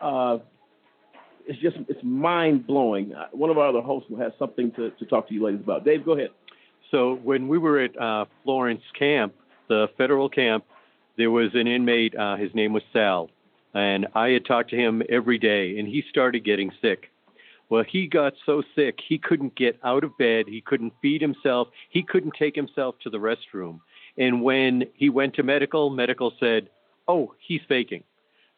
[0.00, 0.38] uh,
[1.46, 3.12] it's just it's mind blowing.
[3.32, 5.84] One of our other hosts will have something to, to talk to you ladies about.
[5.84, 6.30] Dave, go ahead.
[6.90, 9.34] So when we were at uh, Florence camp,
[9.68, 10.64] the federal camp,
[11.16, 12.16] there was an inmate.
[12.16, 13.30] Uh, his name was Sal,
[13.74, 17.10] and I had talked to him every day, and he started getting sick.
[17.70, 20.46] Well, he got so sick he couldn't get out of bed.
[20.48, 21.68] He couldn't feed himself.
[21.90, 23.80] He couldn't take himself to the restroom.
[24.18, 26.68] And when he went to medical, medical said,
[27.08, 28.04] "Oh, he's faking."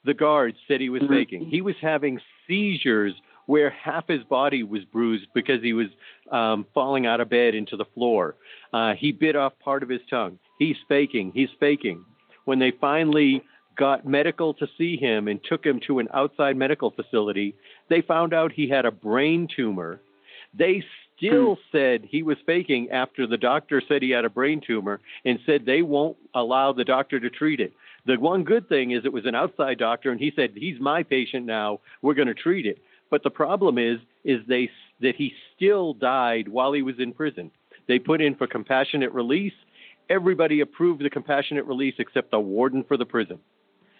[0.07, 1.47] The guards said he was faking.
[1.51, 3.13] He was having seizures
[3.47, 5.89] where half his body was bruised because he was
[6.31, 8.37] um, falling out of bed into the floor.
[8.73, 10.39] Uh, he bit off part of his tongue.
[10.59, 11.33] He's faking.
[11.35, 12.05] He's faking.
[12.45, 13.43] When they finally
[13.77, 17.55] got medical to see him and took him to an outside medical facility,
[17.91, 20.01] they found out he had a brain tumor.
[20.55, 20.83] They
[21.17, 25.39] still said he was faking after the doctor said he had a brain tumor and
[25.47, 27.73] said they won't allow the doctor to treat it.
[28.07, 31.03] The one good thing is it was an outside doctor and he said he's my
[31.03, 31.81] patient now.
[32.03, 32.79] We're going to treat it.
[33.11, 34.71] But the problem is is they
[35.01, 37.51] that he still died while he was in prison.
[37.87, 39.53] They put in for compassionate release.
[40.09, 43.39] Everybody approved the compassionate release except the warden for the prison.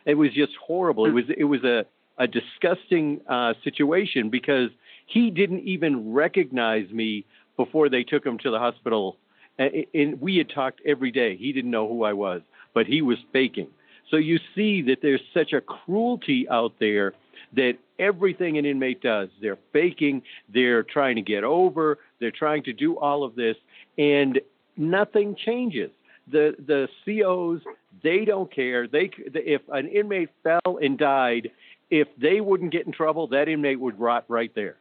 [0.05, 1.07] It was just horrible.
[1.07, 1.85] It was it was a
[2.19, 4.71] a disgusting uh, situation because
[5.07, 7.27] he didn't even recognize me
[7.57, 9.19] before they took him to the hospital.
[9.59, 11.37] And, and we had talked every day.
[11.37, 12.43] He didn't know who I was,
[12.75, 13.69] but he was faking.
[14.11, 17.15] So you see that there's such a cruelty out there
[17.55, 20.23] that everything an inmate does, they're faking,
[20.53, 23.57] they're trying to get over, they're trying to do all of this,
[23.99, 24.41] and
[24.77, 25.91] nothing changes.
[26.31, 27.61] The the COs
[28.03, 28.89] they don't care.
[28.89, 31.51] They if an inmate fell and died,
[31.91, 34.77] if they wouldn't get in trouble, that inmate would rot right there.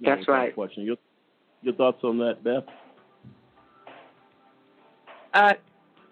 [0.00, 0.54] That's right.
[0.54, 0.84] Question.
[0.84, 0.96] Your,
[1.62, 2.64] your thoughts on that, Beth?
[5.34, 5.54] Uh,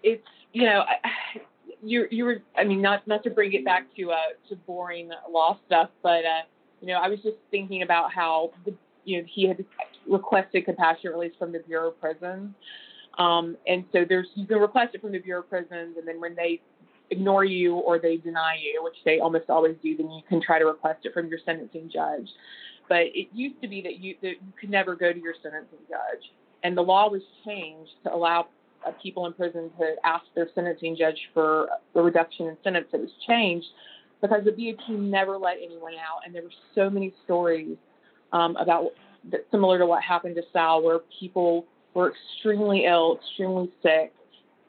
[0.03, 1.39] it's you know, I,
[1.83, 4.15] you you were I mean not not to bring it back to uh
[4.49, 6.41] to boring law stuff, but uh
[6.81, 8.73] you know I was just thinking about how the
[9.05, 9.63] you know he had
[10.07, 12.53] requested compassionate release from the Bureau of Prisons,
[13.17, 16.19] um and so there's you can request it from the Bureau of Prisons, and then
[16.19, 16.61] when they
[17.11, 20.59] ignore you or they deny you, which they almost always do, then you can try
[20.59, 22.29] to request it from your sentencing judge.
[22.87, 25.79] But it used to be that you that you could never go to your sentencing
[25.87, 26.31] judge,
[26.63, 28.47] and the law was changed to allow
[28.85, 32.87] uh, people in prison to ask their sentencing judge for a reduction in sentence.
[32.91, 33.67] that was changed
[34.21, 37.77] because the BOP never let anyone out, and there were so many stories
[38.31, 38.91] um, about
[39.31, 44.13] that similar to what happened to Sal, where people were extremely ill, extremely sick,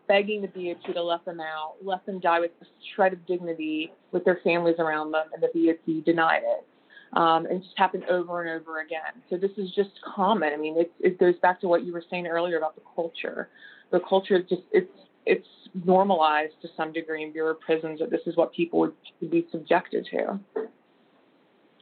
[0.09, 2.65] begging the BOP to let them out, let them die with a
[2.95, 6.67] shred of dignity with their families around them, and the BOP denied it.
[7.13, 9.23] Um, and it just happened over and over again.
[9.29, 10.53] So this is just common.
[10.53, 13.49] I mean, it, it goes back to what you were saying earlier about the culture.
[13.91, 14.91] The culture is just it's
[15.27, 15.47] it's
[15.85, 18.95] normalized to some degree in Bureau Prisons that this is what people would
[19.31, 20.39] be subjected to.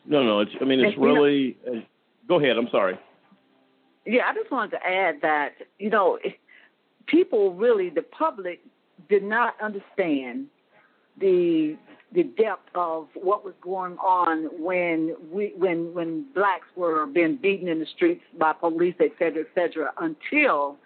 [0.04, 0.40] No, no.
[0.40, 1.56] It's, I mean, it's really.
[1.66, 1.80] Uh,
[2.26, 2.56] go ahead.
[2.56, 2.98] I'm sorry.
[4.06, 6.18] Yeah, I just wanted to add that you know,
[7.06, 8.60] people really, the public,
[9.08, 10.46] did not understand
[11.20, 11.76] the
[12.12, 17.68] the depth of what was going on when we when when blacks were being beaten
[17.68, 20.76] in the streets by police, et cetera, et cetera, until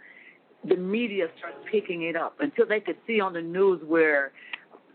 [0.68, 4.32] the media started picking it up, until they could see on the news where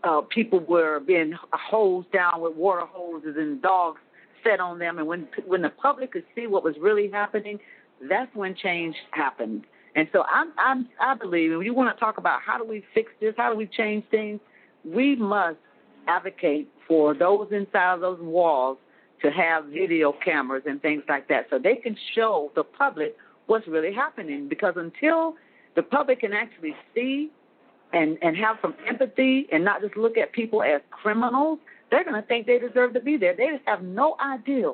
[0.04, 4.00] uh, people were being hosed down with water hoses and dogs
[4.44, 7.58] set on them, and when when the public could see what was really happening,
[8.08, 9.64] that's when change happened.
[9.96, 12.84] And so I'm, I'm I believe when you want to talk about how do we
[12.94, 14.40] fix this, how do we change things,
[14.84, 15.58] we must
[16.06, 18.78] advocate for those inside those walls
[19.22, 23.16] to have video cameras and things like that so they can show the public
[23.46, 24.48] what's really happening.
[24.48, 25.34] Because until
[25.78, 27.30] the public can actually see
[27.92, 31.60] and and have some empathy and not just look at people as criminals
[31.90, 34.72] they're going to think they deserve to be there they just have no idea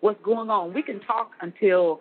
[0.00, 2.00] what's going on we can talk until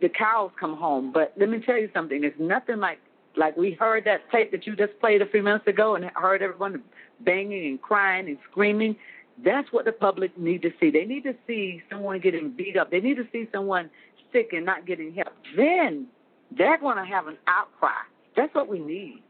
[0.00, 2.98] the cows come home but let me tell you something it's nothing like
[3.36, 6.42] like we heard that tape that you just played a few minutes ago and heard
[6.42, 6.82] everyone
[7.20, 8.96] banging and crying and screaming.
[9.44, 10.90] That's what the public need to see.
[10.90, 12.90] They need to see someone getting beat up.
[12.90, 13.90] They need to see someone
[14.32, 15.32] sick and not getting help.
[15.56, 16.06] Then
[16.56, 17.90] they're going to have an outcry.
[18.36, 19.22] That's what we need.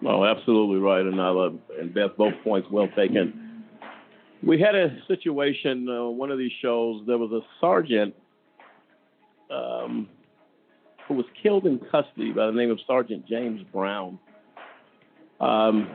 [0.00, 3.64] No, absolutely right, and I love and Beth, both points well taken.
[4.42, 7.02] We had a situation, uh, one of these shows.
[7.06, 8.14] There was a sergeant
[9.50, 10.08] um,
[11.08, 14.18] who was killed in custody by the name of Sergeant James Brown.
[15.40, 15.88] Um,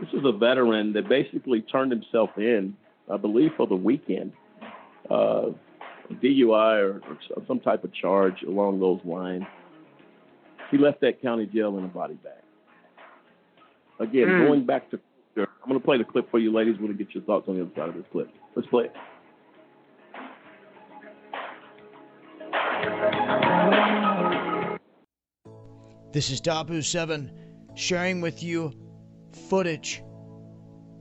[0.00, 2.76] this is a veteran that basically turned himself in,
[3.10, 4.32] I believe, for the weekend,
[5.08, 5.46] uh,
[6.10, 9.44] DUI or, or, some type of charge along those lines.
[10.70, 12.32] He left that county jail in a body bag.
[14.00, 14.46] Again, mm.
[14.46, 15.00] going back to,
[15.36, 16.74] I'm going to play the clip for you, ladies.
[16.74, 18.28] We're going to get your thoughts on the other side of this clip.
[18.54, 18.92] Let's play it.
[26.12, 27.30] This is Dabu7
[27.74, 28.72] sharing with you
[29.48, 30.02] footage,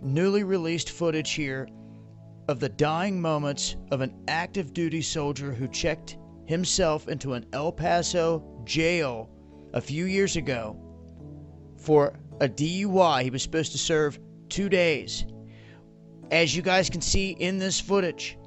[0.01, 1.67] newly released footage here
[2.47, 7.71] of the dying moments of an active duty soldier who checked himself into an El
[7.71, 9.29] Paso jail
[9.73, 10.77] a few years ago
[11.77, 13.23] for a DUI.
[13.23, 15.25] He was supposed to serve two days.
[16.31, 18.37] As you guys can see in this footage,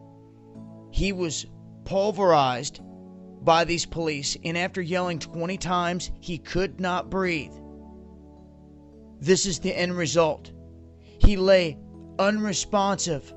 [0.91, 1.47] he was
[1.85, 2.81] pulverized
[3.43, 7.53] by these police, and after yelling 20 times, he could not breathe.
[9.21, 10.53] This is the end result.
[11.01, 11.79] He lay
[12.19, 13.33] unresponsive,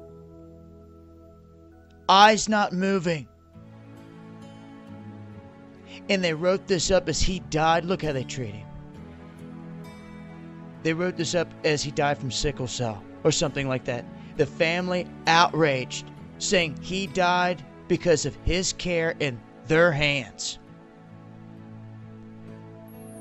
[2.09, 3.27] eyes not moving,
[6.09, 7.85] And they wrote this up as he died.
[7.85, 8.67] Look how they treat him.
[10.81, 14.05] They wrote this up as he died from sickle cell or something like that.
[14.37, 16.09] The family outraged,
[16.39, 20.57] saying he died because of his care in their hands.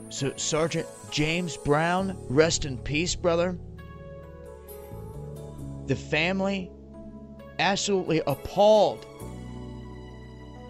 [0.09, 3.59] So, Sergeant James Brown, rest in peace, brother.
[5.86, 6.70] The family
[7.59, 9.06] absolutely appalled.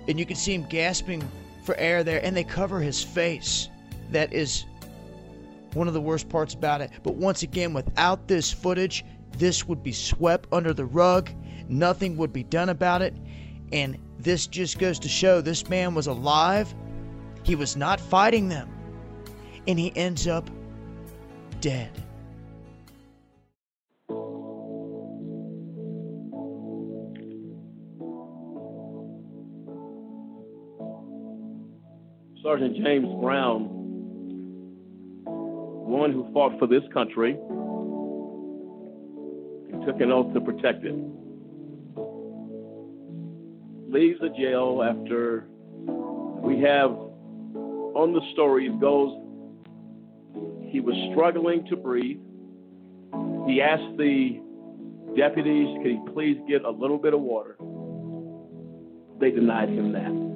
[0.08, 1.22] And you can see him gasping
[1.64, 3.68] for air there, and they cover his face.
[4.10, 4.64] That is
[5.74, 6.90] one of the worst parts about it.
[7.02, 9.04] But once again, without this footage,
[9.36, 11.30] this would be swept under the rug.
[11.68, 13.14] Nothing would be done about it.
[13.72, 16.74] And this just goes to show this man was alive.
[17.42, 18.70] He was not fighting them.
[19.66, 20.48] And he ends up
[21.60, 21.90] dead.
[32.48, 33.68] Sergeant James Brown,
[35.26, 37.32] one who fought for this country
[39.70, 40.94] and took an oath to protect it,
[43.92, 45.46] leaves the jail after
[46.40, 49.12] we have on the story it goes
[50.70, 52.16] he was struggling to breathe.
[53.46, 54.40] He asked the
[55.18, 57.58] deputies, could he please get a little bit of water?
[59.20, 60.27] They denied him that.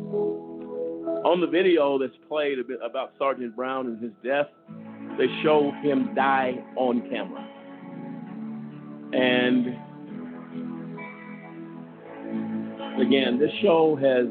[1.24, 4.48] On the video that's played a bit about Sergeant Brown and his death,
[5.16, 7.48] they show him die on camera.
[9.12, 9.68] And
[13.00, 14.26] again, this show has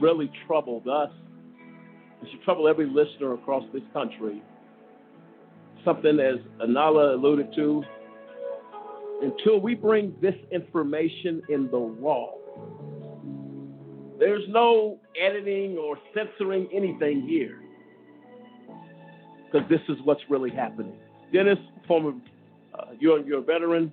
[0.00, 1.10] really troubled us.
[2.22, 4.42] It should trouble every listener across this country.
[5.84, 7.84] Something as Anala alluded to,
[9.22, 12.28] until we bring this information in the raw,
[14.18, 17.60] there's no editing or censoring anything here.
[19.50, 20.94] Because this is what's really happening.
[21.32, 22.12] Dennis, former,
[22.74, 23.92] uh, you're, you're a veteran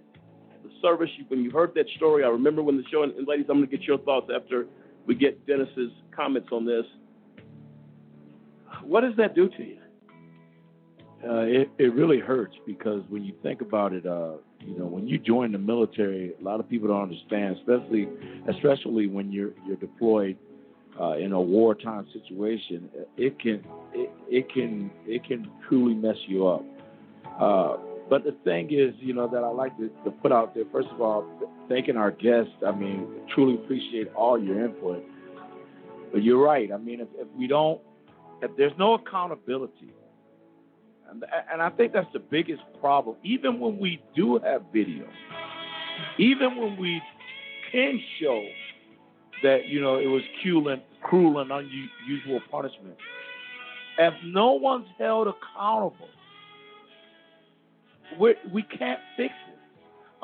[0.55, 1.09] of the service.
[1.17, 3.57] You, when you heard that story, I remember when the show, and, and ladies, I'm
[3.57, 4.65] going to get your thoughts after
[5.05, 6.85] we get Dennis's comments on this.
[8.83, 9.77] What does that do to you?
[11.25, 14.33] Uh, it it really hurts because when you think about it, uh,
[14.65, 18.07] you know, when you join the military, a lot of people don't understand, especially
[18.47, 20.37] especially when you're you're deployed
[20.99, 22.89] uh, in a wartime situation.
[23.17, 23.63] It can
[23.93, 26.63] it, it can it can truly mess you up.
[27.39, 27.77] Uh,
[28.09, 30.65] but the thing is, you know, that I like to, to put out there.
[30.71, 31.25] First of all,
[31.69, 32.51] thanking our guests.
[32.65, 35.03] I mean, truly appreciate all your input.
[36.11, 36.71] But you're right.
[36.71, 37.81] I mean, if, if we don't,
[38.41, 39.93] if there's no accountability
[41.09, 43.15] and, and I think that's the biggest problem.
[43.23, 45.05] Even when we do have video,
[46.17, 47.01] even when we
[47.71, 48.43] can show
[49.43, 52.95] that you know it was cruel and cruel and unusual punishment,
[53.97, 56.09] if no one's held accountable,
[58.19, 59.53] we we can't fix it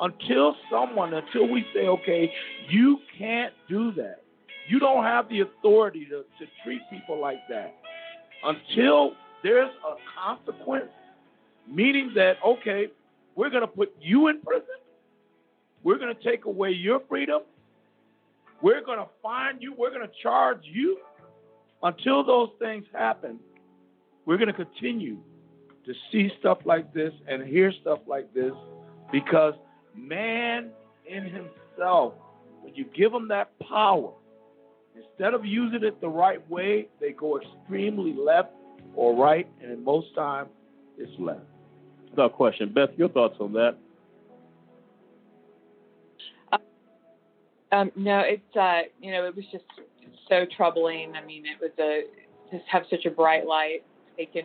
[0.00, 2.32] until someone until we say, okay,
[2.68, 4.22] you can't do that.
[4.68, 7.74] You don't have the authority to, to treat people like that.
[8.42, 10.90] Until there's a consequence,
[11.68, 12.88] meaning that, okay,
[13.34, 14.66] we're going to put you in prison.
[15.82, 17.42] We're going to take away your freedom.
[18.60, 19.74] We're going to fine you.
[19.76, 20.98] We're going to charge you.
[21.82, 23.38] Until those things happen,
[24.26, 25.16] we're going to continue
[25.86, 28.52] to see stuff like this and hear stuff like this
[29.10, 29.54] because
[29.96, 30.70] man
[31.06, 32.12] in himself,
[32.60, 34.12] when you give them that power,
[34.94, 38.50] instead of using it the right way, they go extremely left
[38.94, 40.46] or right, and in most time,
[40.98, 41.40] it's left.
[42.10, 42.72] Without question.
[42.72, 43.76] Beth, your thoughts on that?
[47.72, 49.64] Um, no, it's uh, you know, it was just
[50.28, 51.12] so troubling.
[51.14, 52.02] I mean, it was a
[52.52, 53.84] just have such a bright light
[54.16, 54.44] taken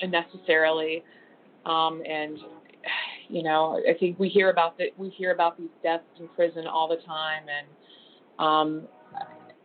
[0.00, 1.04] unnecessarily,
[1.66, 2.38] um, and
[3.28, 4.88] you know, I think we hear about that.
[4.96, 7.66] We hear about these deaths in prison all the time, and
[8.38, 8.88] um,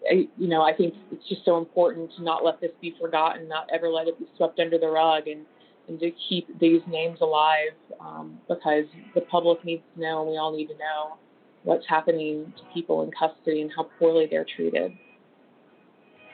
[0.10, 3.48] I, you know, I think it's just so important to not let this be forgotten,
[3.48, 5.46] not ever let it be swept under the rug, and
[5.88, 7.72] and to keep these names alive
[8.02, 8.86] um, because
[9.16, 11.18] the public needs to know, and we all need to know
[11.64, 14.92] what's happening to people in custody and how poorly they're treated.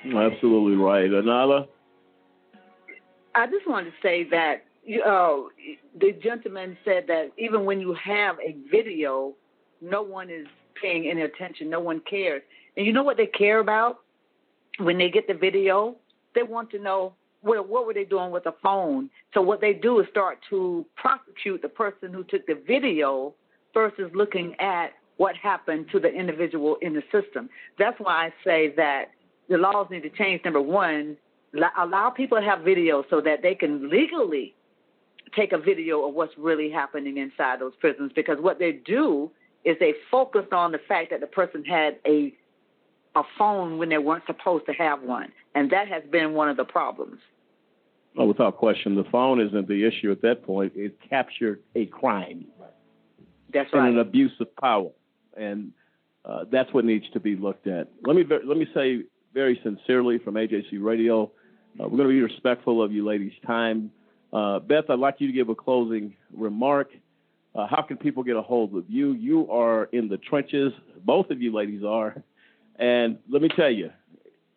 [0.06, 1.68] Absolutely right, Anala.
[3.36, 4.66] I just wanted to say that
[5.06, 5.38] uh,
[6.00, 9.34] the gentleman said that even when you have a video,
[9.82, 10.46] no one is
[10.82, 11.70] paying any attention.
[11.70, 12.42] No one cares.
[12.76, 14.00] And you know what they care about
[14.80, 15.96] when they get the video?
[16.36, 17.14] They want to know
[17.44, 19.10] well, what were they doing with the phone?
[19.34, 23.34] So what they do is start to prosecute the person who took the video
[23.74, 27.50] versus looking at what happened to the individual in the system.
[27.78, 29.12] That's why I say that
[29.50, 30.42] the laws need to change.
[30.46, 31.18] Number one,
[31.78, 34.56] allow people to have video so that they can legally
[35.36, 38.12] take a video of what's really happening inside those prisons.
[38.16, 39.30] Because what they do
[39.66, 42.34] is they focus on the fact that the person had a
[43.16, 46.58] a phone when they weren't supposed to have one, and that has been one of
[46.58, 47.20] the problems.
[48.18, 50.74] Oh, without question, the phone isn't the issue at that point.
[50.76, 52.46] It captured a crime.
[53.52, 53.94] That's and right.
[53.94, 54.90] an abuse of power,
[55.36, 55.72] and
[56.26, 57.90] uh, that's what needs to be looked at.
[58.06, 59.04] Let me let me say
[59.34, 61.32] very sincerely from AJC Radio,
[61.80, 63.92] uh, we're going to be respectful of you ladies' time.
[64.32, 66.92] Uh, Beth, I'd like you to give a closing remark.
[67.56, 69.14] Uh, how can people get a hold of you?
[69.14, 70.72] You are in the trenches.
[71.04, 72.24] Both of you ladies are.
[72.78, 73.92] And let me tell you,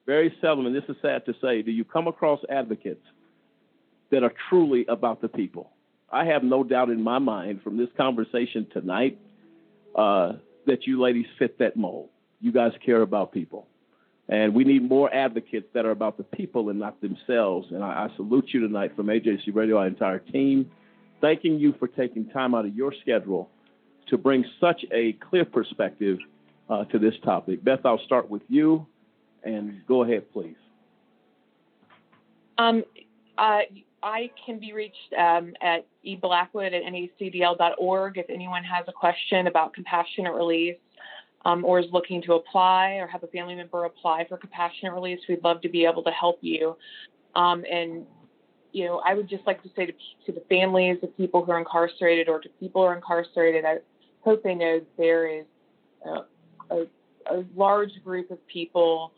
[0.06, 3.04] very seldom, and this is sad to say, do you come across advocates
[4.10, 5.70] that are truly about the people.
[6.10, 9.18] I have no doubt in my mind from this conversation tonight
[9.94, 10.34] uh,
[10.66, 12.10] that you ladies fit that mold.
[12.40, 13.66] You guys care about people.
[14.28, 17.68] And we need more advocates that are about the people and not themselves.
[17.70, 20.70] And I, I salute you tonight from AJC Radio, our entire team,
[21.20, 23.48] thanking you for taking time out of your schedule
[24.08, 26.18] to bring such a clear perspective
[26.68, 27.62] uh, to this topic.
[27.64, 28.86] Beth, I'll start with you,
[29.44, 30.56] and go ahead, please.
[32.58, 32.84] Um,
[33.38, 33.60] uh,
[34.02, 39.74] I can be reached um, at eblackwood at nacdl.org if anyone has a question about
[39.74, 40.76] compassionate release
[41.44, 45.20] um, or is looking to apply or have a family member apply for compassionate release.
[45.28, 46.76] We'd love to be able to help you.
[47.34, 48.06] Um, and,
[48.72, 49.92] you know, I would just like to say to,
[50.26, 53.76] to the families of people who are incarcerated or to people who are incarcerated, I
[54.22, 55.44] hope they know there is
[56.04, 56.24] a,
[56.70, 56.84] a,
[57.30, 59.12] a large group of people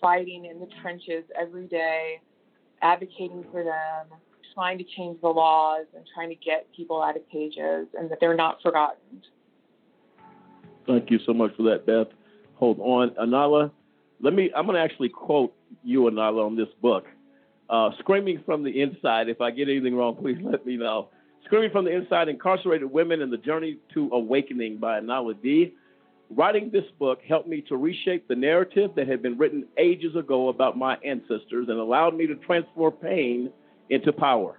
[0.00, 2.20] fighting in the trenches every day
[2.82, 4.18] advocating for them,
[4.54, 8.18] trying to change the laws, and trying to get people out of cages, and that
[8.20, 9.22] they're not forgotten.
[10.86, 12.08] Thank you so much for that, Beth.
[12.54, 13.70] Hold on, Anala.
[14.20, 14.50] Let me.
[14.56, 17.06] I'm going to actually quote you, Anala, on this book.
[17.68, 19.28] Uh, Screaming from the inside.
[19.28, 21.08] If I get anything wrong, please let me know.
[21.44, 25.74] Screaming from the inside: Incarcerated Women and the Journey to Awakening by Anala D.
[26.30, 30.48] Writing this book helped me to reshape the narrative that had been written ages ago
[30.48, 33.50] about my ancestors and allowed me to transform pain
[33.90, 34.58] into power.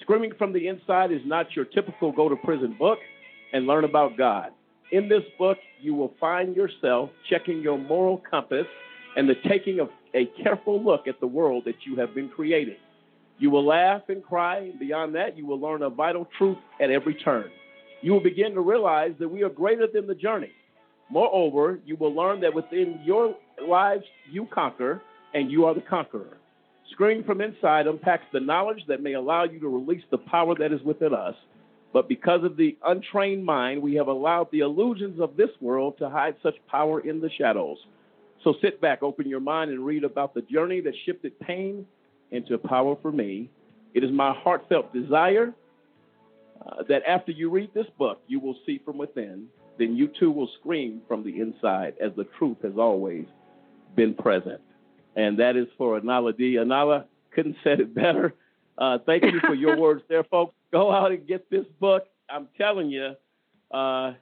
[0.00, 2.98] Screaming from the Inside is not your typical go to prison book
[3.52, 4.50] and learn about God.
[4.90, 8.66] In this book, you will find yourself checking your moral compass
[9.16, 12.76] and the taking of a careful look at the world that you have been creating.
[13.38, 14.72] You will laugh and cry.
[14.80, 17.46] Beyond that, you will learn a vital truth at every turn.
[18.02, 20.50] You will begin to realize that we are greater than the journey.
[21.10, 23.34] Moreover, you will learn that within your
[23.66, 25.02] lives you conquer,
[25.34, 26.38] and you are the conqueror.
[26.92, 30.72] Screaming from inside unpacks the knowledge that may allow you to release the power that
[30.72, 31.34] is within us.
[31.92, 36.08] But because of the untrained mind, we have allowed the illusions of this world to
[36.08, 37.78] hide such power in the shadows.
[38.42, 41.86] So sit back, open your mind, and read about the journey that shifted pain
[42.30, 43.48] into power for me.
[43.94, 45.54] It is my heartfelt desire
[46.64, 49.46] uh, that after you read this book, you will see from within
[49.78, 53.26] then you too will scream from the inside as the truth has always
[53.96, 54.60] been present.
[55.16, 56.54] And that is for Anala D.
[56.54, 58.34] Anala couldn't said it better.
[58.76, 60.54] Uh, thank you for your words there, folks.
[60.72, 62.04] Go out and get this book.
[62.28, 63.14] I'm telling you,
[63.70, 64.14] uh,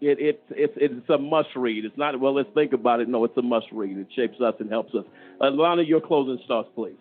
[0.00, 1.84] it, it, it, it's a must read.
[1.84, 3.08] It's not, well, let's think about it.
[3.08, 3.96] No, it's a must read.
[3.96, 5.04] It shapes us and helps us.
[5.40, 6.96] Alana, your closing thoughts, please.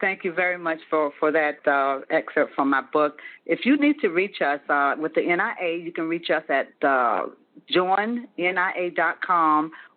[0.00, 3.18] Thank you very much for, for that uh, excerpt from my book.
[3.44, 6.68] If you need to reach us uh, with the NIA, you can reach us at
[6.82, 7.26] uh,
[7.70, 8.12] joinnia.com.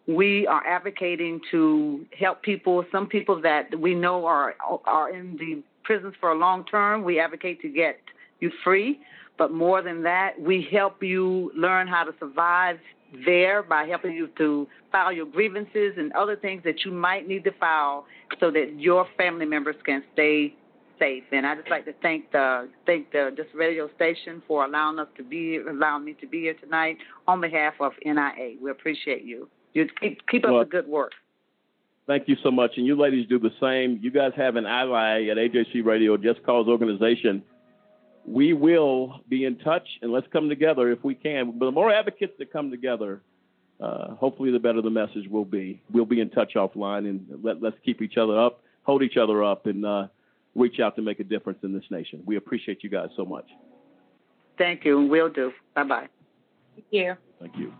[0.05, 4.55] We are advocating to help people, some people that we know are
[4.85, 7.05] are in the prisons for a long term.
[7.05, 7.99] We advocate to get
[8.41, 8.99] you free,
[9.37, 12.79] but more than that, we help you learn how to survive
[13.25, 17.43] there by helping you to file your grievances and other things that you might need
[17.43, 18.05] to file
[18.39, 20.55] so that your family members can stay
[20.99, 21.23] safe.
[21.31, 25.07] And I just like to thank the thank the this radio station for allowing us
[25.17, 28.55] to be allowing me to be here tonight on behalf of NIA.
[28.61, 29.49] We appreciate you.
[29.73, 31.11] You keep keep up well, the good work.
[32.05, 33.99] Thank you so much, and you ladies do the same.
[34.01, 37.41] You guys have an ally at AJC Radio, Just Cause Organization.
[38.25, 41.57] We will be in touch, and let's come together if we can.
[41.57, 43.21] But the more advocates that come together,
[43.81, 45.81] uh, hopefully, the better the message will be.
[45.91, 49.43] We'll be in touch offline, and let, let's keep each other up, hold each other
[49.43, 50.07] up, and uh,
[50.55, 52.23] reach out to make a difference in this nation.
[52.25, 53.45] We appreciate you guys so much.
[54.57, 55.01] Thank you.
[55.01, 55.51] We'll do.
[55.75, 56.07] Bye bye.
[56.75, 57.15] Thank you.
[57.39, 57.73] Thank you.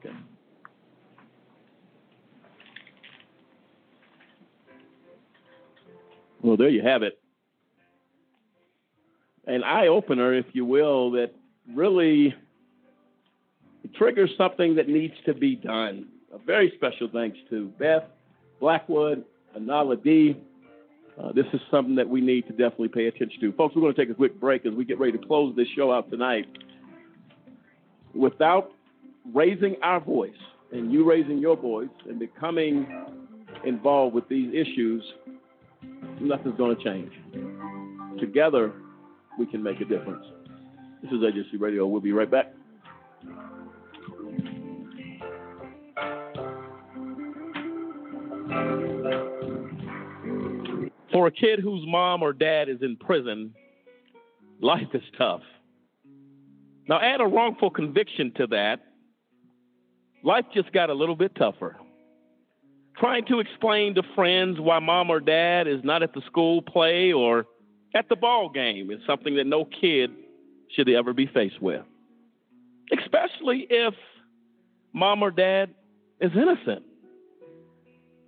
[0.00, 0.16] Okay.
[6.42, 7.18] Well, there you have it.
[9.46, 11.32] An eye opener, if you will, that
[11.72, 12.34] really
[13.94, 16.06] triggers something that needs to be done.
[16.32, 18.04] a very special thanks to Beth
[18.60, 19.24] Blackwood,
[19.58, 20.36] Anala D.
[21.22, 23.52] Uh, this is something that we need to definitely pay attention to.
[23.52, 25.68] Folks, we're going to take a quick break as we get ready to close this
[25.76, 26.46] show out tonight.
[28.14, 28.72] Without
[29.32, 30.32] raising our voice
[30.72, 32.86] and you raising your voice and becoming
[33.64, 35.04] involved with these issues,
[36.20, 37.12] nothing's going to change.
[38.18, 38.72] Together,
[39.38, 40.24] we can make a difference.
[41.02, 41.86] This is AJC Radio.
[41.86, 42.52] We'll be right back.
[51.12, 53.54] For a kid whose mom or dad is in prison,
[54.60, 55.42] life is tough.
[56.88, 58.80] Now, add a wrongful conviction to that,
[60.22, 61.76] life just got a little bit tougher.
[62.96, 67.12] Trying to explain to friends why mom or dad is not at the school play
[67.12, 67.46] or
[67.94, 70.10] at the ball game is something that no kid
[70.74, 71.84] should ever be faced with,
[72.98, 73.94] especially if
[74.92, 75.70] mom or dad
[76.20, 76.84] is innocent.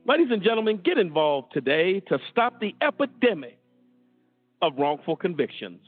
[0.07, 3.59] Ladies and gentlemen, get involved today to stop the epidemic
[4.63, 5.81] of wrongful convictions.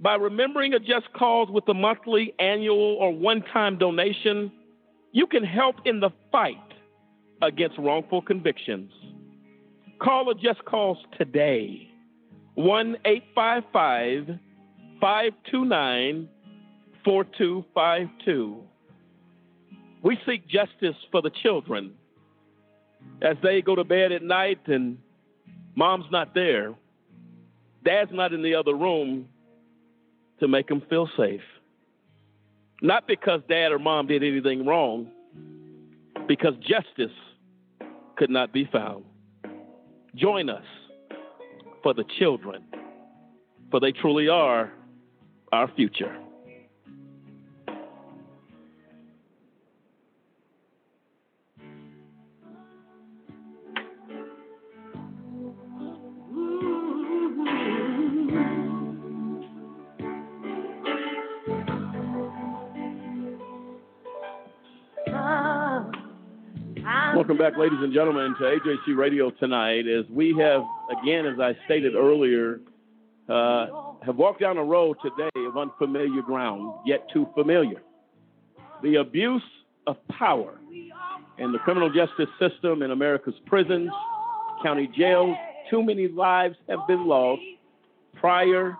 [0.00, 4.52] By remembering a just cause with a monthly, annual, or one time donation,
[5.12, 6.56] you can help in the fight
[7.42, 8.92] against wrongful convictions.
[10.00, 11.87] Call a just cause today
[12.58, 14.36] 1 855
[15.00, 16.28] 529
[17.04, 18.62] 4252.
[20.02, 21.92] We seek justice for the children
[23.22, 24.98] as they go to bed at night and
[25.76, 26.74] mom's not there,
[27.84, 29.28] dad's not in the other room
[30.40, 31.40] to make them feel safe.
[32.82, 35.12] Not because dad or mom did anything wrong,
[36.26, 37.16] because justice
[38.16, 39.04] could not be found.
[40.16, 40.64] Join us
[41.82, 42.64] for the children,
[43.70, 44.72] for they truly are
[45.52, 46.16] our future.
[67.28, 69.86] Welcome back, ladies and gentlemen, to AJC Radio tonight.
[69.86, 70.62] As we have,
[70.98, 72.58] again, as I stated earlier,
[73.28, 73.66] uh,
[74.02, 77.82] have walked down a road today of unfamiliar ground, yet too familiar.
[78.82, 79.42] The abuse
[79.86, 80.58] of power
[81.36, 83.90] in the criminal justice system in America's prisons,
[84.62, 85.36] county jails.
[85.68, 87.42] Too many lives have been lost
[88.14, 88.74] prior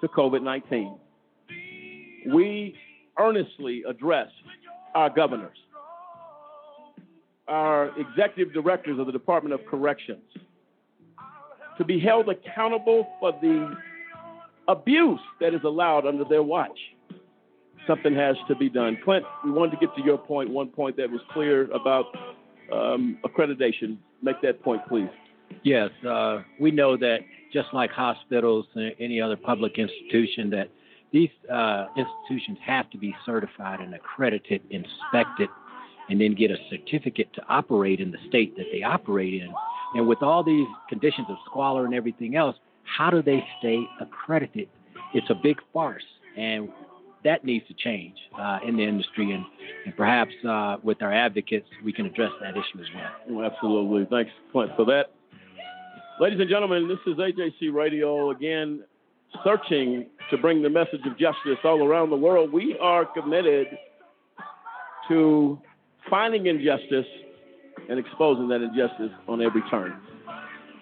[0.00, 0.98] to COVID 19.
[2.34, 2.74] We
[3.20, 4.30] earnestly address
[4.96, 5.58] our governors
[7.48, 10.22] our executive directors of the Department of Corrections
[11.78, 13.76] to be held accountable for the
[14.68, 16.78] abuse that is allowed under their watch.
[17.86, 18.96] Something has to be done.
[19.04, 22.06] Clint, we wanted to get to your point, one point that was clear about
[22.72, 23.98] um, accreditation.
[24.22, 25.10] Make that point, please.
[25.62, 27.18] Yes, uh, we know that
[27.52, 30.70] just like hospitals and any other public institution, that
[31.12, 35.48] these uh, institutions have to be certified and accredited, inspected,
[36.08, 39.52] and then get a certificate to operate in the state that they operate in.
[39.94, 44.68] And with all these conditions of squalor and everything else, how do they stay accredited?
[45.14, 46.04] It's a big farce,
[46.36, 46.68] and
[47.22, 49.32] that needs to change uh, in the industry.
[49.32, 49.44] And,
[49.86, 53.38] and perhaps uh, with our advocates, we can address that issue as well.
[53.38, 53.50] well.
[53.50, 54.06] Absolutely.
[54.10, 55.12] Thanks, Clint, for that.
[56.20, 58.84] Ladies and gentlemen, this is AJC Radio again,
[59.42, 62.52] searching to bring the message of justice all around the world.
[62.52, 63.66] We are committed
[65.08, 65.58] to
[66.10, 67.06] finding injustice
[67.88, 70.00] and exposing that injustice on every turn.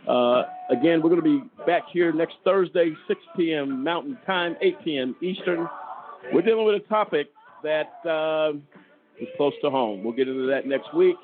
[0.07, 3.85] Uh, again, we're going to be back here next Thursday, 6 p.m.
[3.85, 5.17] Mountain Time, 8 p.m.
[5.23, 5.69] Eastern.
[6.33, 7.31] We're dealing with a topic
[7.63, 8.53] that uh,
[9.21, 10.03] is close to home.
[10.03, 11.17] We'll get into that next week.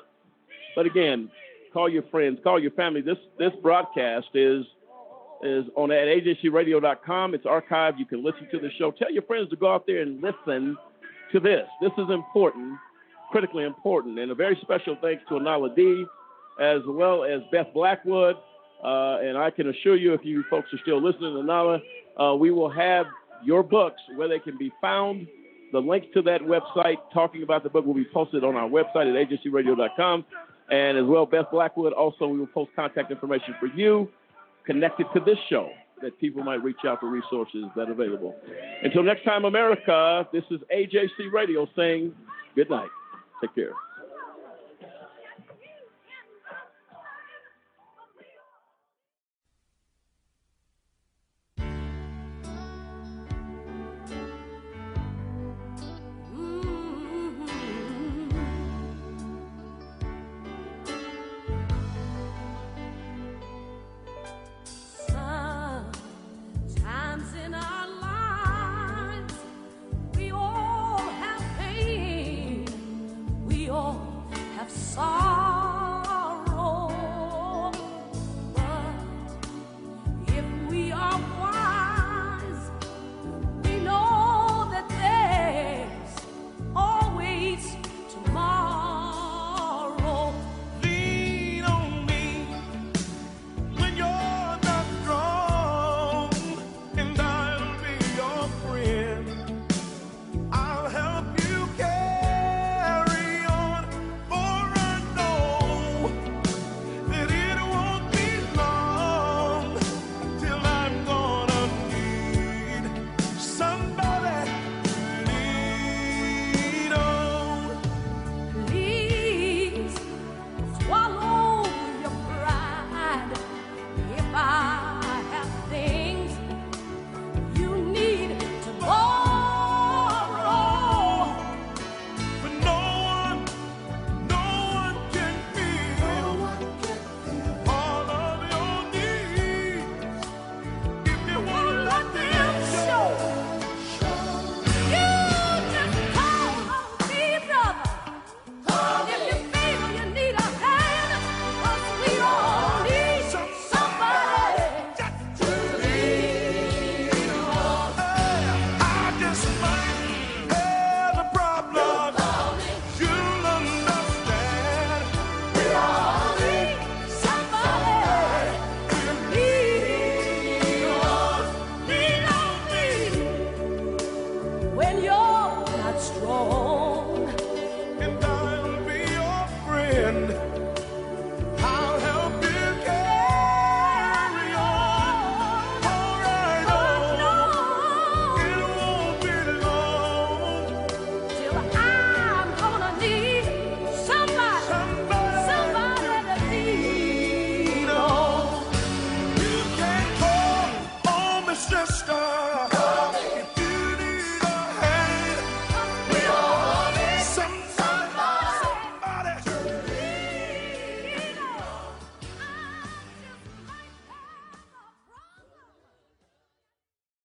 [0.75, 1.29] But again,
[1.73, 3.01] call your friends, call your family.
[3.01, 4.65] This this broadcast is
[5.43, 7.33] is on at ajcradio.com.
[7.33, 7.97] It's archived.
[7.97, 8.91] You can listen to the show.
[8.91, 10.77] Tell your friends to go out there and listen
[11.31, 11.65] to this.
[11.81, 12.77] This is important
[13.31, 14.19] critically important.
[14.19, 16.05] And a very special thanks to Anala D,
[16.59, 18.35] as well as Beth Blackwood.
[18.83, 21.81] Uh, and I can assure you, if you folks are still listening Anala,
[22.19, 23.05] uh, we will have
[23.43, 25.27] your books where they can be found.
[25.71, 29.07] The link to that website talking about the book will be posted on our website
[29.09, 30.25] at ajcradio.com.
[30.71, 34.09] And as well, Beth Blackwood, also, we will post contact information for you
[34.65, 35.69] connected to this show
[36.01, 38.35] that people might reach out for resources that are available.
[38.83, 42.13] Until next time, America, this is AJC Radio saying
[42.55, 42.89] good night.
[43.41, 43.88] Take care.